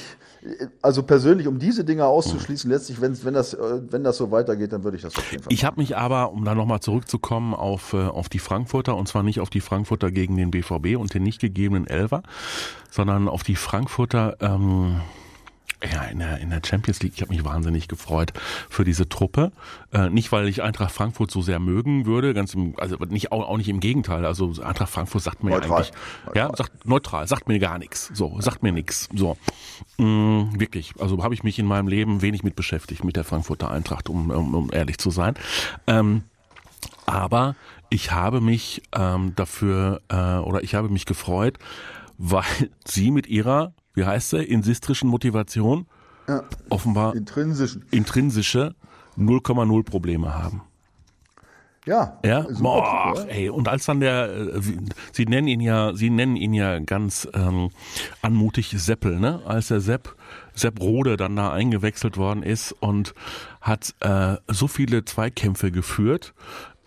also 0.81 1.03
persönlich, 1.03 1.47
um 1.47 1.59
diese 1.59 1.83
Dinge 1.83 2.05
auszuschließen, 2.05 2.69
letztlich, 2.69 3.01
wenn, 3.01 3.23
wenn, 3.23 3.33
das, 3.33 3.53
äh, 3.53 3.81
wenn 3.89 4.03
das 4.03 4.17
so 4.17 4.31
weitergeht, 4.31 4.73
dann 4.73 4.83
würde 4.83 4.97
ich 4.97 5.03
das 5.03 5.15
auf 5.15 5.31
jeden 5.31 5.43
Fall. 5.43 5.53
Ich 5.53 5.65
habe 5.65 5.79
mich 5.79 5.97
aber, 5.97 6.31
um 6.31 6.43
da 6.43 6.55
nochmal 6.55 6.81
zurückzukommen, 6.81 7.53
auf, 7.53 7.93
äh, 7.93 7.97
auf 7.97 8.29
die 8.29 8.39
Frankfurter, 8.39 8.95
und 8.95 9.07
zwar 9.07 9.23
nicht 9.23 9.39
auf 9.39 9.49
die 9.49 9.61
Frankfurter 9.61 10.11
gegen 10.11 10.35
den 10.35 10.51
BVB 10.51 10.97
und 10.97 11.13
den 11.13 11.23
nicht 11.23 11.39
gegebenen 11.39 11.87
Elfer, 11.87 12.23
sondern 12.89 13.27
auf 13.27 13.43
die 13.43 13.55
Frankfurter 13.55 14.37
ähm, 14.41 15.01
ja, 15.91 16.03
in 16.03 16.19
der, 16.19 16.39
in 16.39 16.49
der 16.49 16.61
Champions 16.65 17.01
League, 17.01 17.13
ich 17.15 17.21
habe 17.21 17.33
mich 17.33 17.43
wahnsinnig 17.43 17.87
gefreut 17.87 18.33
für 18.69 18.83
diese 18.83 19.09
Truppe. 19.09 19.51
Äh, 19.91 20.09
nicht, 20.09 20.31
weil 20.31 20.47
ich 20.47 20.61
Eintracht 20.61 20.91
Frankfurt 20.91 21.31
so 21.31 21.41
sehr 21.41 21.59
mögen 21.59 22.05
würde, 22.05 22.33
ganz 22.33 22.53
im, 22.53 22.75
also 22.77 22.95
nicht 23.09 23.31
auch, 23.31 23.47
auch 23.47 23.57
nicht 23.57 23.69
im 23.69 23.79
Gegenteil. 23.79 24.25
Also 24.25 24.53
Eintracht 24.63 24.89
Frankfurt 24.89 25.23
sagt 25.23 25.43
mir 25.43 25.51
neutral. 25.51 25.79
eigentlich, 25.79 25.91
neutral. 26.25 26.49
ja, 26.49 26.55
sagt 26.55 26.85
neutral, 26.85 27.27
sagt 27.27 27.47
mir 27.47 27.59
gar 27.59 27.77
nichts. 27.77 28.11
So, 28.13 28.39
sagt 28.39 28.63
mir 28.63 28.71
nichts. 28.71 29.09
So, 29.13 29.37
mm, 29.97 30.59
wirklich. 30.59 30.93
Also 30.99 31.21
habe 31.23 31.33
ich 31.33 31.43
mich 31.43 31.59
in 31.59 31.65
meinem 31.65 31.87
Leben 31.87 32.21
wenig 32.21 32.43
mit 32.43 32.55
beschäftigt 32.55 33.03
mit 33.03 33.15
der 33.15 33.23
Frankfurter 33.23 33.69
Eintracht, 33.71 34.09
um, 34.09 34.29
um, 34.29 34.55
um 34.55 34.69
ehrlich 34.71 34.97
zu 34.97 35.11
sein. 35.11 35.35
Ähm, 35.87 36.23
aber 37.05 37.55
ich 37.89 38.11
habe 38.11 38.41
mich 38.41 38.81
ähm, 38.93 39.33
dafür 39.35 40.01
äh, 40.09 40.37
oder 40.37 40.63
ich 40.63 40.75
habe 40.75 40.89
mich 40.89 41.05
gefreut, 41.05 41.59
weil 42.17 42.43
sie 42.85 43.11
mit 43.11 43.27
ihrer 43.27 43.73
wie 43.93 44.05
heißt 44.05 44.31
sie, 44.31 44.43
insistrischen 44.43 45.09
Motivation, 45.09 45.87
ja. 46.27 46.43
offenbar 46.69 47.15
intrinsischen. 47.15 47.85
intrinsische 47.91 48.75
0,0 49.17 49.83
Probleme 49.83 50.33
haben. 50.33 50.61
Ja. 51.85 52.17
Ja. 52.23 52.45
Boah, 52.59 53.13
ja. 53.17 53.23
ey. 53.25 53.49
Und 53.49 53.67
als 53.67 53.85
dann 53.85 53.99
der, 53.99 54.29
äh, 54.29 54.61
sie 55.11 55.25
nennen 55.25 55.47
ihn 55.47 55.59
ja, 55.59 55.93
sie 55.93 56.09
nennen 56.09 56.37
ihn 56.37 56.53
ja 56.53 56.79
ganz 56.79 57.27
ähm, 57.33 57.71
anmutig 58.21 58.73
Seppel, 58.77 59.19
ne? 59.19 59.41
Als 59.45 59.67
der 59.67 59.81
Sepp, 59.81 60.15
Sepp 60.55 60.79
Rode 60.79 61.17
dann 61.17 61.35
da 61.35 61.51
eingewechselt 61.51 62.15
worden 62.17 62.43
ist 62.43 62.71
und 62.71 63.13
hat 63.59 63.93
äh, 63.99 64.37
so 64.47 64.67
viele 64.67 65.03
Zweikämpfe 65.03 65.71
geführt 65.71 66.33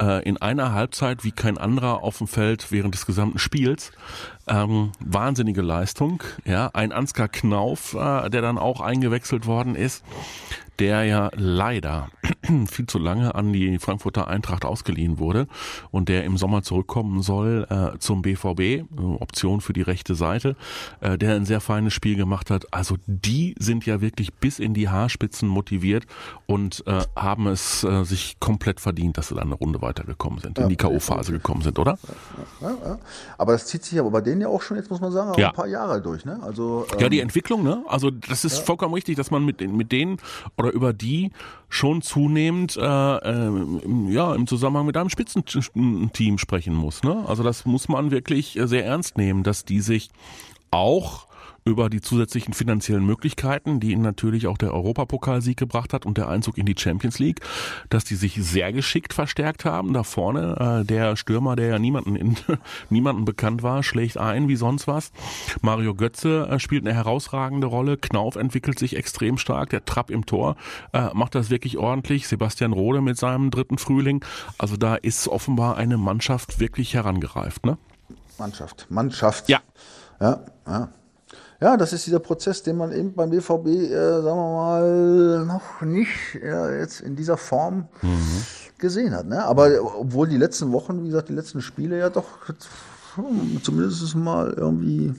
äh, 0.00 0.26
in 0.26 0.38
einer 0.38 0.72
Halbzeit 0.72 1.24
wie 1.24 1.32
kein 1.32 1.58
anderer 1.58 2.02
auf 2.02 2.18
dem 2.18 2.26
Feld 2.26 2.72
während 2.72 2.94
des 2.94 3.04
gesamten 3.06 3.38
Spiels. 3.38 3.92
Ähm, 4.48 4.92
wahnsinnige 5.00 5.62
Leistung. 5.62 6.22
Ja, 6.44 6.70
ein 6.72 6.92
Ansgar 6.92 7.28
Knauf, 7.28 7.94
äh, 7.94 8.30
der 8.30 8.42
dann 8.42 8.58
auch 8.58 8.80
eingewechselt 8.80 9.46
worden 9.46 9.74
ist, 9.74 10.04
der 10.78 11.04
ja 11.04 11.30
leider 11.34 12.08
viel 12.66 12.86
zu 12.86 12.98
lange 12.98 13.34
an 13.34 13.52
die 13.52 13.78
Frankfurter 13.78 14.28
Eintracht 14.28 14.64
ausgeliehen 14.64 15.18
wurde 15.18 15.46
und 15.90 16.08
der 16.08 16.24
im 16.24 16.36
Sommer 16.36 16.62
zurückkommen 16.62 17.22
soll 17.22 17.66
äh, 17.70 17.98
zum 17.98 18.22
BVB, 18.22 18.60
äh, 18.60 18.84
Option 19.20 19.60
für 19.60 19.72
die 19.72 19.82
rechte 19.82 20.14
Seite, 20.14 20.56
äh, 21.00 21.18
der 21.18 21.34
ein 21.34 21.44
sehr 21.44 21.60
feines 21.60 21.92
Spiel 21.92 22.16
gemacht 22.16 22.50
hat. 22.50 22.72
Also 22.72 22.96
die 23.06 23.54
sind 23.58 23.86
ja 23.86 24.00
wirklich 24.00 24.34
bis 24.34 24.58
in 24.58 24.74
die 24.74 24.88
Haarspitzen 24.88 25.48
motiviert 25.48 26.06
und 26.46 26.84
äh, 26.86 27.02
haben 27.16 27.46
es 27.46 27.84
äh, 27.84 28.04
sich 28.04 28.38
komplett 28.40 28.80
verdient, 28.80 29.18
dass 29.18 29.28
sie 29.28 29.34
dann 29.34 29.44
eine 29.44 29.54
Runde 29.54 29.82
weitergekommen 29.82 30.40
sind, 30.40 30.58
in 30.58 30.68
die 30.68 30.76
K.O.-Phase 30.76 31.32
gekommen 31.32 31.62
sind, 31.62 31.78
oder? 31.78 31.98
Ja, 32.60 32.70
ja. 32.70 32.98
Aber 33.38 33.52
das 33.52 33.66
zieht 33.66 33.84
sich 33.84 33.98
aber 33.98 34.10
bei 34.10 34.20
denen 34.20 34.40
ja 34.40 34.48
auch 34.48 34.62
schon, 34.62 34.76
jetzt 34.76 34.90
muss 34.90 35.00
man 35.00 35.12
sagen, 35.12 35.32
ja. 35.40 35.48
ein 35.48 35.54
paar 35.54 35.66
Jahre 35.66 36.00
durch. 36.00 36.24
Ne? 36.24 36.38
Also, 36.42 36.86
ähm, 36.92 36.98
ja, 37.00 37.08
die 37.08 37.20
Entwicklung, 37.20 37.62
ne? 37.62 37.84
Also 37.88 38.10
das 38.10 38.44
ist 38.44 38.58
ja. 38.58 38.64
vollkommen 38.64 38.94
richtig, 38.94 39.16
dass 39.16 39.30
man 39.30 39.44
mit, 39.44 39.60
mit 39.60 39.92
denen 39.92 40.18
oder 40.56 40.65
über 40.72 40.92
die 40.92 41.30
schon 41.68 42.02
zunehmend 42.02 42.76
äh, 42.76 42.80
äh, 42.80 43.50
ja, 44.08 44.34
im 44.34 44.46
Zusammenhang 44.46 44.86
mit 44.86 44.96
einem 44.96 45.10
Spitzenteam 45.10 46.38
sprechen 46.38 46.74
muss. 46.74 47.02
Ne? 47.02 47.24
Also 47.26 47.42
das 47.42 47.64
muss 47.66 47.88
man 47.88 48.10
wirklich 48.10 48.58
sehr 48.62 48.84
ernst 48.84 49.18
nehmen, 49.18 49.42
dass 49.42 49.64
die 49.64 49.80
sich 49.80 50.10
auch 50.70 51.26
über 51.66 51.90
die 51.90 52.00
zusätzlichen 52.00 52.54
finanziellen 52.54 53.04
Möglichkeiten, 53.04 53.80
die 53.80 53.90
ihnen 53.90 54.02
natürlich 54.02 54.46
auch 54.46 54.56
der 54.56 54.72
Europapokalsieg 54.72 55.56
gebracht 55.56 55.92
hat 55.92 56.06
und 56.06 56.16
der 56.16 56.28
Einzug 56.28 56.56
in 56.56 56.64
die 56.64 56.76
Champions 56.78 57.18
League, 57.18 57.40
dass 57.90 58.04
die 58.04 58.14
sich 58.14 58.34
sehr 58.34 58.72
geschickt 58.72 59.12
verstärkt 59.12 59.64
haben. 59.64 59.92
Da 59.92 60.04
vorne 60.04 60.80
äh, 60.82 60.84
der 60.84 61.16
Stürmer, 61.16 61.56
der 61.56 61.66
ja 61.66 61.78
niemanden 61.78 62.14
in, 62.14 62.36
niemanden 62.90 63.24
bekannt 63.24 63.64
war, 63.64 63.82
schlägt 63.82 64.16
ein 64.16 64.48
wie 64.48 64.56
sonst 64.56 64.86
was. 64.86 65.10
Mario 65.60 65.94
Götze 65.94 66.48
äh, 66.48 66.60
spielt 66.60 66.86
eine 66.86 66.94
herausragende 66.94 67.66
Rolle. 67.66 67.96
Knauf 67.96 68.36
entwickelt 68.36 68.78
sich 68.78 68.96
extrem 68.96 69.36
stark. 69.36 69.70
Der 69.70 69.84
Trapp 69.84 70.10
im 70.10 70.24
Tor 70.24 70.56
äh, 70.92 71.08
macht 71.14 71.34
das 71.34 71.50
wirklich 71.50 71.78
ordentlich. 71.78 72.28
Sebastian 72.28 72.72
Rode 72.72 73.00
mit 73.00 73.18
seinem 73.18 73.50
dritten 73.50 73.78
Frühling. 73.78 74.24
Also 74.56 74.76
da 74.76 74.94
ist 74.94 75.26
offenbar 75.26 75.76
eine 75.76 75.98
Mannschaft 75.98 76.60
wirklich 76.60 76.94
herangereift, 76.94 77.66
ne? 77.66 77.76
Mannschaft, 78.38 78.86
Mannschaft. 78.88 79.48
Ja. 79.48 79.60
Ja, 80.20 80.44
ja. 80.66 80.88
Ja, 81.60 81.76
das 81.76 81.92
ist 81.92 82.06
dieser 82.06 82.20
Prozess, 82.20 82.62
den 82.62 82.76
man 82.76 82.92
eben 82.92 83.14
beim 83.14 83.30
BVB, 83.30 83.66
äh, 83.66 84.22
sagen 84.22 84.24
wir 84.24 84.54
mal, 84.56 85.44
noch 85.46 85.80
nicht 85.80 86.34
äh, 86.34 86.80
jetzt 86.80 87.00
in 87.00 87.16
dieser 87.16 87.36
Form 87.36 87.88
mhm. 88.02 88.42
gesehen 88.78 89.14
hat. 89.14 89.26
Ne? 89.26 89.42
Aber 89.42 89.70
obwohl 89.98 90.28
die 90.28 90.36
letzten 90.36 90.72
Wochen, 90.72 91.02
wie 91.02 91.08
gesagt, 91.08 91.30
die 91.30 91.34
letzten 91.34 91.62
Spiele 91.62 91.98
ja 91.98 92.10
doch 92.10 92.26
zumindest 93.62 94.14
mal 94.14 94.52
irgendwie 94.54 95.14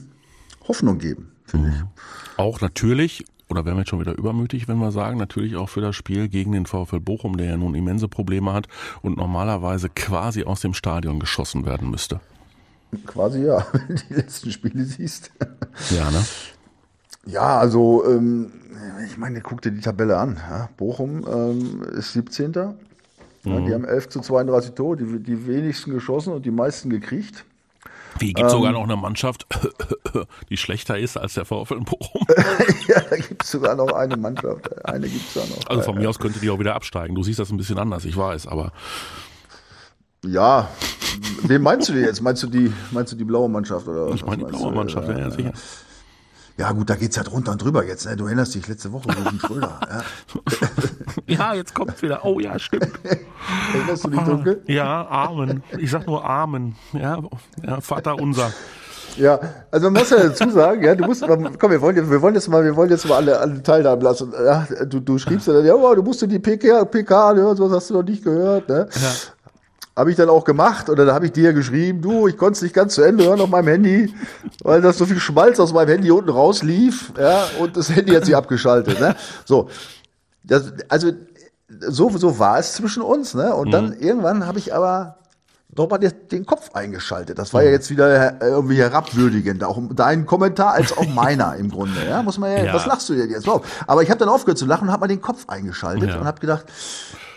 Hoffnung 0.68 0.98
geben, 0.98 1.32
finde 1.44 1.68
mhm. 1.68 1.74
ich. 1.74 2.38
Auch 2.38 2.60
natürlich, 2.60 3.24
oder 3.48 3.64
wären 3.64 3.74
wir 3.74 3.80
jetzt 3.80 3.90
schon 3.90 4.00
wieder 4.00 4.16
übermütig, 4.16 4.68
wenn 4.68 4.78
wir 4.78 4.92
sagen, 4.92 5.18
natürlich 5.18 5.56
auch 5.56 5.68
für 5.68 5.80
das 5.80 5.96
Spiel 5.96 6.28
gegen 6.28 6.52
den 6.52 6.66
VfL 6.66 7.00
Bochum, 7.00 7.36
der 7.36 7.46
ja 7.46 7.56
nun 7.56 7.74
immense 7.74 8.06
Probleme 8.06 8.52
hat 8.52 8.68
und 9.02 9.16
normalerweise 9.16 9.88
quasi 9.88 10.44
aus 10.44 10.60
dem 10.60 10.72
Stadion 10.74 11.18
geschossen 11.18 11.66
werden 11.66 11.90
müsste. 11.90 12.20
Quasi 13.06 13.44
ja, 13.44 13.66
wenn 13.72 13.96
du 13.96 14.02
die 14.08 14.14
letzten 14.14 14.50
Spiele 14.50 14.84
siehst. 14.84 15.30
Ja, 15.90 16.10
ne? 16.10 16.24
Ja, 17.26 17.58
also 17.58 18.04
ähm, 18.06 18.50
ich 19.06 19.18
meine, 19.18 19.40
guck 19.40 19.62
dir 19.62 19.72
die 19.72 19.80
Tabelle 19.80 20.16
an. 20.16 20.40
Ja? 20.48 20.68
Bochum 20.76 21.26
ähm, 21.30 21.82
ist 21.92 22.12
17. 22.14 22.52
Ja, 22.52 22.74
mhm. 23.44 23.66
Die 23.66 23.74
haben 23.74 23.84
11 23.84 24.08
zu 24.08 24.20
32 24.20 24.74
Tore, 24.74 24.96
die, 24.96 25.22
die 25.22 25.46
wenigsten 25.46 25.92
geschossen 25.92 26.32
und 26.32 26.46
die 26.46 26.50
meisten 26.50 26.90
gekriegt. 26.90 27.44
Wie 28.18 28.32
gibt 28.32 28.40
ähm, 28.40 28.48
sogar 28.48 28.72
noch 28.72 28.82
eine 28.82 28.96
Mannschaft, 28.96 29.46
die 30.50 30.56
schlechter 30.56 30.98
ist 30.98 31.16
als 31.16 31.34
der 31.34 31.44
VfL 31.44 31.74
in 31.74 31.84
Bochum? 31.84 32.26
ja, 32.88 33.00
da 33.00 33.16
gibt 33.16 33.44
es 33.44 33.50
sogar 33.50 33.76
noch 33.76 33.92
eine 33.92 34.16
Mannschaft. 34.16 34.84
Eine 34.84 35.08
gibt 35.08 35.28
es 35.28 35.34
da 35.34 35.40
noch. 35.40 35.68
Also 35.68 35.82
von 35.82 35.98
mir 35.98 36.08
aus 36.08 36.18
könnte 36.18 36.40
die 36.40 36.50
auch 36.50 36.58
wieder 36.58 36.74
absteigen. 36.74 37.14
Du 37.14 37.22
siehst 37.22 37.38
das 37.38 37.50
ein 37.50 37.56
bisschen 37.56 37.78
anders, 37.78 38.04
ich 38.04 38.16
weiß, 38.16 38.46
aber. 38.46 38.72
Ja, 40.24 40.68
wen 41.42 41.62
meinst 41.62 41.88
du 41.88 41.92
denn 41.92 42.04
jetzt? 42.04 42.20
Meinst 42.20 42.42
du 42.42 42.48
die, 42.48 42.72
meinst 42.90 43.12
du 43.12 43.16
die 43.16 43.24
blaue 43.24 43.48
Mannschaft 43.48 43.86
oder? 43.86 44.12
Ich 44.14 44.24
meine 44.24 44.44
die 44.44 44.50
blaue 44.50 44.72
Mannschaft, 44.72 45.08
ja, 45.08 45.18
ja, 45.18 45.30
sicher. 45.30 45.52
Ja, 46.58 46.72
gut, 46.72 46.90
da 46.90 46.96
geht's 46.96 47.14
ja 47.14 47.22
drunter 47.22 47.52
und 47.52 47.62
drüber 47.62 47.86
jetzt. 47.86 48.04
Ne? 48.06 48.16
Du 48.16 48.26
erinnerst 48.26 48.52
dich 48.52 48.66
letzte 48.66 48.92
Woche 48.92 49.08
Ruben 49.16 49.38
Schröder. 49.38 49.80
Ja. 49.88 50.02
ja, 51.34 51.54
jetzt 51.54 51.72
kommt's 51.72 52.02
wieder. 52.02 52.24
Oh 52.24 52.40
ja, 52.40 52.58
stimmt. 52.58 52.90
Erinnerst 53.72 54.04
du 54.04 54.10
dich 54.10 54.20
dunkel? 54.20 54.62
Ja, 54.66 55.06
Amen. 55.08 55.62
Ich 55.78 55.92
sag 55.92 56.08
nur 56.08 56.28
Amen. 56.28 56.74
Ja, 56.92 57.22
ja 57.64 57.80
Vater 57.80 58.16
unser. 58.16 58.52
Ja, 59.16 59.38
also 59.70 59.90
man 59.90 60.00
muss 60.00 60.10
ja 60.10 60.18
dazu 60.18 60.50
sagen, 60.50 60.82
ja, 60.84 60.94
du 60.94 61.04
musst, 61.04 61.24
komm, 61.26 61.70
wir 61.70 61.80
wollen, 61.80 61.96
jetzt, 61.96 62.10
wir 62.10 62.22
wollen 62.22 62.34
jetzt 62.34 62.48
mal, 62.48 62.62
wir 62.62 62.74
wollen 62.76 62.90
jetzt 62.90 63.08
mal 63.08 63.16
alle, 63.16 63.38
alle 63.38 63.62
teilhaben 63.62 64.02
lassen. 64.02 64.32
Ja, 64.32 64.66
du, 64.84 65.00
du 65.00 65.18
schriebst 65.18 65.46
ja 65.48 65.54
dann, 65.54 65.66
ja, 65.66 65.74
oh, 65.74 65.94
du 65.94 66.02
musst 66.02 66.22
dir 66.22 66.28
die 66.28 66.38
PK, 66.38 66.84
PK 66.84 67.34
hören, 67.34 67.56
sowas 67.56 67.76
hast 67.76 67.90
du 67.90 67.94
noch 67.94 68.04
nicht 68.04 68.22
gehört, 68.22 68.68
ne? 68.68 68.88
Ja. 68.92 69.10
Habe 69.98 70.12
ich 70.12 70.16
dann 70.16 70.28
auch 70.28 70.44
gemacht 70.44 70.88
und 70.88 70.96
dann 70.96 71.10
habe 71.10 71.26
ich 71.26 71.32
dir 71.32 71.52
geschrieben, 71.52 72.00
du, 72.00 72.28
ich 72.28 72.36
konnte 72.36 72.52
es 72.52 72.62
nicht 72.62 72.72
ganz 72.72 72.94
zu 72.94 73.02
Ende 73.02 73.24
hören 73.24 73.40
auf 73.40 73.48
meinem 73.48 73.66
Handy, 73.66 74.14
weil 74.62 74.80
das 74.80 74.96
so 74.96 75.06
viel 75.06 75.18
Schmalz 75.18 75.58
aus 75.58 75.72
meinem 75.72 75.88
Handy 75.88 76.12
unten 76.12 76.30
rauslief, 76.30 77.12
ja, 77.18 77.46
und 77.58 77.76
das 77.76 77.90
Handy 77.90 78.12
hat 78.12 78.24
sich 78.24 78.36
abgeschaltet, 78.36 79.00
ne? 79.00 79.16
So. 79.44 79.68
Das, 80.44 80.72
also, 80.88 81.10
so, 81.80 82.10
so 82.10 82.38
war 82.38 82.60
es 82.60 82.74
zwischen 82.74 83.02
uns, 83.02 83.34
ne? 83.34 83.52
Und 83.52 83.72
dann 83.72 83.86
mhm. 83.86 84.00
irgendwann 84.00 84.46
habe 84.46 84.60
ich 84.60 84.72
aber 84.72 85.16
nochmal 85.76 85.98
den 85.98 86.46
Kopf 86.46 86.70
eingeschaltet. 86.74 87.36
Das 87.36 87.52
war 87.52 87.64
ja 87.64 87.70
jetzt 87.70 87.90
wieder 87.90 88.40
irgendwie 88.40 88.76
herabwürdigend, 88.76 89.64
auch 89.64 89.80
dein 89.94 90.26
Kommentar 90.26 90.74
als 90.74 90.96
auch 90.96 91.08
meiner 91.08 91.56
im 91.56 91.72
Grunde. 91.72 92.06
Ja, 92.08 92.22
muss 92.22 92.38
man 92.38 92.52
ja, 92.52 92.64
ja. 92.66 92.72
was 92.72 92.86
lachst 92.86 93.08
du 93.08 93.16
denn 93.16 93.30
jetzt? 93.30 93.48
Aber 93.88 94.02
ich 94.04 94.10
habe 94.10 94.20
dann 94.20 94.28
aufgehört 94.28 94.58
zu 94.58 94.66
lachen 94.66 94.86
und 94.86 94.92
habe 94.92 95.00
mal 95.00 95.08
den 95.08 95.20
Kopf 95.20 95.48
eingeschaltet 95.48 96.10
ja. 96.10 96.20
und 96.20 96.24
habe 96.24 96.38
gedacht, 96.38 96.66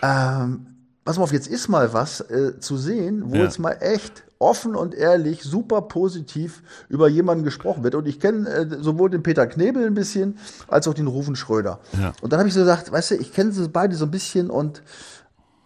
ähm, 0.03 0.67
pass 1.03 1.17
mal 1.17 1.23
auf, 1.23 1.33
jetzt 1.33 1.47
ist 1.47 1.67
mal 1.67 1.93
was 1.93 2.21
äh, 2.21 2.59
zu 2.59 2.77
sehen, 2.77 3.23
wo 3.31 3.35
ja. 3.35 3.43
jetzt 3.43 3.59
mal 3.59 3.77
echt 3.79 4.23
offen 4.39 4.75
und 4.75 4.95
ehrlich, 4.95 5.43
super 5.43 5.83
positiv 5.83 6.63
über 6.89 7.07
jemanden 7.07 7.43
gesprochen 7.43 7.83
wird. 7.83 7.95
Und 7.95 8.07
ich 8.07 8.19
kenne 8.19 8.49
äh, 8.49 8.67
sowohl 8.81 9.09
den 9.09 9.23
Peter 9.23 9.47
Knebel 9.47 9.85
ein 9.85 9.93
bisschen, 9.93 10.37
als 10.67 10.87
auch 10.87 10.93
den 10.93 11.07
Rufen 11.07 11.35
Schröder. 11.35 11.79
Ja. 11.99 12.13
Und 12.21 12.33
dann 12.33 12.39
habe 12.39 12.49
ich 12.49 12.55
so 12.55 12.61
gesagt, 12.61 12.91
weißt 12.91 13.11
du, 13.11 13.15
ich 13.15 13.33
kenne 13.33 13.51
sie 13.51 13.67
beide 13.69 13.95
so 13.95 14.05
ein 14.05 14.11
bisschen 14.11 14.49
und, 14.49 14.81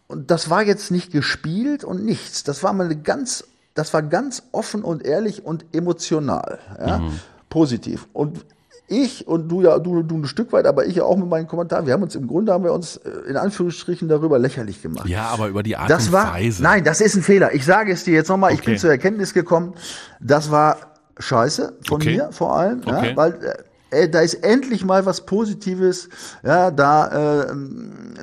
und 0.08 0.30
das 0.30 0.50
war 0.50 0.64
jetzt 0.64 0.92
nicht 0.92 1.12
gespielt 1.12 1.84
und 1.84 2.04
nichts. 2.04 2.44
Das 2.44 2.64
war 2.64 2.74
mal 2.74 2.86
eine 2.86 2.98
ganz, 2.98 3.46
das 3.74 3.94
war 3.94 4.04
ganz 4.04 4.44
offen 4.52 4.84
und 4.84 5.06
ehrlich 5.06 5.46
und 5.46 5.66
emotional. 5.74 6.60
Ja? 6.80 7.00
Mhm. 7.00 7.20
Positiv. 7.50 8.08
Und 8.14 8.46
ich 8.88 9.28
und 9.28 9.50
du 9.50 9.62
ja, 9.62 9.80
du, 9.80 10.04
du 10.04 10.18
ein 10.18 10.26
Stück 10.26 10.54
weit, 10.54 10.66
aber 10.66 10.86
ich 10.86 10.96
ja 10.96 11.04
auch 11.04 11.18
mit 11.18 11.28
meinen 11.28 11.48
Kommentaren. 11.48 11.86
Wir 11.88 11.94
haben 11.94 12.04
uns 12.04 12.16
im 12.16 12.28
Grunde 12.28 12.54
haben 12.54 12.64
wir 12.64 12.74
uns 12.74 12.98
äh, 12.98 13.10
in 13.28 13.38
Anführungsstrichen 13.38 14.08
darüber 14.08 14.38
lächerlich 14.38 14.82
gemacht. 14.82 15.08
Ja, 15.08 15.28
aber 15.28 15.48
über 15.48 15.64
die 15.64 15.76
Art 15.76 15.90
das 15.90 16.08
und 16.08 16.14
war, 16.14 16.34
Weise. 16.34 16.62
Nein, 16.62 16.84
das 16.84 17.02
ist 17.02 17.16
ein 17.16 17.24
Fehler. 17.24 17.54
Ich 17.54 17.66
sage 17.66 17.92
es 17.92 18.04
dir 18.04 18.14
jetzt 18.14 18.30
nochmal. 18.30 18.52
Okay. 18.52 18.60
Ich 18.60 18.66
bin 18.66 18.78
zur 18.78 18.92
Erkenntnis 18.92 19.34
gekommen. 19.34 19.74
Das 20.20 20.52
war 20.52 20.78
Scheiße 21.18 21.74
von 21.88 22.02
okay. 22.02 22.18
mir 22.18 22.30
vor 22.32 22.56
allem, 22.56 22.82
okay. 22.86 23.10
ja, 23.10 23.18
weil 23.18 23.56
äh, 23.90 24.10
da 24.10 24.20
ist 24.20 24.36
endlich 24.36 24.84
mal 24.84 25.06
was 25.06 25.26
Positives. 25.26 26.10
Ja, 26.44 26.70
da, 26.72 27.46
äh, 27.48 27.54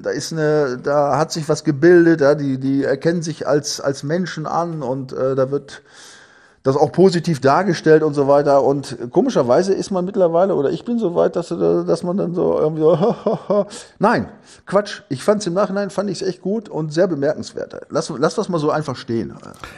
da 0.03 0.11
ist 0.11 0.33
eine, 0.33 0.79
da 0.83 1.19
hat 1.19 1.33
sich 1.33 1.49
was 1.49 1.65
gebildet. 1.65 2.21
Ja, 2.21 2.35
die, 2.35 2.59
die 2.59 2.85
erkennen 2.85 3.23
sich 3.23 3.47
als 3.47 3.81
als 3.81 4.03
Menschen 4.03 4.47
an 4.47 4.83
und 4.83 5.13
äh, 5.13 5.35
da 5.35 5.51
wird 5.51 5.83
das 6.63 6.77
auch 6.77 6.93
positiv 6.93 7.41
dargestellt 7.41 8.03
und 8.03 8.15
so 8.15 8.29
weiter. 8.29 8.63
Und 8.63 8.97
komischerweise 9.11 9.75
ist 9.75 9.91
man 9.91 10.05
mittlerweile, 10.05 10.55
oder 10.55 10.71
ich 10.71 10.85
bin 10.85 10.99
so 10.99 11.15
weit, 11.15 11.35
dass, 11.37 11.49
dass 11.49 12.03
man 12.03 12.17
dann 12.17 12.35
so 12.35 12.59
irgendwie 12.59 12.83
so, 12.83 13.67
nein, 13.99 14.29
Quatsch. 14.67 15.03
Ich 15.09 15.25
fand 15.25 15.41
es 15.41 15.47
im 15.47 15.55
Nachhinein, 15.55 15.91
fand 15.91 16.09
ich 16.11 16.23
es 16.23 16.29
echt 16.29 16.41
gut 16.41 16.69
und 16.69 16.93
sehr 16.93 17.09
bemerkenswert. 17.09 17.87
Lass, 17.91 18.13
lass 18.17 18.35
das 18.35 18.49
mal 18.49 18.59
so 18.59 18.71
einfach 18.71 18.97
stehen. 18.97 19.35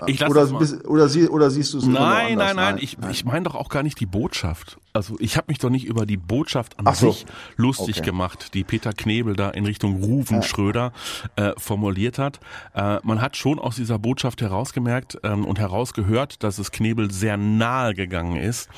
Ich 0.06 0.20
lass 0.20 0.30
oder, 0.30 0.46
mal. 0.46 0.58
Bis, 0.58 0.84
oder, 0.84 1.08
sie, 1.08 1.28
oder 1.28 1.50
siehst 1.50 1.72
du 1.72 1.78
es 1.78 1.86
Nein, 1.86 2.36
nein, 2.36 2.56
nein, 2.56 2.76
ich, 2.78 2.98
ich 3.10 3.24
meine 3.24 3.44
doch 3.44 3.54
auch 3.54 3.68
gar 3.68 3.82
nicht 3.82 3.98
die 4.00 4.06
Botschaft. 4.06 4.78
Also 4.92 5.16
ich 5.18 5.36
habe 5.36 5.46
mich 5.48 5.58
doch 5.58 5.70
nicht 5.70 5.86
über 5.86 6.06
die 6.06 6.16
Botschaft 6.16 6.78
an 6.78 6.94
so. 6.94 7.10
sich 7.10 7.26
lustig 7.56 7.96
okay. 7.98 8.06
gemacht, 8.06 8.54
die 8.54 8.62
Peter 8.62 8.92
Knebel 8.92 9.34
da 9.34 9.50
in 9.50 9.66
Richtung 9.66 10.02
Ruven 10.02 10.36
ja. 10.36 10.42
Schröder 10.42 10.92
äh, 11.34 11.52
formuliert 11.56 12.18
hat. 12.18 12.38
Äh, 12.74 12.98
man 13.02 13.20
hat 13.20 13.36
schon 13.36 13.58
aus 13.58 13.76
dieser 13.76 13.98
Botschaft 13.98 14.40
herausgemerkt 14.40 15.18
ähm, 15.24 15.44
und 15.46 15.58
herausgehört, 15.58 16.42
dass 16.44 16.58
es 16.58 16.70
Knebel 16.74 17.10
sehr 17.10 17.36
nahe 17.36 17.94
gegangen 17.94 18.36
ist, 18.36 18.68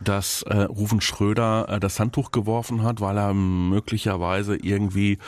dass 0.00 0.42
äh, 0.42 0.56
Rufen 0.62 1.00
Schröder 1.00 1.68
äh, 1.68 1.80
das 1.80 1.98
Handtuch 1.98 2.30
geworfen 2.30 2.82
hat, 2.82 3.00
weil 3.00 3.18
er 3.18 3.34
möglicherweise 3.34 4.56
irgendwie 4.56 5.18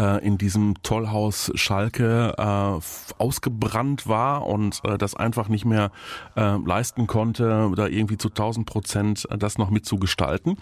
äh, 0.00 0.24
in 0.24 0.36
diesem 0.36 0.82
Tollhaus 0.82 1.52
Schalke 1.54 2.34
äh, 2.36 3.22
ausgebrannt 3.22 4.06
war 4.08 4.46
und 4.46 4.80
äh, 4.84 4.98
das 4.98 5.14
einfach 5.14 5.48
nicht 5.48 5.64
mehr 5.64 5.92
äh, 6.36 6.56
leisten 6.56 7.06
konnte, 7.06 7.70
da 7.76 7.86
irgendwie 7.86 8.18
zu 8.18 8.28
1000 8.28 8.66
Prozent 8.66 9.28
das 9.38 9.56
noch 9.56 9.70
mitzugestalten. 9.70 10.58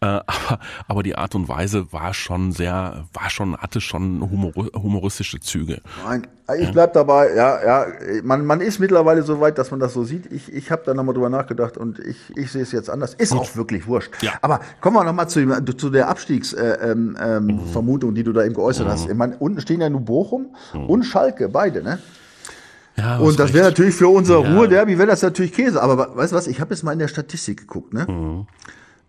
Äh, 0.00 0.06
aber, 0.26 0.60
aber 0.86 1.02
die 1.02 1.16
Art 1.16 1.34
und 1.34 1.48
Weise 1.48 1.92
war 1.92 2.14
schon 2.14 2.52
sehr, 2.52 3.04
war 3.12 3.30
schon, 3.30 3.56
hatte 3.56 3.80
schon 3.80 4.20
humor, 4.20 4.52
humoristische 4.74 5.40
Züge. 5.40 5.82
Nein, 6.04 6.26
ich 6.58 6.70
bleib 6.70 6.92
dabei, 6.92 7.34
ja, 7.34 7.64
ja, 7.64 7.86
man, 8.22 8.44
man 8.44 8.60
ist 8.60 8.78
mittlerweile 8.78 9.22
so 9.22 9.40
weit, 9.40 9.58
dass 9.58 9.72
man 9.72 9.80
das 9.80 9.94
so 9.94 10.04
sieht. 10.04 10.30
Ich, 10.36 10.52
ich 10.52 10.70
habe 10.70 10.82
da 10.84 10.92
nochmal 10.94 11.14
drüber 11.14 11.30
nachgedacht 11.30 11.78
und 11.78 11.98
ich, 11.98 12.16
ich 12.36 12.52
sehe 12.52 12.62
es 12.62 12.72
jetzt 12.72 12.90
anders. 12.90 13.14
Ist 13.14 13.32
auch 13.32 13.56
wirklich 13.56 13.86
wurscht. 13.86 14.22
Ja. 14.22 14.32
Aber 14.42 14.60
kommen 14.80 14.96
wir 14.96 15.04
nochmal 15.04 15.28
zu, 15.28 15.40
zu 15.76 15.90
der 15.90 16.08
Abstiegsvermutung, 16.08 17.16
äh, 17.16 17.36
ähm, 17.36 18.10
mhm. 18.10 18.14
die 18.14 18.22
du 18.22 18.32
da 18.32 18.44
eben 18.44 18.54
geäußert 18.54 18.86
mhm. 18.86 18.90
hast. 18.90 19.08
Ich 19.08 19.14
meine, 19.14 19.36
unten 19.38 19.60
stehen 19.60 19.80
ja 19.80 19.88
nur 19.88 20.02
Bochum 20.02 20.54
mhm. 20.74 20.86
und 20.86 21.04
Schalke, 21.04 21.48
beide, 21.48 21.82
ne? 21.82 21.98
Ja, 22.96 23.18
und 23.18 23.38
das 23.38 23.52
wäre 23.52 23.66
natürlich 23.66 23.94
für 23.94 24.08
unser 24.08 24.40
ja. 24.40 24.54
Ruhr-Derby, 24.54 24.96
wäre 24.96 25.08
das 25.08 25.22
natürlich 25.22 25.52
Käse. 25.52 25.82
Aber 25.82 26.16
weißt 26.16 26.32
du 26.32 26.36
was, 26.36 26.46
ich 26.46 26.60
habe 26.60 26.74
jetzt 26.74 26.82
mal 26.82 26.92
in 26.92 26.98
der 26.98 27.08
Statistik 27.08 27.60
geguckt, 27.60 27.94
ne? 27.94 28.06
Mhm. 28.08 28.46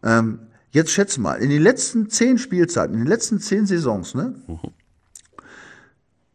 Ähm, 0.04 0.40
jetzt 0.72 0.92
schätze 0.92 1.22
mal, 1.22 1.36
in 1.36 1.50
den 1.50 1.62
letzten 1.62 2.10
zehn 2.10 2.38
Spielzeiten, 2.38 2.94
in 2.94 3.02
den 3.02 3.08
letzten 3.08 3.40
zehn 3.40 3.66
Saisons, 3.66 4.16
ne? 4.16 4.36
Mhm 4.48 4.60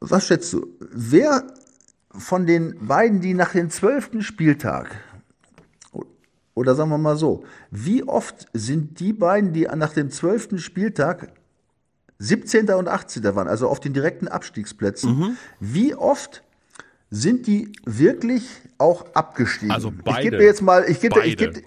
was 0.02 0.26
schätzt 0.26 0.52
du? 0.52 0.66
Wer 0.80 1.44
von 2.16 2.46
den 2.46 2.86
beiden, 2.86 3.20
die 3.20 3.34
nach 3.34 3.52
dem 3.52 3.70
zwölften 3.70 4.22
Spieltag, 4.22 4.90
oder 6.54 6.74
sagen 6.74 6.90
wir 6.90 6.98
mal 6.98 7.16
so, 7.16 7.44
wie 7.70 8.02
oft 8.02 8.46
sind 8.52 9.00
die 9.00 9.12
beiden, 9.12 9.52
die 9.52 9.62
nach 9.74 9.92
dem 9.92 10.10
zwölften 10.10 10.58
Spieltag 10.58 11.32
17. 12.18 12.70
und 12.70 12.88
18. 12.88 13.24
waren, 13.34 13.48
also 13.48 13.68
auf 13.68 13.80
den 13.80 13.94
direkten 13.94 14.28
Abstiegsplätzen, 14.28 15.18
mhm. 15.18 15.36
wie 15.60 15.94
oft 15.94 16.42
sind 17.10 17.46
die 17.46 17.72
wirklich 17.84 18.48
auch 18.78 19.06
abgestiegen? 19.14 19.72
Also 19.72 19.92
beide. 19.92 20.18
Ich 20.18 20.24
gebe 20.24 20.38
dir 20.38 20.44
jetzt 20.44 20.62
mal, 20.62 20.84
ich 20.88 21.00
gebe, 21.00 21.16
beide. 21.16 21.28
ich 21.28 21.36
gebe, 21.36 21.62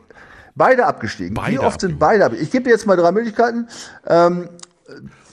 beide 0.56 0.86
abgestiegen. 0.86 1.34
Beide 1.34 1.52
wie 1.54 1.60
oft 1.60 1.82
sind 1.82 2.00
beide 2.00 2.26
abgestiegen? 2.26 2.46
Ich 2.46 2.52
gebe 2.52 2.64
dir 2.64 2.72
jetzt 2.72 2.88
mal 2.88 2.96
drei 2.96 3.12
Möglichkeiten. 3.12 3.68
Ähm, 4.08 4.50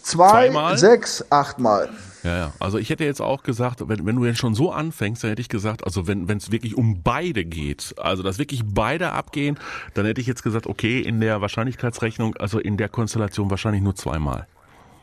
zwei, 0.02 0.48
Zweimal? 0.48 0.78
sechs, 0.78 1.24
achtmal. 1.30 1.88
Ja, 2.22 2.36
ja. 2.36 2.52
Also 2.60 2.78
ich 2.78 2.90
hätte 2.90 3.04
jetzt 3.04 3.20
auch 3.20 3.42
gesagt, 3.42 3.88
wenn, 3.88 4.06
wenn 4.06 4.16
du 4.16 4.24
jetzt 4.24 4.38
schon 4.38 4.54
so 4.54 4.70
anfängst, 4.70 5.24
dann 5.24 5.30
hätte 5.30 5.42
ich 5.42 5.48
gesagt, 5.48 5.84
also 5.84 6.06
wenn 6.06 6.28
es 6.28 6.52
wirklich 6.52 6.76
um 6.76 7.02
beide 7.02 7.44
geht, 7.44 7.94
also 7.98 8.22
dass 8.22 8.38
wirklich 8.38 8.62
beide 8.64 9.12
abgehen, 9.12 9.58
dann 9.94 10.06
hätte 10.06 10.20
ich 10.20 10.26
jetzt 10.26 10.42
gesagt, 10.42 10.66
okay, 10.66 11.00
in 11.00 11.20
der 11.20 11.40
Wahrscheinlichkeitsrechnung, 11.40 12.36
also 12.36 12.58
in 12.58 12.76
der 12.76 12.88
Konstellation 12.88 13.50
wahrscheinlich 13.50 13.82
nur 13.82 13.96
zweimal. 13.96 14.46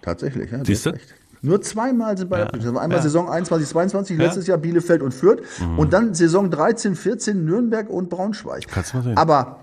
Tatsächlich, 0.01 0.51
ja. 0.51 0.63
Siehst 0.63 0.85
du? 0.85 0.93
Nur 1.41 1.61
zweimal 1.61 2.17
sind 2.17 2.29
beide 2.29 2.43
ja. 2.43 2.47
abgestiegen. 2.47 2.77
Einmal 2.77 2.97
ja. 2.97 3.03
Saison 3.03 3.29
21, 3.29 3.69
22, 3.69 4.17
ja. 4.17 4.25
letztes 4.25 4.47
Jahr 4.47 4.57
Bielefeld 4.57 5.01
und 5.01 5.13
Fürth 5.13 5.41
mhm. 5.59 5.79
und 5.79 5.93
dann 5.93 6.13
Saison 6.13 6.49
13, 6.49 6.95
14 6.95 7.45
Nürnberg 7.45 7.89
und 7.89 8.09
Braunschweig. 8.09 8.67
Kannst 8.67 8.93
du 8.93 8.97
mal 8.97 9.03
sehen. 9.03 9.17
Aber 9.17 9.59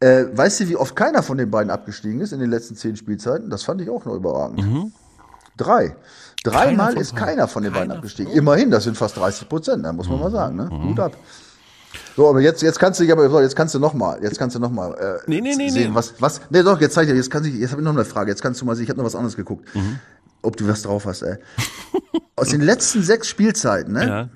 äh, 0.00 0.26
weißt 0.32 0.60
du, 0.60 0.68
wie 0.68 0.76
oft 0.76 0.94
keiner 0.94 1.22
von 1.22 1.38
den 1.38 1.50
beiden 1.50 1.70
abgestiegen 1.70 2.20
ist 2.20 2.32
in 2.32 2.38
den 2.38 2.50
letzten 2.50 2.76
zehn 2.76 2.96
Spielzeiten? 2.96 3.50
Das 3.50 3.64
fand 3.64 3.80
ich 3.80 3.90
auch 3.90 4.04
noch 4.04 4.14
überragend. 4.14 4.64
Mhm. 4.64 4.92
Drei. 5.58 5.94
Dreimal 6.44 6.96
ist 6.96 7.14
keiner 7.14 7.48
von 7.48 7.62
den 7.62 7.72
beiden 7.72 7.92
abgestiegen. 7.92 8.32
Immerhin, 8.32 8.70
das 8.70 8.84
sind 8.84 8.96
fast 8.96 9.16
30 9.16 9.48
Prozent, 9.48 9.84
da 9.84 9.92
muss 9.92 10.08
man 10.08 10.16
mhm. 10.16 10.22
mal 10.22 10.30
sagen. 10.30 10.56
Ne? 10.56 10.70
Mhm. 10.70 10.88
Gut 10.88 11.00
ab. 11.00 11.12
So, 12.16 12.28
aber 12.28 12.40
jetzt, 12.40 12.62
jetzt 12.62 12.78
kannst 12.78 13.00
du 13.00 13.04
dich 13.04 13.12
aber, 13.12 13.42
jetzt 13.42 13.56
kannst 13.56 13.74
du 13.74 13.78
noch 13.78 13.94
mal, 13.94 14.22
jetzt 14.22 14.38
kannst 14.38 14.56
du 14.56 14.60
noch 14.60 14.70
mal 14.70 14.92
äh, 14.94 15.18
nee, 15.26 15.40
nee, 15.40 15.54
nee, 15.56 15.68
sehen, 15.68 15.90
nee. 15.90 15.94
was, 15.94 16.14
was, 16.20 16.40
nee, 16.50 16.62
doch, 16.62 16.80
jetzt 16.80 16.94
zeig 16.94 17.06
dir, 17.06 17.14
jetzt 17.14 17.30
kann 17.30 17.44
ich, 17.44 17.54
jetzt 17.54 17.70
habe 17.70 17.80
ich 17.80 17.84
noch 17.84 17.92
eine 17.92 18.04
Frage, 18.04 18.30
jetzt 18.30 18.42
kannst 18.42 18.60
du 18.60 18.64
mal 18.64 18.74
sehen, 18.76 18.84
ich 18.84 18.90
habe 18.90 18.98
noch 18.98 19.06
was 19.06 19.14
anderes 19.14 19.36
geguckt, 19.36 19.74
mhm. 19.74 19.98
ob 20.42 20.56
du 20.56 20.68
was 20.68 20.82
drauf 20.82 21.06
hast, 21.06 21.22
ey. 21.22 21.38
Aus 22.36 22.48
den 22.48 22.60
letzten 22.60 23.02
sechs 23.02 23.28
Spielzeiten, 23.28 23.94
ne? 23.94 24.06
Ja. 24.06 24.28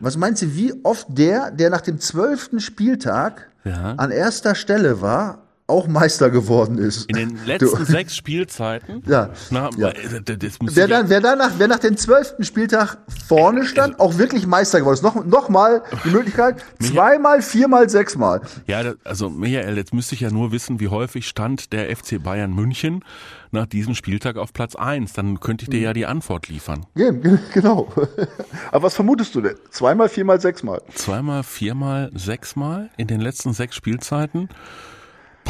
Was 0.00 0.16
meinst 0.16 0.42
du, 0.42 0.54
wie 0.54 0.72
oft 0.82 1.06
der, 1.10 1.50
der 1.50 1.68
nach 1.70 1.82
dem 1.82 2.00
zwölften 2.00 2.58
Spieltag 2.58 3.50
ja. 3.64 3.94
an 3.96 4.10
erster 4.10 4.54
Stelle 4.54 5.02
war, 5.02 5.42
auch 5.70 5.86
Meister 5.86 6.30
geworden 6.30 6.78
ist. 6.78 7.08
In 7.08 7.16
den 7.16 7.46
letzten 7.46 7.78
du. 7.78 7.84
sechs 7.84 8.16
Spielzeiten? 8.16 9.02
Ja. 9.06 9.30
Na, 9.50 9.70
ja. 9.76 9.88
Äh, 9.88 10.20
wer, 10.60 10.88
dann, 10.88 11.08
wer, 11.08 11.20
danach, 11.20 11.52
wer 11.58 11.68
nach 11.68 11.78
dem 11.78 11.96
zwölften 11.96 12.44
Spieltag 12.44 12.98
vorne 13.26 13.64
stand, 13.64 14.00
also, 14.00 14.14
auch 14.14 14.18
wirklich 14.18 14.46
Meister 14.46 14.80
geworden 14.80 14.94
ist. 14.94 15.02
Noch, 15.02 15.24
noch 15.24 15.48
mal 15.48 15.82
die 16.04 16.10
Möglichkeit, 16.10 16.62
zweimal, 16.80 17.42
viermal, 17.42 17.88
sechsmal. 17.88 18.42
Ja, 18.66 18.82
also 19.04 19.30
Michael, 19.30 19.76
jetzt 19.76 19.94
müsste 19.94 20.14
ich 20.14 20.20
ja 20.20 20.30
nur 20.30 20.52
wissen, 20.52 20.80
wie 20.80 20.88
häufig 20.88 21.26
stand 21.28 21.72
der 21.72 21.94
FC 21.94 22.22
Bayern 22.22 22.52
München 22.52 23.04
nach 23.52 23.66
diesem 23.66 23.94
Spieltag 23.94 24.36
auf 24.36 24.52
Platz 24.52 24.74
eins. 24.76 25.12
Dann 25.12 25.40
könnte 25.40 25.64
ich 25.64 25.70
dir 25.70 25.80
ja 25.80 25.92
die 25.92 26.06
Antwort 26.06 26.48
liefern. 26.48 26.86
Ja, 26.94 27.10
genau. 27.52 27.92
Aber 28.72 28.84
was 28.84 28.94
vermutest 28.94 29.34
du 29.34 29.40
denn? 29.40 29.56
Zweimal, 29.70 30.08
viermal, 30.08 30.40
sechsmal? 30.40 30.82
Zweimal, 30.94 31.42
viermal, 31.42 32.10
sechsmal 32.14 32.90
in 32.96 33.06
den 33.06 33.20
letzten 33.20 33.52
sechs 33.52 33.76
Spielzeiten? 33.76 34.48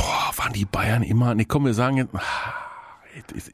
Boah, 0.01 0.33
waren 0.37 0.53
die 0.53 0.65
Bayern 0.65 1.03
immer, 1.03 1.35
nee, 1.35 1.45
komm, 1.45 1.67
wir 1.67 1.75
sagen 1.75 1.97
jetzt, 1.99 2.15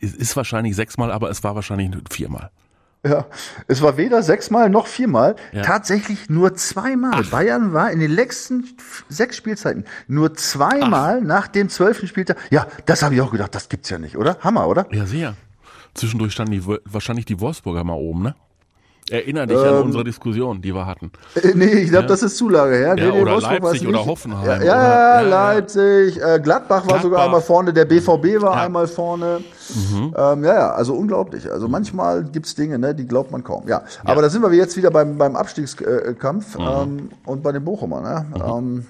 es 0.00 0.14
ist 0.14 0.36
wahrscheinlich 0.36 0.76
sechsmal, 0.76 1.10
aber 1.10 1.30
es 1.30 1.42
war 1.42 1.54
wahrscheinlich 1.54 1.90
viermal. 2.10 2.50
Ja, 3.04 3.26
es 3.68 3.82
war 3.82 3.96
weder 3.96 4.22
sechsmal 4.22 4.68
noch 4.68 4.86
viermal, 4.86 5.36
ja. 5.52 5.62
tatsächlich 5.62 6.28
nur 6.28 6.54
zweimal. 6.56 7.22
Ach. 7.24 7.30
Bayern 7.30 7.72
war 7.72 7.90
in 7.92 8.00
den 8.00 8.10
letzten 8.10 8.64
sechs 9.08 9.36
Spielzeiten 9.36 9.84
nur 10.08 10.34
zweimal 10.34 11.20
Ach. 11.22 11.26
nach 11.26 11.46
dem 11.46 11.68
zwölften 11.68 12.08
Spieltag. 12.08 12.36
Ja, 12.50 12.66
das 12.86 13.02
habe 13.02 13.14
ich 13.14 13.20
auch 13.20 13.30
gedacht, 13.30 13.54
das 13.54 13.68
gibt's 13.68 13.90
ja 13.90 13.98
nicht, 13.98 14.16
oder? 14.16 14.38
Hammer, 14.40 14.66
oder? 14.66 14.86
Ja, 14.92 15.06
sehr. 15.06 15.36
Zwischendurch 15.94 16.32
standen 16.32 16.52
die, 16.52 16.66
wahrscheinlich 16.66 17.26
die 17.26 17.38
Wolfsburger 17.38 17.84
mal 17.84 17.94
oben, 17.94 18.22
ne? 18.22 18.34
Erinner 19.08 19.46
dich 19.46 19.56
ähm, 19.56 19.64
an 19.64 19.82
unsere 19.84 20.02
Diskussion, 20.02 20.60
die 20.60 20.74
wir 20.74 20.84
hatten. 20.84 21.12
Äh, 21.36 21.52
nee, 21.54 21.66
ich 21.66 21.90
glaube, 21.90 22.04
ja. 22.04 22.08
das 22.08 22.24
ist 22.24 22.36
zu 22.36 22.48
lange 22.48 22.74
her. 22.76 22.96
Ja, 22.98 23.12
nee, 23.12 23.20
oder 23.20 23.34
Wolfsburg 23.34 23.62
Leipzig 23.62 23.86
oder 23.86 24.04
Hoffenheim. 24.04 24.44
Ja, 24.44 24.62
ja, 24.62 25.20
oder, 25.20 25.28
Leipzig. 25.28 26.16
Äh, 26.16 26.40
Gladbach, 26.40 26.42
Gladbach, 26.42 26.86
war 26.88 27.02
sogar 27.02 27.24
einmal 27.24 27.40
vorne, 27.40 27.72
der 27.72 27.84
BVB 27.84 28.42
war 28.42 28.56
einmal 28.56 28.88
vorne. 28.88 29.44
Mhm. 29.74 30.14
Ähm, 30.16 30.44
ja, 30.44 30.54
ja, 30.54 30.70
also 30.72 30.94
unglaublich. 30.94 31.50
Also 31.50 31.68
manchmal 31.68 32.24
gibt's 32.24 32.56
Dinge, 32.56 32.80
ne, 32.80 32.94
die 32.96 33.06
glaubt 33.06 33.30
man 33.30 33.44
kaum. 33.44 33.68
Ja, 33.68 33.84
aber 34.04 34.22
da 34.22 34.28
sind 34.28 34.42
wir 34.42 34.52
jetzt 34.52 34.76
wieder 34.76 34.90
beim, 34.90 35.16
beim 35.16 35.36
Abstiegskampf 35.36 36.58
mhm. 36.58 36.66
ähm, 36.66 37.10
und 37.26 37.44
bei 37.44 37.52
den 37.52 37.64
Bochumer. 37.64 38.00
Ne? 38.00 38.26
Mhm. 38.34 38.42
Ähm, 38.44 38.86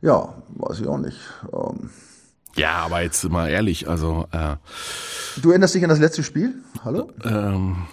ja, 0.00 0.34
weiß 0.48 0.80
ich 0.80 0.86
auch 0.86 0.98
nicht. 0.98 1.18
Ähm, 1.52 1.90
ja, 2.54 2.84
aber 2.84 3.02
jetzt 3.02 3.28
mal 3.28 3.48
ehrlich, 3.48 3.88
also. 3.88 4.26
Äh, 4.30 4.56
du 5.40 5.50
erinnerst 5.50 5.74
dich 5.74 5.82
an 5.82 5.90
das 5.90 5.98
letzte 5.98 6.22
Spiel? 6.22 6.54
Hallo? 6.84 7.08
Ähm, 7.24 7.86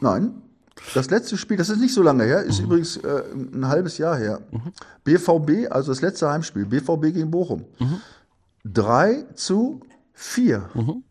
Nein. 0.00 0.42
Das 0.94 1.10
letzte 1.10 1.36
Spiel, 1.36 1.56
das 1.56 1.70
ist 1.70 1.80
nicht 1.80 1.94
so 1.94 2.02
lange 2.02 2.24
her, 2.24 2.42
ist 2.42 2.58
mhm. 2.58 2.66
übrigens 2.66 2.96
äh, 2.96 3.22
ein 3.34 3.68
halbes 3.68 3.98
Jahr 3.98 4.16
her. 4.16 4.40
Mhm. 4.50 4.72
BVB, 5.04 5.70
also 5.70 5.92
das 5.92 6.02
letzte 6.02 6.28
Heimspiel, 6.28 6.66
BVB 6.66 7.14
gegen 7.14 7.30
Bochum. 7.30 7.64
Mhm. 7.78 8.00
3 8.64 9.24
zu 9.34 9.80
4. 10.14 10.68
Mhm. 10.74 11.04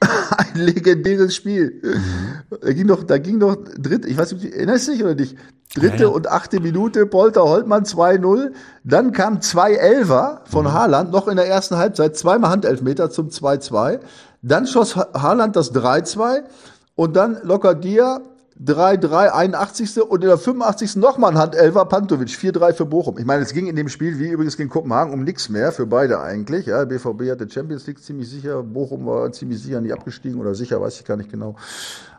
ein 0.38 0.54
legendäres 0.54 1.34
Spiel. 1.34 1.80
Mhm. 1.82 2.58
Da 2.60 2.72
ging 2.72 2.86
doch, 2.86 3.04
da 3.04 3.18
ging 3.18 3.38
doch 3.38 3.56
dritt, 3.56 4.06
ich 4.06 4.16
weiß 4.16 4.32
nicht, 4.32 4.52
erinnerst 4.52 4.88
du 4.88 4.92
dich 4.92 5.02
oder 5.04 5.14
nicht? 5.14 5.36
Dritte 5.74 5.96
ja, 5.96 6.02
ja. 6.02 6.08
und 6.08 6.26
achte 6.26 6.58
Minute, 6.58 7.06
Polter 7.06 7.44
Holtmann 7.44 7.84
2-0. 7.84 8.52
Dann 8.82 9.12
kam 9.12 9.40
zwei 9.40 9.74
Elfer 9.74 10.42
von 10.46 10.64
mhm. 10.64 10.72
Haaland, 10.72 11.12
noch 11.12 11.28
in 11.28 11.36
der 11.36 11.46
ersten 11.46 11.76
Halbzeit, 11.76 12.16
zweimal 12.16 12.50
Handelfmeter 12.50 13.10
zum 13.10 13.28
2-2. 13.28 14.00
Dann 14.42 14.66
schoss 14.66 14.96
Haaland 14.96 15.54
das 15.54 15.72
3-2 15.72 16.42
und 16.94 17.16
dann 17.16 17.38
locker 17.42 17.74
Dia 17.74 18.20
3-3, 18.62 19.30
81. 19.30 20.02
und 20.02 20.22
in 20.22 20.28
der 20.28 20.36
85. 20.36 20.96
nochmal 20.96 21.30
ein 21.30 21.38
Handelfer 21.38 21.86
Pantovic, 21.86 22.28
4-3 22.28 22.74
für 22.74 22.84
Bochum. 22.84 23.16
Ich 23.18 23.24
meine, 23.24 23.42
es 23.42 23.54
ging 23.54 23.66
in 23.68 23.76
dem 23.76 23.88
Spiel, 23.88 24.18
wie 24.18 24.28
übrigens 24.28 24.58
gegen 24.58 24.68
Kopenhagen, 24.68 25.14
um 25.14 25.24
nichts 25.24 25.48
mehr, 25.48 25.72
für 25.72 25.86
beide 25.86 26.20
eigentlich. 26.20 26.66
Ja, 26.66 26.84
BVB 26.84 27.30
hatte 27.30 27.48
Champions 27.48 27.86
League 27.86 28.02
ziemlich 28.02 28.28
sicher, 28.28 28.62
Bochum 28.62 29.06
war 29.06 29.32
ziemlich 29.32 29.62
sicher 29.62 29.80
nicht 29.80 29.94
abgestiegen 29.94 30.38
oder 30.38 30.54
sicher, 30.54 30.78
weiß 30.78 31.00
ich 31.00 31.06
gar 31.06 31.16
nicht 31.16 31.30
genau. 31.30 31.56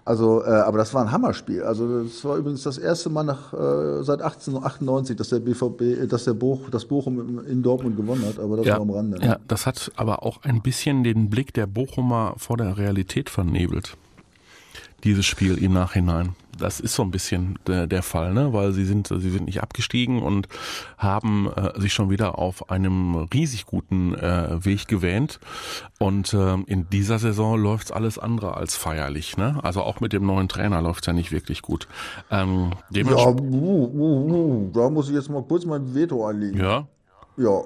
Also, 0.03 0.43
äh, 0.43 0.47
aber 0.47 0.79
das 0.79 0.91
war 0.95 1.03
ein 1.03 1.11
Hammerspiel. 1.11 1.61
Also, 1.61 2.05
das 2.05 2.25
war 2.25 2.37
übrigens 2.37 2.63
das 2.63 2.79
erste 2.79 3.11
Mal 3.11 3.23
nach 3.23 3.53
äh, 3.53 4.01
seit 4.01 4.23
1898, 4.23 5.15
dass 5.15 5.29
der 5.29 5.41
BVB, 5.41 6.09
dass 6.09 6.23
der 6.23 6.33
Boch, 6.33 6.71
das 6.71 6.85
Bochum 6.85 7.45
in 7.45 7.61
Dortmund 7.61 7.97
gewonnen 7.97 8.25
hat. 8.25 8.39
Aber 8.39 8.57
das 8.57 8.65
ja, 8.65 8.73
war 8.73 8.81
am 8.81 8.89
Rande. 8.89 9.23
Ja, 9.23 9.37
das 9.47 9.67
hat 9.67 9.91
aber 9.95 10.23
auch 10.23 10.41
ein 10.41 10.63
bisschen 10.63 11.03
den 11.03 11.29
Blick 11.29 11.53
der 11.53 11.67
Bochumer 11.67 12.33
vor 12.37 12.57
der 12.57 12.79
Realität 12.79 13.29
vernebelt 13.29 13.95
dieses 15.03 15.25
Spiel 15.25 15.57
im 15.57 15.73
Nachhinein. 15.73 16.35
Das 16.57 16.79
ist 16.79 16.93
so 16.93 17.01
ein 17.01 17.11
bisschen 17.11 17.57
der, 17.65 17.87
der 17.87 18.03
Fall, 18.03 18.33
ne? 18.33 18.53
weil 18.53 18.71
sie 18.71 18.85
sind, 18.85 19.07
sie 19.07 19.29
sind 19.31 19.45
nicht 19.45 19.63
abgestiegen 19.63 20.21
und 20.21 20.47
haben 20.97 21.51
äh, 21.55 21.79
sich 21.79 21.93
schon 21.93 22.09
wieder 22.09 22.37
auf 22.37 22.69
einem 22.69 23.15
riesig 23.33 23.65
guten 23.65 24.13
äh, 24.13 24.63
Weg 24.63 24.87
gewähnt. 24.87 25.39
Und 25.97 26.33
äh, 26.33 26.53
in 26.67 26.87
dieser 26.89 27.17
Saison 27.17 27.59
läuft's 27.59 27.91
alles 27.91 28.19
andere 28.19 28.57
als 28.57 28.75
feierlich. 28.75 29.37
Ne? 29.37 29.59
Also 29.63 29.81
auch 29.81 30.01
mit 30.01 30.13
dem 30.13 30.25
neuen 30.25 30.49
Trainer 30.49 30.81
läuft's 30.81 31.07
ja 31.07 31.13
nicht 31.13 31.31
wirklich 31.31 31.61
gut. 31.63 31.87
Ähm, 32.29 32.71
ja, 32.91 33.05
uh, 33.05 33.35
uh, 33.39 34.31
uh, 34.31 34.71
da 34.71 34.89
muss 34.89 35.09
ich 35.09 35.15
jetzt 35.15 35.29
mal 35.29 35.43
kurz 35.43 35.65
mein 35.65 35.95
Veto 35.95 36.25
einlegen. 36.27 36.59
Ja. 36.59 36.87
Ja. 37.37 37.63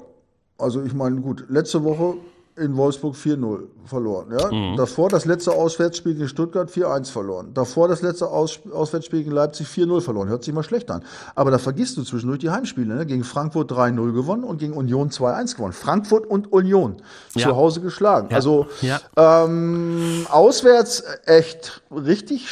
Also 0.58 0.84
ich 0.84 0.94
meine, 0.94 1.20
gut, 1.20 1.46
letzte 1.50 1.84
Woche 1.84 2.16
in 2.58 2.78
Wolfsburg 2.78 3.16
4-0 3.16 3.68
verloren. 3.86 4.28
Ja? 4.38 4.52
Mhm. 4.52 4.78
Davor 4.78 5.10
das 5.10 5.26
letzte 5.26 5.52
Auswärtsspiel 5.52 6.14
gegen 6.14 6.30
Stuttgart 6.30 6.70
4-1 6.70 7.12
verloren. 7.12 7.54
Davor 7.54 7.88
das 7.88 8.02
letzte 8.02 8.28
Aus 8.28 8.60
Auswärtsspiel 8.72 9.20
gegen 9.20 9.32
Leipzig 9.32 9.68
4-0 9.68 10.02
verloren. 10.02 10.30
Hört 10.30 10.44
sich 10.44 10.54
mal 10.54 10.64
schlecht 10.64 10.90
an. 10.90 11.04
Aber 11.36 11.52
da 11.52 11.58
vergisst 11.58 11.98
du 11.98 12.04
zwischendurch 12.04 12.40
die 12.40 12.50
Heimspiele. 12.50 12.96
Ne? 12.96 13.06
Gegen 13.06 13.26
Frankfurt 13.26 13.72
3-0 13.72 14.14
gewonnen 14.14 14.46
und 14.46 14.60
gegen 14.60 14.74
Union 14.74 15.10
2-1 15.10 15.56
gewonnen. 15.56 15.74
Frankfurt 15.74 16.26
und 16.26 16.52
Union 16.54 16.98
ja. 17.36 17.48
zu 17.48 17.56
Hause 17.56 17.82
geschlagen. 17.82 18.30
Ja. 18.30 18.38
Also 18.38 18.68
ja. 18.82 19.02
Ähm, 19.18 20.26
auswärts 20.30 21.04
echt 21.26 21.82
richtig 21.92 22.48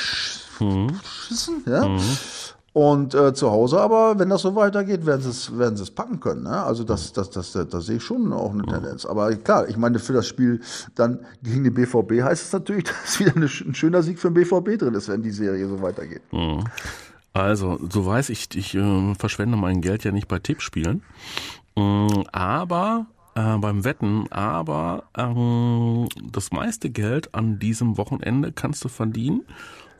mhm. 0.59 0.99
schissen. 1.03 1.63
Ja? 1.65 1.87
Mhm. 1.87 2.01
Und 2.73 3.13
äh, 3.13 3.35
zu 3.35 3.51
Hause 3.51 3.79
aber, 3.79 4.17
wenn 4.17 4.29
das 4.29 4.41
so 4.41 4.55
weitergeht, 4.55 5.05
werden 5.05 5.21
sie 5.21 5.29
es 5.29 5.55
werden 5.55 5.77
sie 5.77 5.83
es 5.83 5.91
packen 5.91 6.19
können. 6.19 6.43
Ne? 6.43 6.63
Also 6.63 6.83
das, 6.83 7.13
das, 7.13 7.29
das, 7.29 7.51
das, 7.51 7.69
das 7.69 7.85
sehe 7.85 7.97
ich 7.97 8.03
schon 8.03 8.33
auch 8.33 8.51
eine 8.51 8.63
Tendenz. 8.63 9.05
Aber 9.05 9.33
klar, 9.35 9.69
ich 9.69 9.77
meine, 9.77 9.99
für 9.99 10.13
das 10.13 10.25
Spiel 10.25 10.59
dann 10.95 11.19
gegen 11.43 11.63
den 11.63 11.73
BVB 11.75 12.23
heißt 12.23 12.45
es 12.45 12.51
natürlich, 12.51 12.85
dass 13.03 13.19
wieder 13.19 13.35
eine, 13.35 13.45
ein 13.45 13.75
schöner 13.75 14.01
Sieg 14.01 14.17
für 14.17 14.31
den 14.31 14.33
BVB 14.33 14.79
drin 14.79 14.95
ist, 14.95 15.07
wenn 15.07 15.21
die 15.21 15.29
Serie 15.31 15.67
so 15.67 15.83
weitergeht. 15.83 16.23
Also, 17.33 17.79
so 17.91 18.07
weiß 18.07 18.29
ich, 18.29 18.47
ich 18.55 18.73
äh, 18.73 19.15
verschwende 19.15 19.55
mein 19.55 19.81
Geld 19.81 20.03
ja 20.03 20.11
nicht 20.11 20.27
bei 20.27 20.39
Tippspielen. 20.39 21.03
Mhm, 21.75 22.25
aber 22.31 23.05
äh, 23.35 23.57
beim 23.57 23.83
Wetten, 23.83 24.31
aber 24.31 25.03
ähm, 25.15 26.07
das 26.31 26.51
meiste 26.51 26.89
Geld 26.89 27.35
an 27.35 27.59
diesem 27.59 27.97
Wochenende 27.97 28.51
kannst 28.51 28.83
du 28.83 28.89
verdienen, 28.89 29.43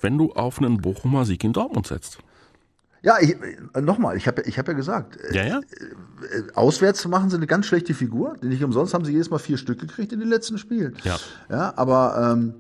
wenn 0.02 0.18
du 0.18 0.34
auf 0.34 0.60
einen 0.60 0.82
Bochumer 0.82 1.26
Sieg 1.26 1.44
in 1.44 1.54
Dortmund 1.54 1.86
setzt. 1.86 2.18
Ja, 3.04 3.18
äh, 3.20 3.82
nochmal, 3.82 4.16
ich 4.16 4.28
habe 4.28 4.42
ich 4.44 4.58
hab 4.58 4.68
ja 4.68 4.74
gesagt, 4.74 5.20
ja, 5.34 5.46
ja. 5.46 5.60
Äh, 5.60 6.38
äh, 6.38 6.44
auswärts 6.56 7.06
machen 7.08 7.30
sie 7.30 7.36
eine 7.36 7.48
ganz 7.48 7.66
schlechte 7.66 7.94
Figur. 7.94 8.38
Nicht 8.42 8.64
umsonst 8.64 8.94
haben 8.94 9.04
sie 9.04 9.12
jedes 9.12 9.30
Mal 9.30 9.40
vier 9.40 9.58
Stück 9.58 9.80
gekriegt 9.80 10.14
in 10.14 10.20
den 10.20 10.30
letzten 10.30 10.58
Spielen. 10.58 10.96
Ja, 11.04 11.18
ja 11.50 11.74
aber 11.76 12.34
ähm, 12.34 12.54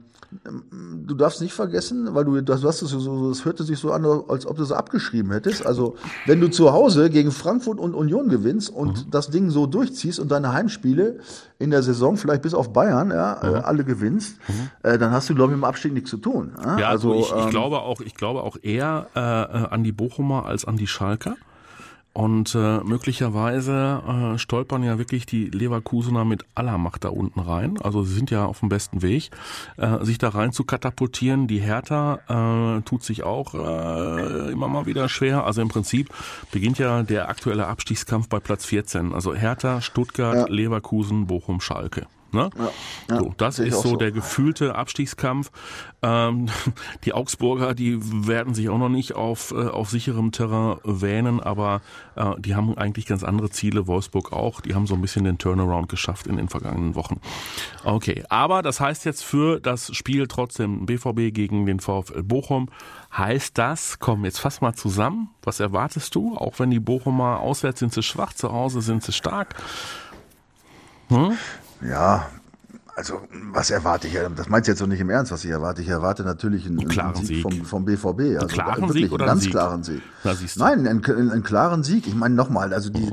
du 1.05 1.13
darfst 1.15 1.41
nicht 1.41 1.53
vergessen, 1.53 2.13
weil 2.13 2.25
du, 2.25 2.41
das, 2.41 2.63
hast 2.63 2.79
so, 2.79 2.99
so, 2.99 3.29
das 3.29 3.45
hörte 3.45 3.63
sich 3.63 3.79
so 3.79 3.91
an, 3.91 4.05
als 4.27 4.45
ob 4.45 4.57
du 4.57 4.63
so 4.63 4.75
abgeschrieben 4.75 5.31
hättest. 5.31 5.65
Also, 5.65 5.95
wenn 6.25 6.39
du 6.39 6.49
zu 6.49 6.71
Hause 6.71 7.09
gegen 7.09 7.31
Frankfurt 7.31 7.79
und 7.79 7.93
Union 7.93 8.29
gewinnst 8.29 8.69
und 8.69 9.05
mhm. 9.05 9.11
das 9.11 9.29
Ding 9.29 9.49
so 9.49 9.65
durchziehst 9.65 10.19
und 10.19 10.31
deine 10.31 10.53
Heimspiele 10.53 11.19
in 11.59 11.71
der 11.71 11.83
Saison 11.83 12.17
vielleicht 12.17 12.41
bis 12.41 12.53
auf 12.53 12.73
Bayern, 12.73 13.11
ja, 13.11 13.39
mhm. 13.41 13.55
alle 13.63 13.83
gewinnst, 13.83 14.37
mhm. 14.47 14.69
äh, 14.83 14.97
dann 14.97 15.11
hast 15.11 15.29
du, 15.29 15.35
glaube 15.35 15.53
ich, 15.53 15.57
im 15.57 15.63
Abstieg 15.63 15.93
nichts 15.93 16.09
zu 16.09 16.17
tun. 16.17 16.53
Ja, 16.63 16.79
ja 16.79 16.89
also, 16.89 17.13
ich, 17.15 17.29
ich 17.29 17.45
ähm, 17.45 17.49
glaube 17.49 17.79
auch, 17.79 18.01
ich 18.01 18.15
glaube 18.15 18.43
auch 18.43 18.57
eher 18.61 19.07
äh, 19.15 19.19
an 19.19 19.83
die 19.83 19.91
Bochumer 19.91 20.45
als 20.45 20.65
an 20.65 20.77
die 20.77 20.87
Schalker. 20.87 21.35
Und 22.13 22.53
äh, 22.53 22.79
möglicherweise 22.83 24.03
äh, 24.07 24.37
stolpern 24.37 24.83
ja 24.83 24.99
wirklich 24.99 25.25
die 25.25 25.45
Leverkusener 25.45 26.25
mit 26.25 26.45
aller 26.53 26.77
Macht 26.77 27.05
da 27.05 27.09
unten 27.09 27.39
rein. 27.39 27.79
Also 27.81 28.03
sie 28.03 28.13
sind 28.13 28.29
ja 28.29 28.45
auf 28.45 28.59
dem 28.59 28.69
besten 28.69 29.01
Weg, 29.01 29.31
äh, 29.77 30.05
sich 30.05 30.19
da 30.19 30.29
rein 30.29 30.51
zu 30.51 30.63
katapultieren. 30.63 31.47
Die 31.47 31.59
Hertha 31.59 32.77
äh, 32.77 32.81
tut 32.83 33.03
sich 33.03 33.23
auch 33.23 33.55
äh, 33.55 34.51
immer 34.51 34.67
mal 34.67 34.85
wieder 34.85 35.09
schwer. 35.09 35.43
Also 35.43 35.63
im 35.63 35.69
Prinzip 35.69 36.09
beginnt 36.51 36.77
ja 36.77 37.01
der 37.01 37.29
aktuelle 37.29 37.65
Abstiegskampf 37.65 38.29
bei 38.29 38.39
Platz 38.39 38.65
14. 38.65 39.11
Also 39.13 39.33
Hertha, 39.33 39.81
Stuttgart, 39.81 40.35
ja. 40.35 40.53
Leverkusen, 40.53 41.25
Bochum, 41.25 41.61
Schalke. 41.61 42.05
Ne? 42.33 42.49
Ja, 42.57 42.71
ja, 43.09 43.19
so, 43.19 43.33
das 43.37 43.59
ist 43.59 43.81
so, 43.81 43.89
so, 43.89 43.95
der 43.95 44.11
gefühlte 44.11 44.75
Abstiegskampf. 44.75 45.51
Ähm, 46.01 46.49
die 47.05 47.13
Augsburger, 47.13 47.75
die 47.75 47.99
werden 48.27 48.53
sich 48.53 48.69
auch 48.69 48.77
noch 48.77 48.89
nicht 48.89 49.15
auf, 49.15 49.51
äh, 49.51 49.67
auf 49.67 49.89
sicherem 49.89 50.31
Terrain 50.31 50.77
wähnen, 50.83 51.39
aber 51.39 51.81
äh, 52.15 52.31
die 52.39 52.55
haben 52.55 52.77
eigentlich 52.77 53.05
ganz 53.05 53.23
andere 53.23 53.49
Ziele. 53.49 53.87
Wolfsburg 53.87 54.33
auch. 54.33 54.61
Die 54.61 54.73
haben 54.73 54.87
so 54.87 54.95
ein 54.95 55.01
bisschen 55.01 55.25
den 55.25 55.37
Turnaround 55.37 55.89
geschafft 55.89 56.27
in 56.27 56.37
den 56.37 56.49
vergangenen 56.49 56.95
Wochen. 56.95 57.19
Okay, 57.83 58.23
aber 58.29 58.61
das 58.61 58.79
heißt 58.79 59.05
jetzt 59.05 59.23
für 59.23 59.59
das 59.59 59.93
Spiel 59.95 60.27
trotzdem 60.27 60.85
BVB 60.85 61.33
gegen 61.33 61.65
den 61.65 61.79
VfL 61.79 62.23
Bochum. 62.23 62.69
Heißt 63.15 63.57
das, 63.57 63.99
komm, 63.99 64.25
jetzt 64.25 64.39
fass 64.39 64.61
mal 64.61 64.73
zusammen. 64.73 65.29
Was 65.43 65.59
erwartest 65.59 66.15
du? 66.15 66.35
Auch 66.35 66.57
wenn 66.57 66.71
die 66.71 66.79
Bochumer 66.79 67.39
auswärts 67.41 67.79
sind 67.79 67.93
sie 67.93 68.01
schwach, 68.01 68.33
zu 68.33 68.51
Hause 68.51 68.81
sind 68.81 69.03
sie 69.03 69.13
stark. 69.13 69.55
Hm? 71.09 71.37
Ja, 71.87 72.27
also 72.95 73.21
was 73.51 73.71
erwarte 73.71 74.07
ich? 74.07 74.17
Das 74.35 74.49
meinst 74.49 74.67
du 74.67 74.71
jetzt 74.71 74.81
doch 74.81 74.87
nicht 74.87 74.99
im 74.99 75.09
Ernst, 75.09 75.31
was 75.31 75.43
ich 75.43 75.49
erwarte? 75.49 75.81
Ich 75.81 75.87
erwarte 75.87 76.23
natürlich 76.23 76.67
einen, 76.67 76.79
einen 76.79 76.89
klaren 76.89 77.15
Sieg, 77.15 77.27
Sieg. 77.27 77.41
Vom, 77.41 77.65
vom 77.65 77.85
BVB. 77.85 78.05
Also 78.05 78.21
einen 78.39 78.47
klaren 78.49 78.91
Sieg 78.91 79.11
oder 79.11 79.25
einen 79.25 79.31
ganz 79.31 79.43
Sieg? 79.43 79.51
klaren 79.51 79.83
Sieg. 79.83 80.01
Nein, 80.57 80.87
einen, 80.87 81.31
einen, 81.31 81.43
klaren 81.43 81.83
Sieg. 81.83 82.05
Ich 82.07 82.13
meine 82.13 82.35
nochmal, 82.35 82.71
also 82.71 82.91
die, 82.91 83.07
äh, 83.07 83.11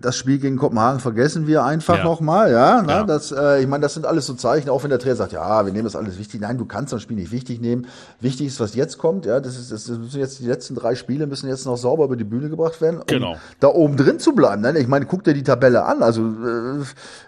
das 0.00 0.16
Spiel 0.16 0.38
gegen 0.38 0.56
Kopenhagen 0.56 1.00
vergessen 1.00 1.46
wir 1.46 1.64
einfach 1.64 1.98
ja. 1.98 2.04
nochmal, 2.04 2.50
ja. 2.50 2.82
Ne? 2.82 2.92
ja. 2.92 3.04
Das, 3.04 3.32
äh, 3.32 3.60
ich 3.60 3.66
meine, 3.66 3.82
das 3.82 3.94
sind 3.94 4.06
alles 4.06 4.26
so 4.26 4.34
Zeichen, 4.34 4.68
auch 4.68 4.82
wenn 4.82 4.90
der 4.90 4.98
Trainer 4.98 5.16
sagt, 5.16 5.32
ja, 5.32 5.64
wir 5.64 5.72
nehmen 5.72 5.84
das 5.84 5.96
alles 5.96 6.18
wichtig. 6.18 6.40
Nein, 6.40 6.58
du 6.58 6.64
kannst 6.64 6.92
das 6.92 7.02
Spiel 7.02 7.16
nicht 7.16 7.32
wichtig 7.32 7.60
nehmen. 7.60 7.86
Wichtig 8.20 8.48
ist, 8.48 8.60
was 8.60 8.74
jetzt 8.74 8.98
kommt, 8.98 9.26
ja. 9.26 9.40
Das 9.40 9.58
ist, 9.58 9.72
das 9.72 9.88
müssen 9.88 10.20
jetzt 10.20 10.40
die 10.40 10.46
letzten 10.46 10.74
drei 10.74 10.94
Spiele 10.94 11.26
müssen 11.26 11.48
jetzt 11.48 11.66
noch 11.66 11.76
sauber 11.76 12.04
über 12.04 12.16
die 12.16 12.24
Bühne 12.24 12.48
gebracht 12.48 12.80
werden, 12.80 12.98
um 12.98 13.06
genau. 13.06 13.36
da 13.60 13.68
oben 13.68 13.96
drin 13.96 14.18
zu 14.18 14.32
bleiben. 14.32 14.62
Ne? 14.62 14.78
Ich 14.78 14.88
meine, 14.88 15.06
guck 15.06 15.24
dir 15.24 15.34
die 15.34 15.42
Tabelle 15.42 15.84
an. 15.84 16.02
Also 16.02 16.22
äh, 16.22 16.84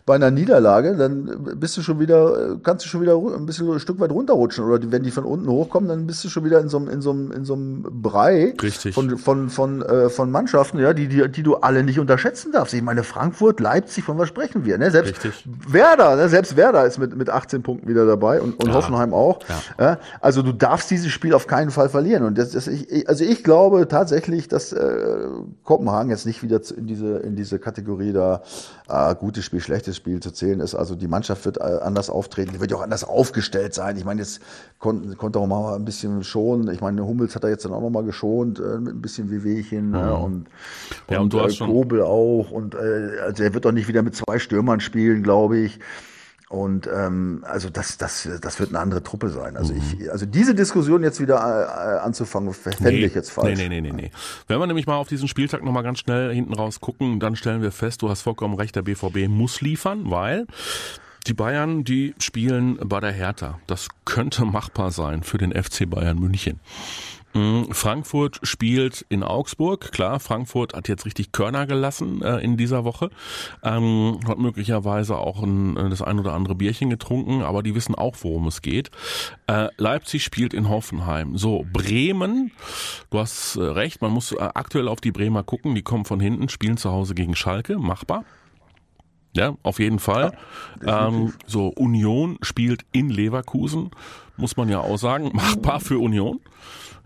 bei 0.07 0.14
einer 0.14 0.31
Niederlage, 0.31 0.97
dann 0.97 1.59
bist 1.59 1.76
du 1.76 1.83
schon 1.83 2.01
wieder, 2.01 2.53
äh, 2.53 2.57
kannst 2.62 2.85
du 2.85 2.89
schon 2.89 3.01
wieder 3.01 3.16
ein 3.16 3.47
bisschen 3.47 3.70
ein 3.70 3.81
Stück 3.81 4.01
weit 4.01 4.11
runterrutschen. 4.11 4.64
Oder 4.64 4.91
wenn 4.91 5.03
die 5.03 5.11
von 5.11 5.24
unten 5.24 5.49
hochkommen, 5.49 5.89
dann 5.89 6.07
bist 6.07 6.24
du 6.24 6.29
schon 6.29 6.45
wieder 6.45 6.61
in 6.61 6.68
so 6.68 6.79
einem, 6.79 6.89
in 6.89 7.01
so 7.01 7.11
einem, 7.11 7.33
in 7.33 7.45
so 7.45 7.55
einem 7.55 7.83
Brei 7.83 8.55
Richtig. 8.61 8.95
von, 8.95 9.18
von, 9.18 9.49
von, 9.51 9.83
äh, 9.83 10.09
von 10.09 10.31
Mannschaften, 10.31 10.79
ja, 10.79 10.93
die, 10.93 11.09
die, 11.09 11.29
die 11.29 11.43
du 11.43 11.57
alle 11.57 11.83
nicht 11.83 11.99
unterschätzen 12.18 12.52
darfst. 12.52 12.74
Ich 12.74 12.82
meine, 12.82 13.04
Frankfurt, 13.04 13.60
Leipzig, 13.60 14.04
von 14.04 14.18
was 14.18 14.28
sprechen 14.28 14.64
wir? 14.64 14.76
Ne? 14.78 14.90
Selbst 14.90 15.24
Richtig. 15.24 15.48
Werder, 15.68 16.16
ne? 16.16 16.28
selbst 16.28 16.56
Werder 16.56 16.84
ist 16.84 16.98
mit, 16.98 17.16
mit 17.16 17.30
18 17.30 17.62
Punkten 17.62 17.88
wieder 17.88 18.06
dabei 18.06 18.40
und, 18.40 18.60
und 18.62 18.68
Ja. 18.68 18.74
Hoffenheim 18.74 19.14
auch. 19.14 19.38
Ja. 19.78 19.98
also 20.20 20.42
du 20.42 20.52
darfst 20.52 20.90
dieses 20.90 21.10
Spiel 21.12 21.32
auf 21.34 21.46
keinen 21.46 21.70
Fall 21.70 21.88
verlieren. 21.88 22.24
Und 22.24 22.36
das, 22.38 22.50
das, 22.50 22.66
ich, 22.66 23.08
also 23.08 23.24
ich 23.24 23.44
glaube 23.44 23.86
tatsächlich, 23.88 24.48
dass 24.48 24.72
äh, 24.72 25.26
Kopenhagen 25.64 26.10
jetzt 26.10 26.26
nicht 26.26 26.42
wieder 26.42 26.60
in 26.76 26.86
diese, 26.86 27.18
in 27.18 27.36
diese 27.36 27.58
Kategorie 27.58 28.12
da 28.12 28.42
äh, 28.88 29.14
gutes 29.14 29.44
Spiel, 29.44 29.60
schlechtes 29.60 29.96
Spiel 29.96 30.20
zu 30.20 30.32
zählen 30.32 30.60
ist. 30.60 30.74
Also 30.74 30.94
die 30.96 31.08
Mannschaft 31.08 31.44
wird 31.44 31.58
äh, 31.58 31.62
anders 31.62 32.10
auftreten, 32.10 32.52
die 32.54 32.60
wird 32.60 32.70
ja 32.72 32.78
auch 32.78 32.82
anders 32.82 33.04
aufgestellt 33.04 33.74
sein. 33.74 33.96
Ich 33.96 34.04
meine, 34.04 34.20
jetzt 34.20 34.40
konnten, 34.78 35.16
konnte 35.16 35.38
auch 35.38 35.46
mal 35.46 35.76
ein 35.76 35.84
bisschen 35.84 36.24
schonen. 36.24 36.68
Ich 36.72 36.80
meine, 36.80 37.06
Hummels 37.06 37.34
hat 37.36 37.44
er 37.44 37.50
jetzt 37.50 37.64
dann 37.64 37.72
auch 37.72 37.80
noch 37.80 37.90
mal 37.90 38.02
geschont 38.04 38.58
äh, 38.58 38.78
mit 38.78 38.94
ein 38.94 39.00
bisschen 39.02 39.30
Wehwehchen 39.30 39.90
ne? 39.92 40.14
und, 40.16 40.38
Mhm. 40.38 40.44
Ja, 41.10 41.20
und 41.20 41.32
du 41.32 41.40
hast 41.40 41.52
äh, 41.52 41.56
schon- 41.56 41.68
Kobel 41.70 41.97
auch. 42.07 42.51
Und 42.51 42.74
äh, 42.74 43.20
also 43.22 43.42
er 43.42 43.55
wird 43.55 43.64
doch 43.64 43.72
nicht 43.72 43.88
wieder 43.88 44.03
mit 44.03 44.14
zwei 44.16 44.38
Stürmern 44.38 44.80
spielen, 44.80 45.22
glaube 45.22 45.59
ich. 45.59 45.78
Und 46.51 46.88
ähm, 46.90 47.44
also 47.46 47.68
das, 47.68 47.99
das, 47.99 48.26
das 48.40 48.59
wird 48.59 48.70
eine 48.70 48.78
andere 48.78 49.03
Truppe 49.03 49.28
sein. 49.28 49.59
Also 49.59 49.74
Mhm. 49.74 49.82
ich, 50.01 50.11
also 50.11 50.24
diese 50.24 50.55
Diskussion 50.55 51.03
jetzt 51.03 51.20
wieder 51.20 51.36
äh, 51.36 51.99
anzufangen, 51.99 52.55
fände 52.55 52.90
ich 52.92 53.14
jetzt 53.14 53.30
falsch. 53.30 53.59
Nee, 53.59 53.68
nee, 53.68 53.80
nee, 53.82 53.90
nee, 53.92 54.03
nee. 54.05 54.11
Wenn 54.46 54.59
wir 54.59 54.66
nämlich 54.66 54.86
mal 54.86 54.96
auf 54.96 55.09
diesen 55.09 55.28
Spieltag 55.28 55.62
nochmal 55.62 55.82
ganz 55.82 55.99
schnell 55.99 56.32
hinten 56.34 56.55
raus 56.55 56.80
gucken, 56.80 57.20
dann 57.20 57.36
stellen 57.36 57.61
wir 57.61 57.70
fest, 57.70 58.01
du 58.01 58.09
hast 58.09 58.22
vollkommen 58.22 58.55
recht, 58.55 58.74
der 58.76 58.82
BVB 58.82 59.28
muss 59.28 59.61
liefern, 59.61 60.11
weil 60.11 60.46
die 61.26 61.34
Bayern, 61.34 61.84
die 61.84 62.14
spielen 62.18 62.78
bei 62.82 63.01
der 63.01 63.12
Hertha. 63.12 63.59
Das 63.66 63.88
könnte 64.07 64.46
machbar 64.46 64.90
sein 64.90 65.22
für 65.24 65.36
den 65.36 65.53
FC 65.53 65.88
Bayern 65.90 66.18
München. 66.18 66.61
Mm, 67.35 67.72
Frankfurt 67.72 68.41
spielt 68.43 69.05
in 69.09 69.22
Augsburg. 69.22 69.93
Klar, 69.93 70.18
Frankfurt 70.20 70.74
hat 70.74 70.89
jetzt 70.89 71.05
richtig 71.05 71.33
Körner 71.33 71.66
gelassen 71.66 72.22
äh, 72.22 72.39
in 72.39 72.57
dieser 72.57 72.85
Woche. 72.85 73.11
Ähm, 73.62 74.20
hat 74.26 74.39
möglicherweise 74.39 75.16
auch 75.16 75.43
ein, 75.43 75.76
äh, 75.76 75.91
das 75.91 76.03
ein 76.03 76.18
oder 76.18 76.33
andere 76.33 76.55
Bierchen 76.55 76.91
getrunken, 76.91 77.43
aber 77.43 77.62
die 77.62 77.74
wissen 77.74 77.95
auch, 77.95 78.16
worum 78.22 78.47
es 78.47 78.62
geht. 78.62 78.91
Äh, 79.47 79.68
Leipzig 79.76 80.24
spielt 80.24 80.55
in 80.55 80.68
Hoffenheim. 80.68 81.37
So, 81.37 81.66
Bremen, 81.72 82.53
du 83.11 83.18
hast 83.18 83.57
äh, 83.57 83.62
recht, 83.62 84.01
man 84.01 84.12
muss 84.12 84.33
äh, 84.33 84.39
aktuell 84.39 84.89
auf 84.89 85.01
die 85.01 85.12
Bremer 85.12 85.43
gucken. 85.43 85.74
Die 85.74 85.83
kommen 85.83 86.05
von 86.05 86.20
hinten, 86.20 86.49
spielen 86.49 86.79
zu 86.79 86.91
Hause 86.91 87.14
gegen 87.14 87.37
Schalke. 87.37 87.79
Machbar. 87.79 88.24
Ja, 89.35 89.57
auf 89.62 89.79
jeden 89.79 89.99
Fall. 89.99 90.33
ähm, 90.85 91.35
so, 91.47 91.68
Union 91.68 92.39
spielt 92.43 92.85
in 92.93 93.11
Leverkusen, 93.11 93.91
muss 94.37 94.57
man 94.57 94.68
ja 94.68 94.81
auch 94.81 94.97
sagen. 94.97 95.31
Machbar 95.35 95.81
für 95.81 95.99
Union. 95.99 96.41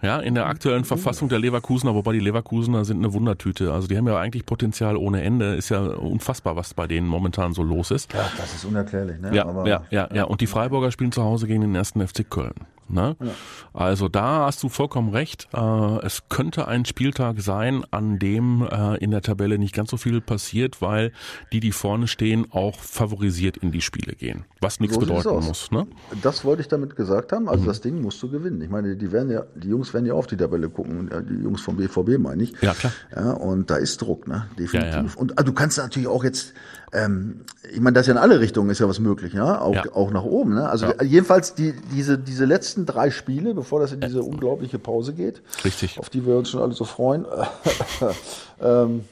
Ja, 0.03 0.18
in 0.18 0.34
der 0.34 0.46
aktuellen 0.46 0.84
Verfassung 0.84 1.28
der 1.28 1.38
Leverkusener, 1.38 1.94
wobei 1.94 2.12
die 2.12 2.18
Leverkusener 2.20 2.84
sind 2.84 2.98
eine 2.98 3.12
Wundertüte. 3.12 3.72
Also 3.72 3.86
die 3.86 3.96
haben 3.96 4.07
ja 4.09 4.18
eigentlich 4.18 4.44
Potenzial 4.44 4.96
ohne 4.96 5.22
Ende. 5.22 5.55
Ist 5.55 5.68
ja 5.68 5.80
unfassbar, 5.80 6.57
was 6.57 6.74
bei 6.74 6.88
denen 6.88 7.07
momentan 7.07 7.53
so 7.55 7.62
los 7.62 7.92
ist. 7.92 8.12
Ja, 8.12 8.28
das 8.36 8.53
ist 8.55 8.64
unerklärlich. 8.64 9.20
Ne? 9.20 9.34
Ja, 9.34 9.46
Aber- 9.46 9.66
ja, 9.68 9.82
ja, 9.90 10.09
ja. 10.12 10.24
Und 10.24 10.40
die 10.40 10.48
Freiburger 10.48 10.90
spielen 10.90 11.12
zu 11.12 11.22
Hause 11.22 11.46
gegen 11.46 11.61
den 11.61 11.74
ersten 11.76 12.00
FC 12.07 12.28
Köln. 12.28 12.55
Ne? 12.89 13.16
Also 13.72 14.09
da 14.09 14.47
hast 14.47 14.62
du 14.62 14.68
vollkommen 14.68 15.11
recht. 15.11 15.49
Äh, 15.55 16.05
es 16.05 16.22
könnte 16.28 16.68
ein 16.68 16.85
Spieltag 16.85 17.41
sein, 17.41 17.85
an 17.91 18.18
dem 18.18 18.66
äh, 18.70 18.97
in 18.99 19.11
der 19.11 19.22
Tabelle 19.22 19.59
nicht 19.59 19.74
ganz 19.74 19.91
so 19.91 19.97
viel 19.97 20.20
passiert, 20.20 20.83
weil 20.83 21.12
die, 21.53 21.61
die 21.61 21.72
vorne 21.72 22.07
stehen, 22.07 22.47
auch 22.51 22.78
favorisiert 22.78 23.57
in 23.57 23.72
die 23.72 23.80
Spiele 23.80 24.14
gehen. 24.14 24.45
Was 24.61 24.78
nichts 24.80 24.95
So 24.95 25.01
bedeuten 25.01 25.47
muss. 25.47 25.70
Ne? 25.70 25.87
Das 26.22 26.45
wollte 26.45 26.62
ich 26.62 26.68
damit 26.68 26.97
gesagt 26.97 27.33
haben. 27.33 27.45
Mhm. 27.45 27.49
Also 27.49 27.64
das 27.66 27.80
Ding 27.80 28.01
musst 28.03 28.22
du 28.22 28.30
gewinnen. 28.30 28.61
Ich 28.61 28.68
meine, 28.70 28.95
die 28.97 29.11
werden 29.11 29.30
ja, 29.30 29.45
die 29.55 29.68
Jungs 29.68 29.95
werden 29.95 30.05
ja 30.07 30.14
auf 30.14 30.26
die 30.26 30.37
Tabelle 30.37 30.68
gucken. 30.68 31.09
Ja, 31.11 31.20
Die 31.20 31.43
Jungs 31.43 31.62
vom 31.62 31.76
BVB 31.76 32.18
meine 32.18 32.43
ich. 32.43 32.53
Ja, 32.61 32.74
klar. 32.74 32.93
Ja, 33.14 33.30
und 33.33 33.70
da 33.70 33.76
ist 33.76 34.03
Druck, 34.03 34.28
ne? 34.28 34.47
Definitiv. 34.59 34.93
Ja, 34.95 35.03
ja. 35.03 35.07
Und 35.16 35.39
ah, 35.39 35.43
du 35.43 35.53
kannst 35.53 35.78
natürlich 35.78 36.09
auch 36.09 36.24
jetzt, 36.24 36.53
ähm, 36.93 37.43
ich 37.72 37.80
meine, 37.80 37.95
das 37.95 38.03
ist 38.03 38.09
ja 38.09 38.12
in 38.14 38.18
alle 38.18 38.41
Richtungen 38.41 38.68
ist 38.70 38.78
ja 38.80 38.89
was 38.89 39.01
möglich, 39.01 39.33
ja, 39.33 39.61
auch, 39.61 39.74
Ja. 39.74 39.85
auch 39.95 40.11
nach 40.11 40.24
oben. 40.24 40.55
Ne? 40.55 40.68
Also 40.68 40.87
Ja. 40.87 41.03
jedenfalls 41.03 41.55
die, 41.55 41.72
diese, 41.95 42.18
diese 42.18 42.45
letzten 42.73 42.87
drei 42.87 43.11
Spiele, 43.11 43.53
bevor 43.55 43.81
das 43.81 43.93
in 43.93 44.01
diese 44.01 44.23
unglaubliche 44.23 44.79
Pause 44.79 45.12
geht, 45.12 45.43
Richtig. 45.64 45.99
auf 45.99 46.09
die 46.09 46.25
wir 46.27 46.37
uns 46.37 46.51
schon 46.51 46.62
alle 46.62 46.73
so 46.73 46.85
freuen, 46.85 47.27
ähm, 48.62 49.05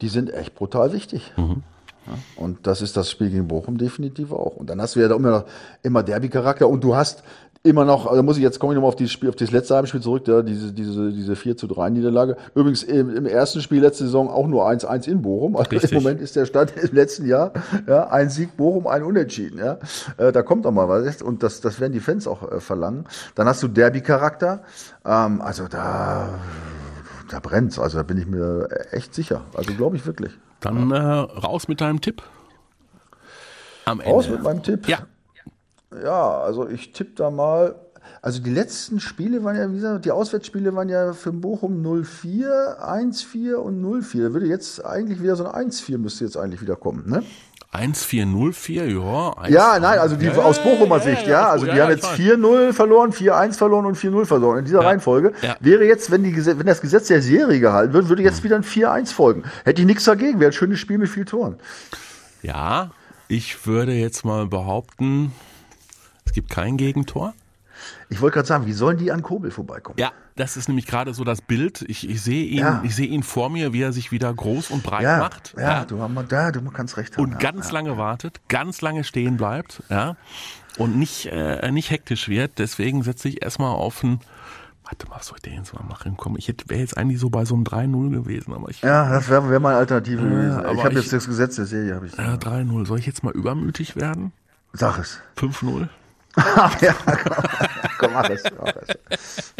die 0.00 0.08
sind 0.08 0.32
echt 0.32 0.54
brutal 0.54 0.92
wichtig. 0.92 1.32
Mhm. 1.36 1.62
Ja, 2.06 2.18
und 2.36 2.66
das 2.66 2.80
ist 2.82 2.96
das 2.96 3.10
Spiel 3.10 3.30
gegen 3.30 3.48
Bochum 3.48 3.78
definitiv 3.78 4.32
auch. 4.32 4.56
Und 4.56 4.70
dann 4.70 4.80
hast 4.80 4.96
du 4.96 5.00
ja 5.00 5.08
da 5.08 5.16
immer, 5.16 5.44
immer 5.82 6.02
Derby-Charakter 6.02 6.68
und 6.68 6.82
du 6.82 6.96
hast 6.96 7.22
immer 7.64 7.86
noch, 7.86 8.06
also 8.06 8.22
muss 8.22 8.36
ich 8.36 8.42
jetzt 8.42 8.58
komme 8.58 8.74
ich 8.74 8.76
nochmal 8.76 8.92
auf 8.92 9.10
Spiel, 9.10 9.30
auf 9.30 9.36
das 9.36 9.50
letzte 9.50 9.74
Heimspiel 9.74 10.02
zurück, 10.02 10.28
ja, 10.28 10.42
diese, 10.42 10.70
diese, 10.70 11.10
diese 11.10 11.34
4 11.34 11.56
zu 11.56 11.66
3 11.66 11.90
Niederlage. 11.90 12.36
Übrigens 12.54 12.82
im, 12.82 13.16
im 13.16 13.24
ersten 13.24 13.62
Spiel 13.62 13.80
letzte 13.80 14.04
Saison 14.04 14.28
auch 14.28 14.46
nur 14.46 14.68
1-1 14.68 15.08
in 15.08 15.22
Bochum. 15.22 15.56
Also 15.56 15.70
Richtig. 15.70 15.92
im 15.92 16.02
Moment 16.02 16.20
ist 16.20 16.36
der 16.36 16.44
Stand 16.44 16.76
im 16.82 16.94
letzten 16.94 17.26
Jahr, 17.26 17.52
ja, 17.88 18.08
ein 18.08 18.28
Sieg 18.28 18.58
Bochum, 18.58 18.86
ein 18.86 19.02
Unentschieden, 19.02 19.58
ja. 19.58 19.78
Äh, 20.18 20.30
da 20.30 20.42
kommt 20.42 20.66
doch 20.66 20.72
mal 20.72 20.88
was. 20.90 21.22
Und 21.22 21.42
das, 21.42 21.62
das 21.62 21.80
werden 21.80 21.94
die 21.94 22.00
Fans 22.00 22.28
auch 22.28 22.52
äh, 22.52 22.60
verlangen. 22.60 23.06
Dann 23.34 23.46
hast 23.46 23.62
du 23.62 23.68
Derby-Charakter. 23.68 24.62
Ähm, 25.06 25.40
also 25.40 25.66
da, 25.66 26.38
da 27.30 27.40
brennt's. 27.40 27.78
Also 27.78 27.96
da 27.96 28.02
bin 28.02 28.18
ich 28.18 28.26
mir 28.26 28.68
echt 28.90 29.14
sicher. 29.14 29.40
Also 29.54 29.72
glaube 29.72 29.96
ich 29.96 30.04
wirklich. 30.04 30.32
Dann 30.60 30.90
äh, 30.90 30.98
raus 30.98 31.66
mit 31.66 31.80
deinem 31.80 32.02
Tipp. 32.02 32.22
Am 33.86 34.00
Ende. 34.00 34.12
Raus 34.12 34.28
mit 34.28 34.42
meinem 34.42 34.62
Tipp. 34.62 34.86
Ja, 34.86 34.98
Ja, 36.02 36.38
also 36.40 36.68
ich 36.68 36.92
tippe 36.92 37.12
da 37.16 37.30
mal. 37.30 37.74
Also 38.20 38.40
die 38.42 38.50
letzten 38.50 39.00
Spiele 39.00 39.44
waren 39.44 39.56
ja, 39.56 39.70
wie 39.70 39.76
gesagt, 39.76 40.04
die 40.04 40.10
Auswärtsspiele 40.10 40.74
waren 40.74 40.88
ja 40.88 41.12
für 41.12 41.32
Bochum 41.32 41.82
0-4, 41.84 42.78
1-4 42.78 43.54
und 43.54 43.82
0-4. 43.82 44.22
Da 44.28 44.32
würde 44.32 44.46
jetzt 44.46 44.84
eigentlich 44.84 45.22
wieder 45.22 45.36
so 45.36 45.46
ein 45.46 45.70
1-4 45.70 45.98
müsste 45.98 46.24
jetzt 46.24 46.36
eigentlich 46.36 46.60
wieder 46.60 46.76
kommen, 46.76 47.08
ne? 47.08 47.22
1404, 47.72 48.88
ja. 48.88 49.32
eins- 49.36 49.52
Ja, 49.52 49.78
nein, 49.80 49.98
also 49.98 50.14
die 50.16 50.26
Ja, 50.26 50.36
aus 50.36 50.58
Bochumer 50.62 50.98
ja, 50.98 51.02
Sicht, 51.02 51.22
ja, 51.26 51.30
ja. 51.32 51.48
Also 51.50 51.66
die 51.66 51.72
haben 51.72 51.90
jetzt 51.90 52.04
weiß. 52.04 52.18
4-0 52.18 52.72
verloren, 52.72 53.10
4-1 53.12 53.54
verloren 53.56 53.84
und 53.86 53.96
4-0 53.96 54.24
verloren. 54.26 54.58
In 54.60 54.64
dieser 54.64 54.80
Reihenfolge 54.84 55.32
wäre 55.60 55.84
jetzt, 55.84 56.10
wenn, 56.10 56.22
die, 56.22 56.34
wenn 56.46 56.66
das 56.66 56.80
Gesetz 56.80 57.08
der 57.08 57.20
Serie 57.20 57.58
gehalten 57.58 57.92
wird, 57.92 58.08
würde 58.08 58.22
jetzt 58.22 58.44
wieder 58.44 58.56
ein 58.56 58.62
4-1 58.64 59.12
folgen. 59.12 59.42
Hätte 59.64 59.80
ich 59.82 59.86
nichts 59.86 60.04
dagegen, 60.04 60.38
wäre 60.40 60.50
ein 60.50 60.54
schönes 60.54 60.78
Spiel 60.78 60.98
mit 60.98 61.08
viel 61.08 61.24
Toren. 61.24 61.56
Ja, 62.42 62.90
ich 63.28 63.66
würde 63.66 63.92
jetzt 63.92 64.24
mal 64.24 64.46
behaupten, 64.46 65.32
gibt 66.34 66.50
kein 66.50 66.76
Gegentor. 66.76 67.32
Ich 68.08 68.20
wollte 68.20 68.34
gerade 68.36 68.46
sagen, 68.48 68.66
wie 68.66 68.72
sollen 68.72 68.98
die 68.98 69.10
an 69.10 69.22
Kobel 69.22 69.50
vorbeikommen? 69.50 69.98
Ja, 69.98 70.12
das 70.36 70.56
ist 70.56 70.68
nämlich 70.68 70.86
gerade 70.86 71.12
so 71.12 71.24
das 71.24 71.42
Bild. 71.42 71.82
Ich, 71.88 72.08
ich 72.08 72.22
sehe 72.22 72.44
ihn, 72.44 72.58
Ja. 72.58 72.80
ich 72.84 72.94
sehe 72.94 73.06
ihn 73.08 73.22
vor 73.24 73.50
mir, 73.50 73.72
wie 73.72 73.82
er 73.82 73.92
sich 73.92 74.12
wieder 74.12 74.32
groß 74.32 74.70
und 74.70 74.84
breit 74.84 75.02
ja, 75.02 75.18
macht. 75.18 75.54
ja, 75.58 75.84
Du, 75.84 76.00
haben, 76.00 76.16
da, 76.28 76.52
du 76.52 76.62
kannst 76.70 76.96
recht 76.96 77.16
haben. 77.16 77.24
und 77.24 77.32
ja, 77.32 77.38
ganz 77.38 77.66
ja. 77.68 77.72
lange 77.72 77.96
wartet, 77.98 78.40
ganz 78.48 78.80
lange 78.80 79.02
stehen 79.02 79.36
bleibt, 79.36 79.82
ja, 79.90 80.16
und 80.78 80.96
nicht, 80.96 81.26
äh, 81.26 81.70
nicht 81.72 81.90
hektisch 81.90 82.28
wird. 82.28 82.58
Deswegen 82.58 83.02
setze 83.02 83.28
ich 83.28 83.42
erstmal 83.42 83.70
auf 83.74 84.02
ein, 84.04 84.20
warte 84.84 85.08
mal, 85.08 85.16
was 85.16 85.26
soll 85.26 85.38
ich 85.38 85.42
denn 85.42 85.54
jetzt 85.54 85.74
mal 85.74 85.82
machen? 85.84 86.14
Komm, 86.16 86.36
ich 86.38 86.54
wäre 86.68 86.80
jetzt 86.80 86.96
eigentlich 86.96 87.18
so 87.18 87.28
bei 87.28 87.44
so 87.44 87.54
einem 87.56 87.64
3-0 87.64 88.10
gewesen, 88.10 88.54
aber 88.54 88.70
ich, 88.70 88.82
Ja, 88.82 89.10
das 89.10 89.28
wäre 89.28 89.50
wär 89.50 89.58
meine 89.58 89.78
Alternative 89.78 90.22
gewesen. 90.22 90.58
aber 90.60 90.72
Ich 90.74 90.84
habe 90.84 90.94
jetzt 90.94 91.12
das 91.12 91.26
Gesetz 91.26 91.56
der 91.56 91.66
Serie, 91.66 91.96
habe 91.96 92.06
ich. 92.06 92.16
ja, 92.16 92.34
3-0. 92.36 92.86
Soll 92.86 93.00
ich 93.00 93.06
jetzt 93.06 93.24
mal 93.24 93.32
übermütig 93.32 93.96
werden? 93.96 94.32
Sag 94.72 94.98
es. 94.98 95.20
5-0? 95.36 95.88
ja, 96.80 96.94
komm, 97.04 97.36
komm, 97.98 98.12
mach 98.12 98.28
es. 98.28 98.42
Mach 98.58 98.72
es. 98.80 99.54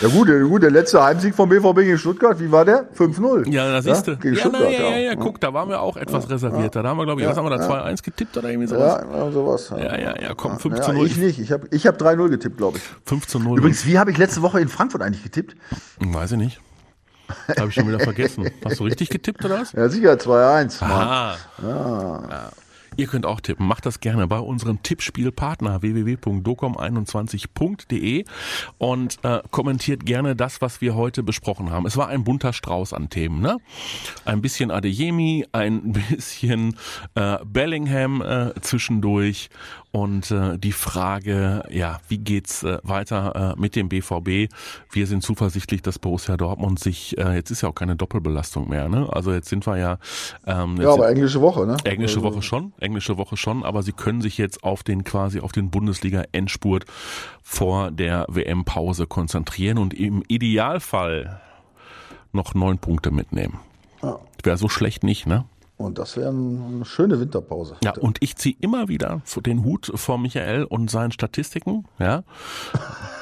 Ja 0.00 0.08
gut, 0.08 0.28
der, 0.28 0.40
gut, 0.40 0.62
der 0.62 0.70
letzte 0.70 1.02
Heimsieg 1.02 1.34
vom 1.34 1.48
BVB 1.48 1.76
gegen 1.76 1.98
Stuttgart, 1.98 2.38
wie 2.40 2.50
war 2.50 2.64
der? 2.64 2.88
5-0. 2.94 3.48
Ja, 3.48 3.70
da 3.70 3.80
siehst 3.80 4.06
du. 4.08 4.16
Gegen 4.16 4.34
Ja, 4.34 4.42
na, 4.44 4.58
Stuttgart, 4.58 4.72
ja, 4.72 4.90
ja, 4.90 4.96
ja, 4.98 5.14
guck, 5.14 5.40
da 5.40 5.54
waren 5.54 5.68
wir 5.68 5.80
auch 5.80 5.96
etwas 5.96 6.28
reservierter. 6.28 6.82
Da 6.82 6.88
haben 6.88 6.98
wir, 6.98 7.04
glaube 7.04 7.20
ich, 7.20 7.28
was 7.28 7.36
haben 7.36 7.46
wir 7.48 7.56
da, 7.56 7.68
2-1 7.68 8.02
getippt 8.02 8.36
oder 8.36 8.48
irgendwie 8.50 8.66
sowas? 8.68 9.04
Ja, 9.08 9.16
ja, 9.24 9.30
sowas. 9.30 9.70
Ja, 9.70 9.98
ja, 9.98 10.20
ja, 10.20 10.34
komm, 10.34 10.58
5 10.58 10.76
Ja, 10.76 10.82
zu 10.82 10.92
0. 10.92 11.06
ich 11.06 11.16
nicht. 11.16 11.38
Ich 11.38 11.52
habe 11.52 11.68
ich 11.70 11.86
hab 11.86 12.00
3-0 12.00 12.28
getippt, 12.28 12.56
glaube 12.56 12.78
ich. 12.78 12.84
5 13.04 13.26
zu 13.26 13.38
0. 13.38 13.58
Übrigens, 13.58 13.86
wie 13.86 13.98
habe 13.98 14.10
ich 14.10 14.18
letzte 14.18 14.42
Woche 14.42 14.60
in 14.60 14.68
Frankfurt 14.68 15.02
eigentlich 15.02 15.22
getippt? 15.22 15.54
Weiß 16.00 16.32
ich 16.32 16.38
nicht. 16.38 16.60
Habe 17.58 17.68
ich 17.68 17.74
schon 17.74 17.88
wieder 17.88 18.00
vergessen. 18.00 18.50
Hast 18.64 18.80
du 18.80 18.84
richtig 18.84 19.08
getippt 19.10 19.44
oder 19.44 19.60
was? 19.60 19.72
Ja, 19.72 19.88
sicher, 19.88 20.12
2-1. 20.12 20.80
Mann. 20.84 20.90
Ah. 20.90 21.36
Ja. 21.62 22.50
Ihr 22.96 23.06
könnt 23.06 23.26
auch 23.26 23.40
tippen. 23.40 23.66
Macht 23.66 23.84
das 23.84 24.00
gerne 24.00 24.26
bei 24.26 24.38
unserem 24.38 24.82
Tippspielpartner 24.82 25.82
www.docom21.de 25.82 28.24
und 28.78 29.18
äh, 29.22 29.42
kommentiert 29.50 30.06
gerne 30.06 30.34
das, 30.34 30.62
was 30.62 30.80
wir 30.80 30.94
heute 30.94 31.22
besprochen 31.22 31.70
haben. 31.70 31.84
Es 31.86 31.98
war 31.98 32.08
ein 32.08 32.24
bunter 32.24 32.54
Strauß 32.54 32.92
an 32.92 33.10
Themen. 33.10 33.40
Ne? 33.40 33.58
Ein 34.24 34.42
bisschen 34.42 34.70
Adeyemi, 34.70 35.46
ein 35.52 35.92
bisschen 35.92 36.76
äh, 37.14 37.38
Bellingham 37.44 38.22
äh, 38.22 38.52
zwischendurch 38.60 39.48
und 39.96 40.30
äh, 40.30 40.58
die 40.58 40.72
Frage, 40.72 41.62
ja, 41.70 42.00
wie 42.06 42.18
geht's 42.18 42.62
äh, 42.62 42.76
weiter 42.82 43.54
äh, 43.56 43.58
mit 43.58 43.76
dem 43.76 43.88
BVB? 43.88 44.52
Wir 44.90 45.06
sind 45.06 45.22
zuversichtlich, 45.22 45.80
dass 45.80 45.98
Borussia 45.98 46.36
Dortmund 46.36 46.78
sich, 46.78 47.16
äh, 47.16 47.34
jetzt 47.34 47.50
ist 47.50 47.62
ja 47.62 47.70
auch 47.70 47.74
keine 47.74 47.96
Doppelbelastung 47.96 48.68
mehr, 48.68 48.90
ne? 48.90 49.08
Also 49.10 49.32
jetzt 49.32 49.48
sind 49.48 49.66
wir 49.66 49.78
ja. 49.78 49.98
Ähm, 50.46 50.76
ja, 50.76 50.90
aber 50.90 51.08
englische 51.08 51.40
Woche, 51.40 51.66
ne? 51.66 51.78
Englische 51.84 52.18
also 52.18 52.34
Woche 52.34 52.42
schon, 52.42 52.74
englische 52.78 53.16
Woche 53.16 53.38
schon, 53.38 53.64
aber 53.64 53.82
sie 53.82 53.92
können 53.92 54.20
sich 54.20 54.36
jetzt 54.36 54.64
auf 54.64 54.82
den 54.82 55.02
quasi 55.02 55.40
auf 55.40 55.52
den 55.52 55.70
Bundesliga-Endspurt 55.70 56.84
vor 57.42 57.90
der 57.90 58.26
WM-Pause 58.28 59.06
konzentrieren 59.06 59.78
und 59.78 59.94
im 59.94 60.22
Idealfall 60.28 61.40
noch 62.32 62.52
neun 62.52 62.76
Punkte 62.76 63.10
mitnehmen. 63.10 63.60
Ja. 64.02 64.18
Wäre 64.42 64.58
so 64.58 64.68
schlecht 64.68 65.04
nicht, 65.04 65.26
ne? 65.26 65.46
Und 65.76 65.98
das 65.98 66.16
wäre 66.16 66.30
eine 66.30 66.84
schöne 66.84 67.20
Winterpause. 67.20 67.76
Ja, 67.84 67.92
und 67.98 68.18
ich 68.20 68.36
ziehe 68.36 68.56
immer 68.60 68.88
wieder 68.88 69.20
den 69.42 69.62
Hut 69.62 69.92
vor 69.94 70.18
Michael 70.18 70.64
und 70.64 70.90
seinen 70.90 71.12
Statistiken. 71.12 71.84
Ja. 71.98 72.24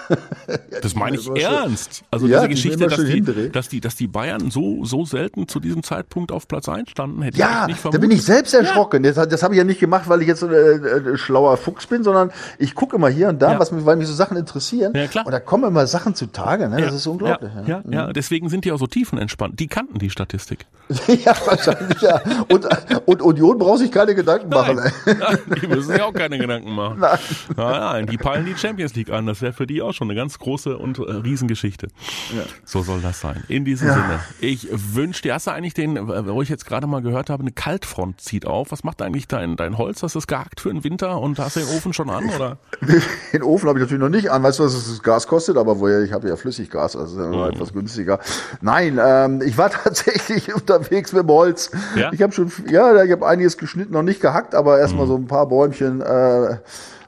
Das 0.82 0.94
meine 0.94 1.16
ich 1.16 1.26
ernst. 1.42 2.05
Also 2.11 2.26
ja, 2.26 2.46
diese 2.46 2.48
Geschichte, 2.48 2.86
dass 2.86 3.05
die, 3.05 3.50
dass 3.50 3.68
die, 3.68 3.80
dass 3.80 3.96
die 3.96 4.07
Bayern 4.07 4.50
so, 4.50 4.84
so 4.84 5.05
selten 5.05 5.48
zu 5.48 5.61
diesem 5.61 5.82
Zeitpunkt 5.82 6.30
auf 6.30 6.46
Platz 6.46 6.68
1 6.68 6.90
standen, 6.90 7.22
hätte 7.22 7.38
ja, 7.38 7.62
ich 7.62 7.68
nicht 7.68 7.80
vermutet. 7.80 8.02
da 8.02 8.07
bin 8.07 8.16
ich 8.16 8.22
selbst 8.22 8.52
erschrocken. 8.52 9.02
Ja. 9.05 9.12
Das, 9.12 9.28
das 9.28 9.42
habe 9.42 9.55
ich 9.55 9.59
ja 9.59 9.64
nicht 9.64 9.80
gemacht, 9.80 10.09
weil 10.09 10.20
ich 10.20 10.28
jetzt 10.28 10.40
so 10.40 10.48
ein 10.48 10.52
äh, 10.52 11.16
schlauer 11.16 11.57
Fuchs 11.57 11.86
bin, 11.86 12.02
sondern 12.02 12.32
ich 12.59 12.74
gucke 12.74 12.96
immer 12.96 13.09
hier 13.09 13.28
und 13.28 13.40
da, 13.40 13.52
ja. 13.52 13.59
was 13.59 13.72
mich, 13.72 13.86
weil 13.86 13.96
mich 13.96 14.09
so 14.09 14.14
Sachen 14.14 14.36
interessieren. 14.36 14.92
Ja, 14.94 15.07
klar. 15.07 15.24
Und 15.24 15.32
da 15.32 15.40
kommen 15.40 15.64
immer 15.64 15.86
Sachen 15.86 16.14
zutage. 16.14 16.68
Ne? 16.68 16.82
Das 16.82 16.94
ist 16.94 17.07
unglaublich. 17.07 17.50
Ja, 17.66 17.82
ja, 17.88 17.90
ja, 17.90 18.12
deswegen 18.12 18.48
sind 18.48 18.64
die 18.64 18.72
auch 18.72 18.78
so 18.78 18.86
tiefenentspannt. 18.86 19.59
Die 19.59 19.68
kannten 19.68 19.98
die 19.98 20.11
Statistik. 20.11 20.66
ja, 21.24 21.34
wahrscheinlich, 21.46 22.00
ja. 22.02 22.20
Und, 22.48 22.66
und 23.07 23.22
Union 23.22 23.59
braucht 23.59 23.78
sich 23.78 23.90
keine 23.90 24.14
Gedanken 24.14 24.50
nein, 24.50 24.76
machen. 24.76 24.92
Nein, 25.07 25.38
die 25.62 25.66
müssen 25.66 25.92
sich 25.92 26.02
auch 26.02 26.12
keine 26.12 26.38
Gedanken 26.38 26.72
machen. 26.72 26.96
Nein. 27.00 27.18
Nein, 27.57 27.80
nein, 27.80 28.07
die 28.07 28.16
peilen 28.18 28.44
die 28.44 28.57
Champions 28.57 28.94
League 28.94 29.11
an. 29.11 29.26
Das 29.26 29.40
wäre 29.40 29.52
für 29.52 29.66
die 29.66 29.80
auch 29.80 29.93
schon 29.95 30.11
eine 30.11 30.18
ganz 30.18 30.38
große 30.38 30.76
und 30.76 30.99
äh, 30.99 31.03
Riesengeschichte. 31.03 31.88
Ja. 32.36 32.42
So 32.64 32.82
soll 32.82 33.01
das 33.01 33.20
sein. 33.20 33.42
In 33.49 33.64
diesem 33.64 33.88
ja. 33.88 33.95
Sinne. 33.95 34.20
Ich 34.40 34.68
wünsche 34.70 35.22
dir, 35.22 35.34
hast 35.34 35.47
du 35.47 35.53
eigentlich 35.53 35.74
den, 35.74 35.97
wo 36.09 36.42
ich 36.42 36.49
jetzt 36.49 36.66
gerade 36.66 36.86
mal 36.86 37.03
gehört 37.03 37.30
habe, 37.30 37.42
eine 37.42 37.53
Kaltfront 37.53 38.20
zieht 38.20 38.47
auf. 38.47 38.72
Was 38.72 38.84
macht 38.84 39.03
eigentlich 39.03 39.28
dein, 39.28 39.57
dein 39.57 39.78
Holz? 39.78 40.03
Hast 40.03 40.14
du 40.14 40.18
es 40.18 40.26
gehackt 40.26 40.61
für 40.61 40.68
den 40.68 40.84
Winter 40.84 41.20
und 41.20 41.38
hast 41.38 41.57
du 41.57 41.61
den 41.61 41.68
Ofen 41.70 41.92
schon 41.92 42.11
an, 42.11 42.28
oder? 42.30 42.59
Den 43.32 43.42
Ofen 43.42 43.68
habe 43.68 43.78
ich 43.78 43.84
natürlich 43.84 44.03
noch 44.03 44.11
nicht 44.11 44.30
an. 44.30 44.42
Weißt 44.42 44.59
du, 44.59 44.64
was 44.64 44.72
das 44.72 45.03
Gas 45.03 45.26
kostet? 45.26 45.57
Aber 45.57 45.80
woher, 45.80 46.03
ich 46.03 46.12
habe 46.12 46.28
ja 46.28 46.36
Flüssiggas, 46.36 46.97
also 46.97 47.18
mhm. 47.18 47.53
etwas 47.53 47.72
günstiger. 47.72 48.20
Nein, 48.61 48.99
ähm, 49.03 49.42
ich 49.42 49.57
war 49.59 49.70
tatsächlich 49.84 50.55
unterwegs 50.55 51.12
mit 51.12 51.22
dem 51.22 51.28
Holz. 51.28 51.70
Ja? 51.97 52.12
Ich 52.12 52.22
habe 52.22 52.32
schon, 52.32 52.53
ja, 52.70 53.03
ich 53.03 53.12
habe 53.12 53.26
einiges 53.26 53.59
geschnitten, 53.59 53.92
noch 53.92 54.03
nicht 54.03 54.20
gehackt, 54.20 54.55
aber 54.55 54.78
erstmal 54.78 55.07
mhm. 55.07 55.11
so 55.11 55.16
ein 55.16 55.26
paar 55.26 55.49
Bäumchen, 55.49 56.01
äh, 56.01 56.59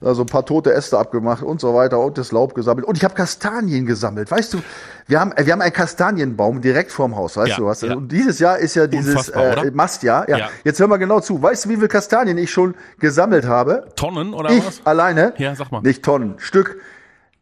also 0.01 0.23
ein 0.23 0.27
paar 0.27 0.45
tote 0.45 0.73
Äste 0.73 0.99
abgemacht 0.99 1.43
und 1.43 1.61
so 1.61 1.75
weiter 1.75 2.01
und 2.01 2.19
das 2.19 2.33
Laub 2.33 2.55
gesammelt. 2.55 2.87
Und 2.87 2.97
ich 2.97 3.05
habe 3.05 3.15
Kastanien 3.15 3.87
gesammelt. 3.87 4.31
Weißt 4.31 4.55
du, 4.55 4.63
wir 5.07 5.21
haben, 5.21 5.33
wir 5.37 5.53
haben 5.53 5.61
einen 5.61 5.73
Kastanienbaum 5.73 6.61
direkt 6.61 6.93
vorm 6.93 7.17
Haus, 7.17 7.37
weißt 7.37 7.51
ja, 7.51 7.57
du 7.57 7.67
was? 7.67 7.81
Ja. 7.81 7.95
Und 7.95 8.11
dieses 8.11 8.39
Jahr 8.39 8.59
ist 8.59 8.75
ja 8.75 8.87
dieses 8.87 9.29
äh, 9.29 9.71
Mastjahr. 9.73 10.29
Ja. 10.29 10.39
ja. 10.39 10.49
Jetzt 10.65 10.81
hör 10.81 10.89
mal 10.89 10.97
genau 10.97 11.21
zu. 11.21 11.43
Weißt 11.43 11.65
du, 11.65 11.69
wie 11.71 11.77
viele 11.77 11.89
Kastanien 11.89 12.39
ich 12.39 12.51
schon 12.51 12.75
gesammelt 12.99 13.47
habe? 13.47 13.89
Tonnen 13.97 14.35
oder 14.35 14.51
ich 14.51 14.67
was? 14.67 14.81
alleine? 14.85 15.35
Ja, 15.39 15.55
sag 15.55 15.73
mal. 15.73 15.81
Nicht 15.83 16.05
Tonnen, 16.05 16.35
Stück. 16.39 16.81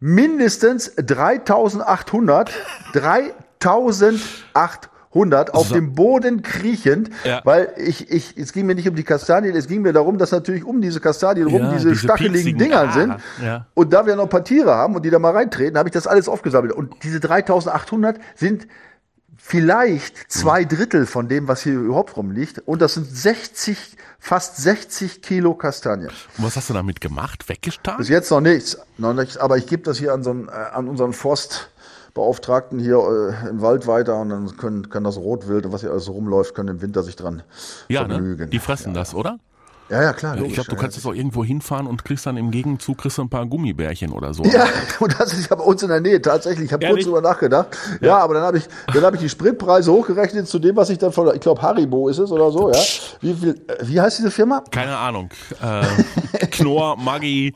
Mindestens 0.00 0.94
3800. 0.96 2.50
3800 2.92 4.90
100 5.14 5.54
auf 5.54 5.68
so. 5.68 5.74
dem 5.74 5.94
Boden 5.94 6.42
kriechend, 6.42 7.10
ja. 7.24 7.40
weil 7.44 7.72
ich, 7.76 8.10
ich, 8.10 8.36
es 8.36 8.52
ging 8.52 8.66
mir 8.66 8.74
nicht 8.74 8.88
um 8.88 8.96
die 8.96 9.04
Kastanien, 9.04 9.54
es 9.54 9.68
ging 9.68 9.82
mir 9.82 9.92
darum, 9.92 10.18
dass 10.18 10.32
natürlich 10.32 10.64
um 10.64 10.82
diese 10.82 11.00
Kastanien 11.00 11.46
rum 11.46 11.62
ja, 11.62 11.72
diese, 11.72 11.90
diese 11.90 12.00
stacheligen 12.00 12.58
Dinger 12.58 12.88
ah, 12.88 12.92
sind. 12.92 13.14
Ja. 13.42 13.66
Und 13.74 13.92
da 13.92 14.06
wir 14.06 14.16
noch 14.16 14.24
ein 14.24 14.28
paar 14.28 14.44
Tiere 14.44 14.74
haben 14.74 14.96
und 14.96 15.04
die 15.04 15.10
da 15.10 15.18
mal 15.18 15.32
reintreten, 15.32 15.78
habe 15.78 15.88
ich 15.88 15.92
das 15.92 16.06
alles 16.06 16.28
aufgesammelt. 16.28 16.72
Und 16.72 17.02
diese 17.02 17.20
3800 17.20 18.18
sind 18.34 18.66
vielleicht 19.36 20.32
zwei 20.32 20.64
Drittel 20.64 21.04
von 21.04 21.28
dem, 21.28 21.48
was 21.48 21.62
hier 21.62 21.74
überhaupt 21.74 22.16
rumliegt. 22.16 22.60
Und 22.66 22.80
das 22.80 22.94
sind 22.94 23.06
60, 23.06 23.96
fast 24.18 24.56
60 24.56 25.20
Kilo 25.20 25.54
Kastanien. 25.54 26.08
Und 26.38 26.44
was 26.44 26.56
hast 26.56 26.70
du 26.70 26.74
damit 26.74 27.02
gemacht? 27.02 27.48
Weggestarrt? 27.48 27.98
Bis 27.98 28.08
jetzt 28.08 28.30
noch 28.30 28.40
nichts, 28.40 28.78
noch 28.96 29.12
nichts. 29.12 29.36
Aber 29.36 29.58
ich 29.58 29.66
gebe 29.66 29.82
das 29.82 29.98
hier 29.98 30.14
an 30.14 30.22
so 30.22 30.30
einen, 30.30 30.48
äh, 30.48 30.52
an 30.52 30.88
unseren 30.88 31.12
Forst, 31.12 31.70
Beauftragten 32.14 32.78
hier 32.78 32.98
äh, 32.98 33.48
im 33.50 33.60
Wald 33.60 33.86
weiter 33.86 34.16
und 34.16 34.28
dann 34.30 34.56
können, 34.56 34.88
kann 34.88 35.04
das 35.04 35.16
Rotwild, 35.16 35.70
was 35.72 35.80
hier 35.80 35.90
alles 35.90 36.08
rumläuft, 36.08 36.54
können 36.54 36.68
im 36.68 36.82
Winter 36.82 37.02
sich 37.02 37.16
dran 37.16 37.42
ja, 37.88 38.02
ne? 38.02 38.14
vergnügen. 38.14 38.44
Ne? 38.44 38.50
Die 38.50 38.58
fressen 38.60 38.94
ja. 38.94 39.00
das, 39.00 39.14
oder? 39.14 39.38
Ja, 39.90 40.02
ja, 40.02 40.12
klar. 40.14 40.36
Logisch, 40.36 40.48
ich 40.48 40.54
glaube, 40.54 40.70
du 40.70 40.76
kannst 40.76 40.96
jetzt 40.96 41.06
auch 41.06 41.12
irgendwo 41.12 41.44
hinfahren 41.44 41.86
und 41.86 42.04
kriegst 42.04 42.24
dann 42.24 42.38
im 42.38 42.50
Gegenzug 42.50 42.98
kriegst 42.98 43.18
du 43.18 43.22
ein 43.22 43.28
paar 43.28 43.44
Gummibärchen 43.44 44.12
oder 44.12 44.32
so. 44.32 44.42
Ja, 44.44 44.66
und 45.00 45.20
das 45.20 45.34
ist 45.34 45.50
ja 45.50 45.56
bei 45.56 45.64
uns 45.64 45.82
in 45.82 45.90
der 45.90 46.00
Nähe 46.00 46.22
tatsächlich. 46.22 46.66
Ich 46.66 46.72
habe 46.72 46.86
kurz 46.86 47.04
drüber 47.04 47.20
nachgedacht. 47.20 47.76
Ja, 48.00 48.06
ja 48.06 48.18
aber 48.18 48.34
dann 48.34 48.44
habe 48.44 48.58
ich, 48.58 48.64
dann 48.92 49.04
habe 49.04 49.16
ich 49.16 49.22
die 49.22 49.28
Spritpreise 49.28 49.92
hochgerechnet 49.92 50.48
zu 50.48 50.58
dem, 50.58 50.74
was 50.76 50.88
ich 50.88 50.96
dann 50.96 51.12
von, 51.12 51.34
ich 51.34 51.40
glaube 51.40 51.60
Haribo 51.60 52.08
ist 52.08 52.18
es 52.18 52.32
oder 52.32 52.50
so, 52.50 52.72
ja. 52.72 52.80
Wie 53.20 53.34
viel, 53.34 53.50
äh, 53.66 53.76
wie 53.82 54.00
heißt 54.00 54.18
diese 54.18 54.30
Firma? 54.30 54.62
Keine 54.70 54.96
Ahnung. 54.96 55.28
Äh, 55.60 56.46
Knorr, 56.50 56.96
Maggi. 56.96 57.54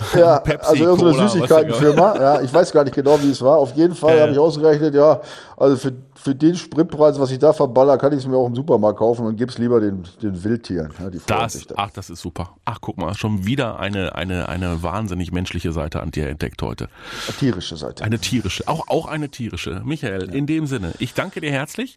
Ja, 0.14 0.38
Pepsi, 0.40 0.68
also 0.68 0.84
irgendeine 0.84 1.28
Süßigkeitenfirma. 1.28 2.16
Ja, 2.20 2.40
ich 2.40 2.52
weiß 2.52 2.72
gar 2.72 2.84
nicht 2.84 2.94
genau, 2.94 3.20
wie 3.22 3.30
es 3.30 3.42
war. 3.42 3.58
Auf 3.58 3.72
jeden 3.74 3.94
Fall 3.94 4.16
äh. 4.16 4.20
habe 4.22 4.32
ich 4.32 4.38
ausgerechnet, 4.38 4.94
ja, 4.94 5.20
also 5.56 5.76
für 5.76 5.92
für 6.22 6.34
den 6.34 6.54
Spritpreis, 6.54 7.18
was 7.18 7.30
ich 7.30 7.38
da 7.38 7.52
verballer, 7.52 7.96
kann 7.96 8.12
ich 8.12 8.18
es 8.18 8.26
mir 8.26 8.36
auch 8.36 8.46
im 8.46 8.54
Supermarkt 8.54 8.98
kaufen 8.98 9.24
und 9.24 9.36
gib's 9.36 9.56
lieber 9.56 9.80
den, 9.80 10.04
den 10.22 10.44
Wildtieren. 10.44 10.92
Ja, 10.98 11.10
das, 11.26 11.66
ach, 11.76 11.90
das 11.90 12.10
ist 12.10 12.20
super. 12.20 12.56
Ach, 12.66 12.78
guck 12.80 12.98
mal, 12.98 13.14
schon 13.14 13.46
wieder 13.46 13.78
eine, 13.78 14.14
eine, 14.14 14.48
eine 14.48 14.82
wahnsinnig 14.82 15.32
menschliche 15.32 15.72
Seite 15.72 16.00
an 16.00 16.10
dir 16.10 16.28
entdeckt 16.28 16.60
heute. 16.62 16.88
Eine 17.26 17.36
tierische 17.38 17.76
Seite. 17.76 18.04
Eine 18.04 18.18
tierische, 18.18 18.68
auch, 18.68 18.88
auch 18.88 19.06
eine 19.06 19.30
tierische. 19.30 19.80
Michael, 19.84 20.28
ja. 20.28 20.34
in 20.34 20.46
dem 20.46 20.66
Sinne, 20.66 20.92
ich 20.98 21.14
danke 21.14 21.40
dir 21.40 21.50
herzlich. 21.50 21.96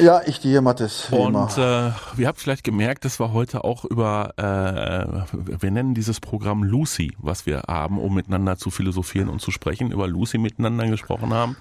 Ja, 0.00 0.20
ich 0.26 0.40
dir, 0.40 0.60
Mathis. 0.60 1.08
Und 1.10 1.56
äh, 1.56 1.90
ihr 2.18 2.26
habt 2.26 2.40
vielleicht 2.40 2.64
gemerkt, 2.64 3.06
dass 3.06 3.18
wir 3.18 3.32
heute 3.32 3.64
auch 3.64 3.86
über, 3.86 4.34
äh, 4.36 5.62
wir 5.62 5.70
nennen 5.70 5.94
dieses 5.94 6.20
Programm 6.20 6.62
Lucy, 6.64 7.16
was 7.18 7.46
wir 7.46 7.62
haben, 7.66 7.98
um 7.98 8.14
miteinander 8.14 8.58
zu 8.58 8.70
philosophieren 8.70 9.30
und 9.30 9.40
zu 9.40 9.50
sprechen, 9.50 9.90
über 9.90 10.06
Lucy 10.06 10.36
miteinander 10.36 10.86
gesprochen 10.86 11.32
haben. 11.32 11.56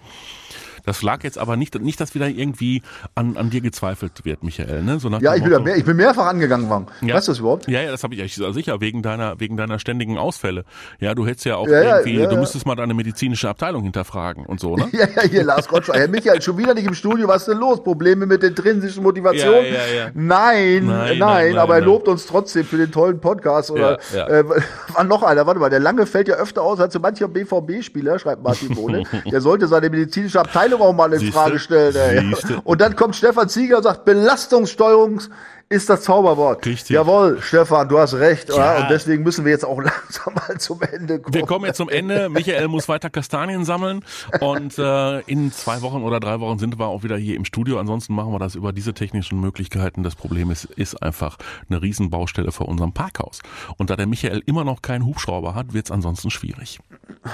Das 0.85 1.01
lag 1.01 1.23
jetzt 1.23 1.37
aber 1.37 1.57
nicht, 1.57 1.79
nicht, 1.81 1.99
dass 1.99 2.15
wieder 2.15 2.27
irgendwie 2.27 2.81
an, 3.15 3.37
an 3.37 3.49
dir 3.49 3.61
gezweifelt 3.61 4.25
wird, 4.25 4.43
Michael. 4.43 4.83
Ne? 4.83 4.99
So 4.99 5.09
ja, 5.09 5.35
ich 5.35 5.43
bin, 5.43 5.63
mehr, 5.63 5.77
ich 5.77 5.85
bin 5.85 5.97
mehrfach 5.97 6.27
angegangen 6.27 6.69
worden. 6.69 6.87
Ja. 7.01 7.15
Weißt 7.15 7.27
du 7.27 7.31
das 7.31 7.39
überhaupt? 7.39 7.67
Ja, 7.67 7.81
ja, 7.81 7.91
das 7.91 8.03
habe 8.03 8.15
ich 8.15 8.37
ja 8.37 8.53
sicher, 8.53 8.81
wegen 8.81 9.01
deiner, 9.01 9.39
wegen 9.39 9.57
deiner 9.57 9.79
ständigen 9.79 10.17
Ausfälle. 10.17 10.65
Ja, 10.99 11.15
du 11.15 11.25
hättest 11.25 11.45
ja 11.45 11.55
auch 11.55 11.67
ja, 11.67 11.97
irgendwie, 11.97 12.19
ja, 12.19 12.27
du 12.27 12.37
müsstest 12.37 12.65
mal 12.65 12.75
deine 12.75 12.93
medizinische 12.93 13.49
Abteilung 13.49 13.83
hinterfragen 13.83 14.45
und 14.45 14.59
so, 14.59 14.75
ne? 14.75 14.87
ja, 14.91 15.07
ja, 15.15 15.21
hier, 15.23 15.43
Lars 15.43 15.67
Gottschalk. 15.67 15.97
Herr 15.97 16.07
Michael, 16.07 16.41
schon 16.41 16.57
wieder 16.57 16.73
nicht 16.73 16.87
im 16.87 16.93
Studio, 16.93 17.27
was 17.27 17.43
ist 17.43 17.47
denn 17.49 17.59
los? 17.59 17.83
Probleme 17.83 18.25
mit 18.25 18.43
intrinsischen 18.43 19.03
Motivation? 19.03 19.55
Ja, 19.55 19.61
ja, 19.61 19.95
ja. 19.95 20.11
Nein, 20.13 20.85
nein, 20.85 20.85
nein, 20.85 21.19
nein 21.19 21.57
aber 21.57 21.75
er 21.75 21.81
lobt 21.81 22.07
uns 22.07 22.25
trotzdem 22.25 22.65
für 22.65 22.77
den 22.77 22.91
tollen 22.91 23.19
Podcast. 23.19 23.71
Oder 23.71 23.99
ja, 24.13 24.17
ja. 24.17 24.27
Äh, 24.27 24.43
war 24.93 25.03
noch 25.03 25.23
einer, 25.23 25.45
warte 25.45 25.59
mal, 25.59 25.69
der 25.69 25.79
Lange 25.79 26.05
fällt 26.05 26.27
ja 26.27 26.35
öfter 26.35 26.61
aus 26.61 26.79
als 26.79 26.93
so 26.93 26.99
mancher 26.99 27.27
BVB-Spieler, 27.27 28.19
schreibt 28.19 28.43
Martin 28.43 28.75
Bohne. 28.75 29.03
der 29.31 29.41
sollte 29.41 29.67
seine 29.67 29.89
medizinische 29.89 30.39
Abteilung 30.39 30.72
auch 30.81 30.93
mal 30.93 31.13
in? 31.13 31.31
Frage 31.31 31.59
stellen. 31.59 31.95
Ey. 31.95 32.59
Und 32.63 32.81
dann 32.81 32.95
kommt 32.95 33.15
Stefan 33.15 33.49
Zieger 33.49 33.77
und 33.77 33.83
sagt, 33.83 34.05
Belastungssteuerung 34.05 35.21
ist 35.69 35.89
das 35.89 36.01
Zauberwort. 36.01 36.65
Richtig. 36.65 36.91
Jawohl, 36.91 37.41
Stefan, 37.41 37.89
du 37.89 37.97
hast 37.97 38.13
recht. 38.13 38.49
Ja. 38.49 38.81
Und 38.81 38.89
deswegen 38.89 39.23
müssen 39.23 39.45
wir 39.45 39.51
jetzt 39.51 39.65
auch 39.65 39.77
langsam 39.81 40.33
mal 40.35 40.57
zum 40.59 40.81
Ende 40.81 41.19
kommen. 41.19 41.33
Wir 41.33 41.45
kommen 41.45 41.65
jetzt 41.65 41.77
zum 41.77 41.89
Ende. 41.89 42.29
Michael 42.29 42.67
muss 42.67 42.87
weiter 42.87 43.09
Kastanien 43.09 43.65
sammeln. 43.65 44.03
Und 44.39 44.77
äh, 44.77 45.19
in 45.21 45.51
zwei 45.51 45.81
Wochen 45.81 46.03
oder 46.03 46.19
drei 46.19 46.39
Wochen 46.39 46.59
sind 46.59 46.77
wir 46.77 46.87
auch 46.87 47.03
wieder 47.03 47.17
hier 47.17 47.35
im 47.35 47.45
Studio. 47.45 47.79
Ansonsten 47.79 48.13
machen 48.13 48.31
wir 48.31 48.39
das 48.39 48.55
über 48.55 48.71
diese 48.71 48.93
technischen 48.93 49.39
Möglichkeiten. 49.39 50.03
Das 50.03 50.15
Problem 50.15 50.51
ist, 50.51 50.65
ist 50.65 51.01
einfach 51.01 51.37
eine 51.69 51.81
Riesenbaustelle 51.81 52.51
vor 52.51 52.67
unserem 52.67 52.93
Parkhaus. 52.93 53.41
Und 53.77 53.89
da 53.89 53.95
der 53.95 54.07
Michael 54.07 54.43
immer 54.45 54.63
noch 54.63 54.81
keinen 54.81 55.05
Hubschrauber 55.05 55.55
hat, 55.55 55.73
wird 55.73 55.85
es 55.85 55.91
ansonsten 55.91 56.29
schwierig. 56.29 56.79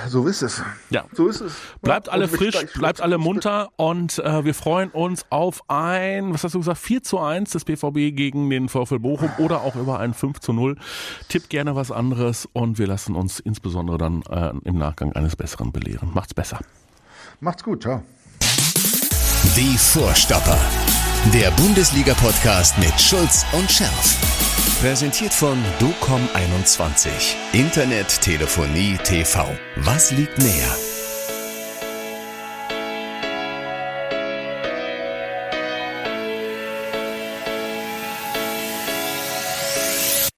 So 0.08 0.28
ist 0.28 0.42
es. 0.42 0.62
Ja. 0.90 1.06
So 1.14 1.28
ist 1.28 1.42
es. 1.42 1.54
Bleibt 1.82 2.10
alle 2.10 2.28
frisch, 2.28 2.56
bleibt 2.76 3.02
alle 3.02 3.18
munter 3.18 3.70
und 3.76 4.20
äh, 4.20 4.46
wir 4.46 4.54
freuen 4.54 4.90
uns 4.90 5.26
auf 5.30 5.64
ein, 5.68 6.34
was 6.34 6.44
hast 6.44 6.56
du 6.56 6.60
gesagt, 6.60 6.78
4 6.80 7.04
zu 7.04 7.20
1 7.20 7.52
des 7.52 7.66
BVB 7.66 8.16
gegen 8.20 8.50
den 8.50 8.68
VfL 8.68 9.00
Bochum 9.00 9.32
oder 9.38 9.62
auch 9.62 9.78
über 9.78 9.98
ein 10.00 10.14
5 10.14 10.42
zu 10.42 10.52
0. 10.52 10.76
Tippt 11.30 11.50
gerne 11.50 11.78
was 11.78 11.90
anderes 11.90 12.50
und 12.52 12.78
wir 12.78 12.86
lassen 12.86 13.16
uns 13.16 13.40
insbesondere 13.40 13.98
dann 13.98 14.24
äh, 14.30 14.52
im 14.66 14.78
Nachgang 14.78 15.14
eines 15.14 15.38
Besseren 15.38 15.72
belehren. 15.72 16.12
Macht's 16.14 16.34
besser. 16.34 16.60
Macht's 17.40 17.64
gut, 17.64 17.84
ciao. 17.84 18.04
Die 19.56 19.78
Vorstopper. 19.78 20.60
Der 21.34 21.52
Bundesliga-Podcast 21.52 22.78
mit 22.78 23.00
Schulz 23.00 23.46
und 23.54 23.72
Scherf. 23.72 24.18
Präsentiert 24.82 25.34
von 25.34 25.58
DOCOM21. 25.80 27.10
Internet, 27.54 28.22
Telefonie, 28.22 28.98
TV. 29.04 29.46
Was 29.78 30.12
liegt 30.12 30.38
näher? 30.40 30.99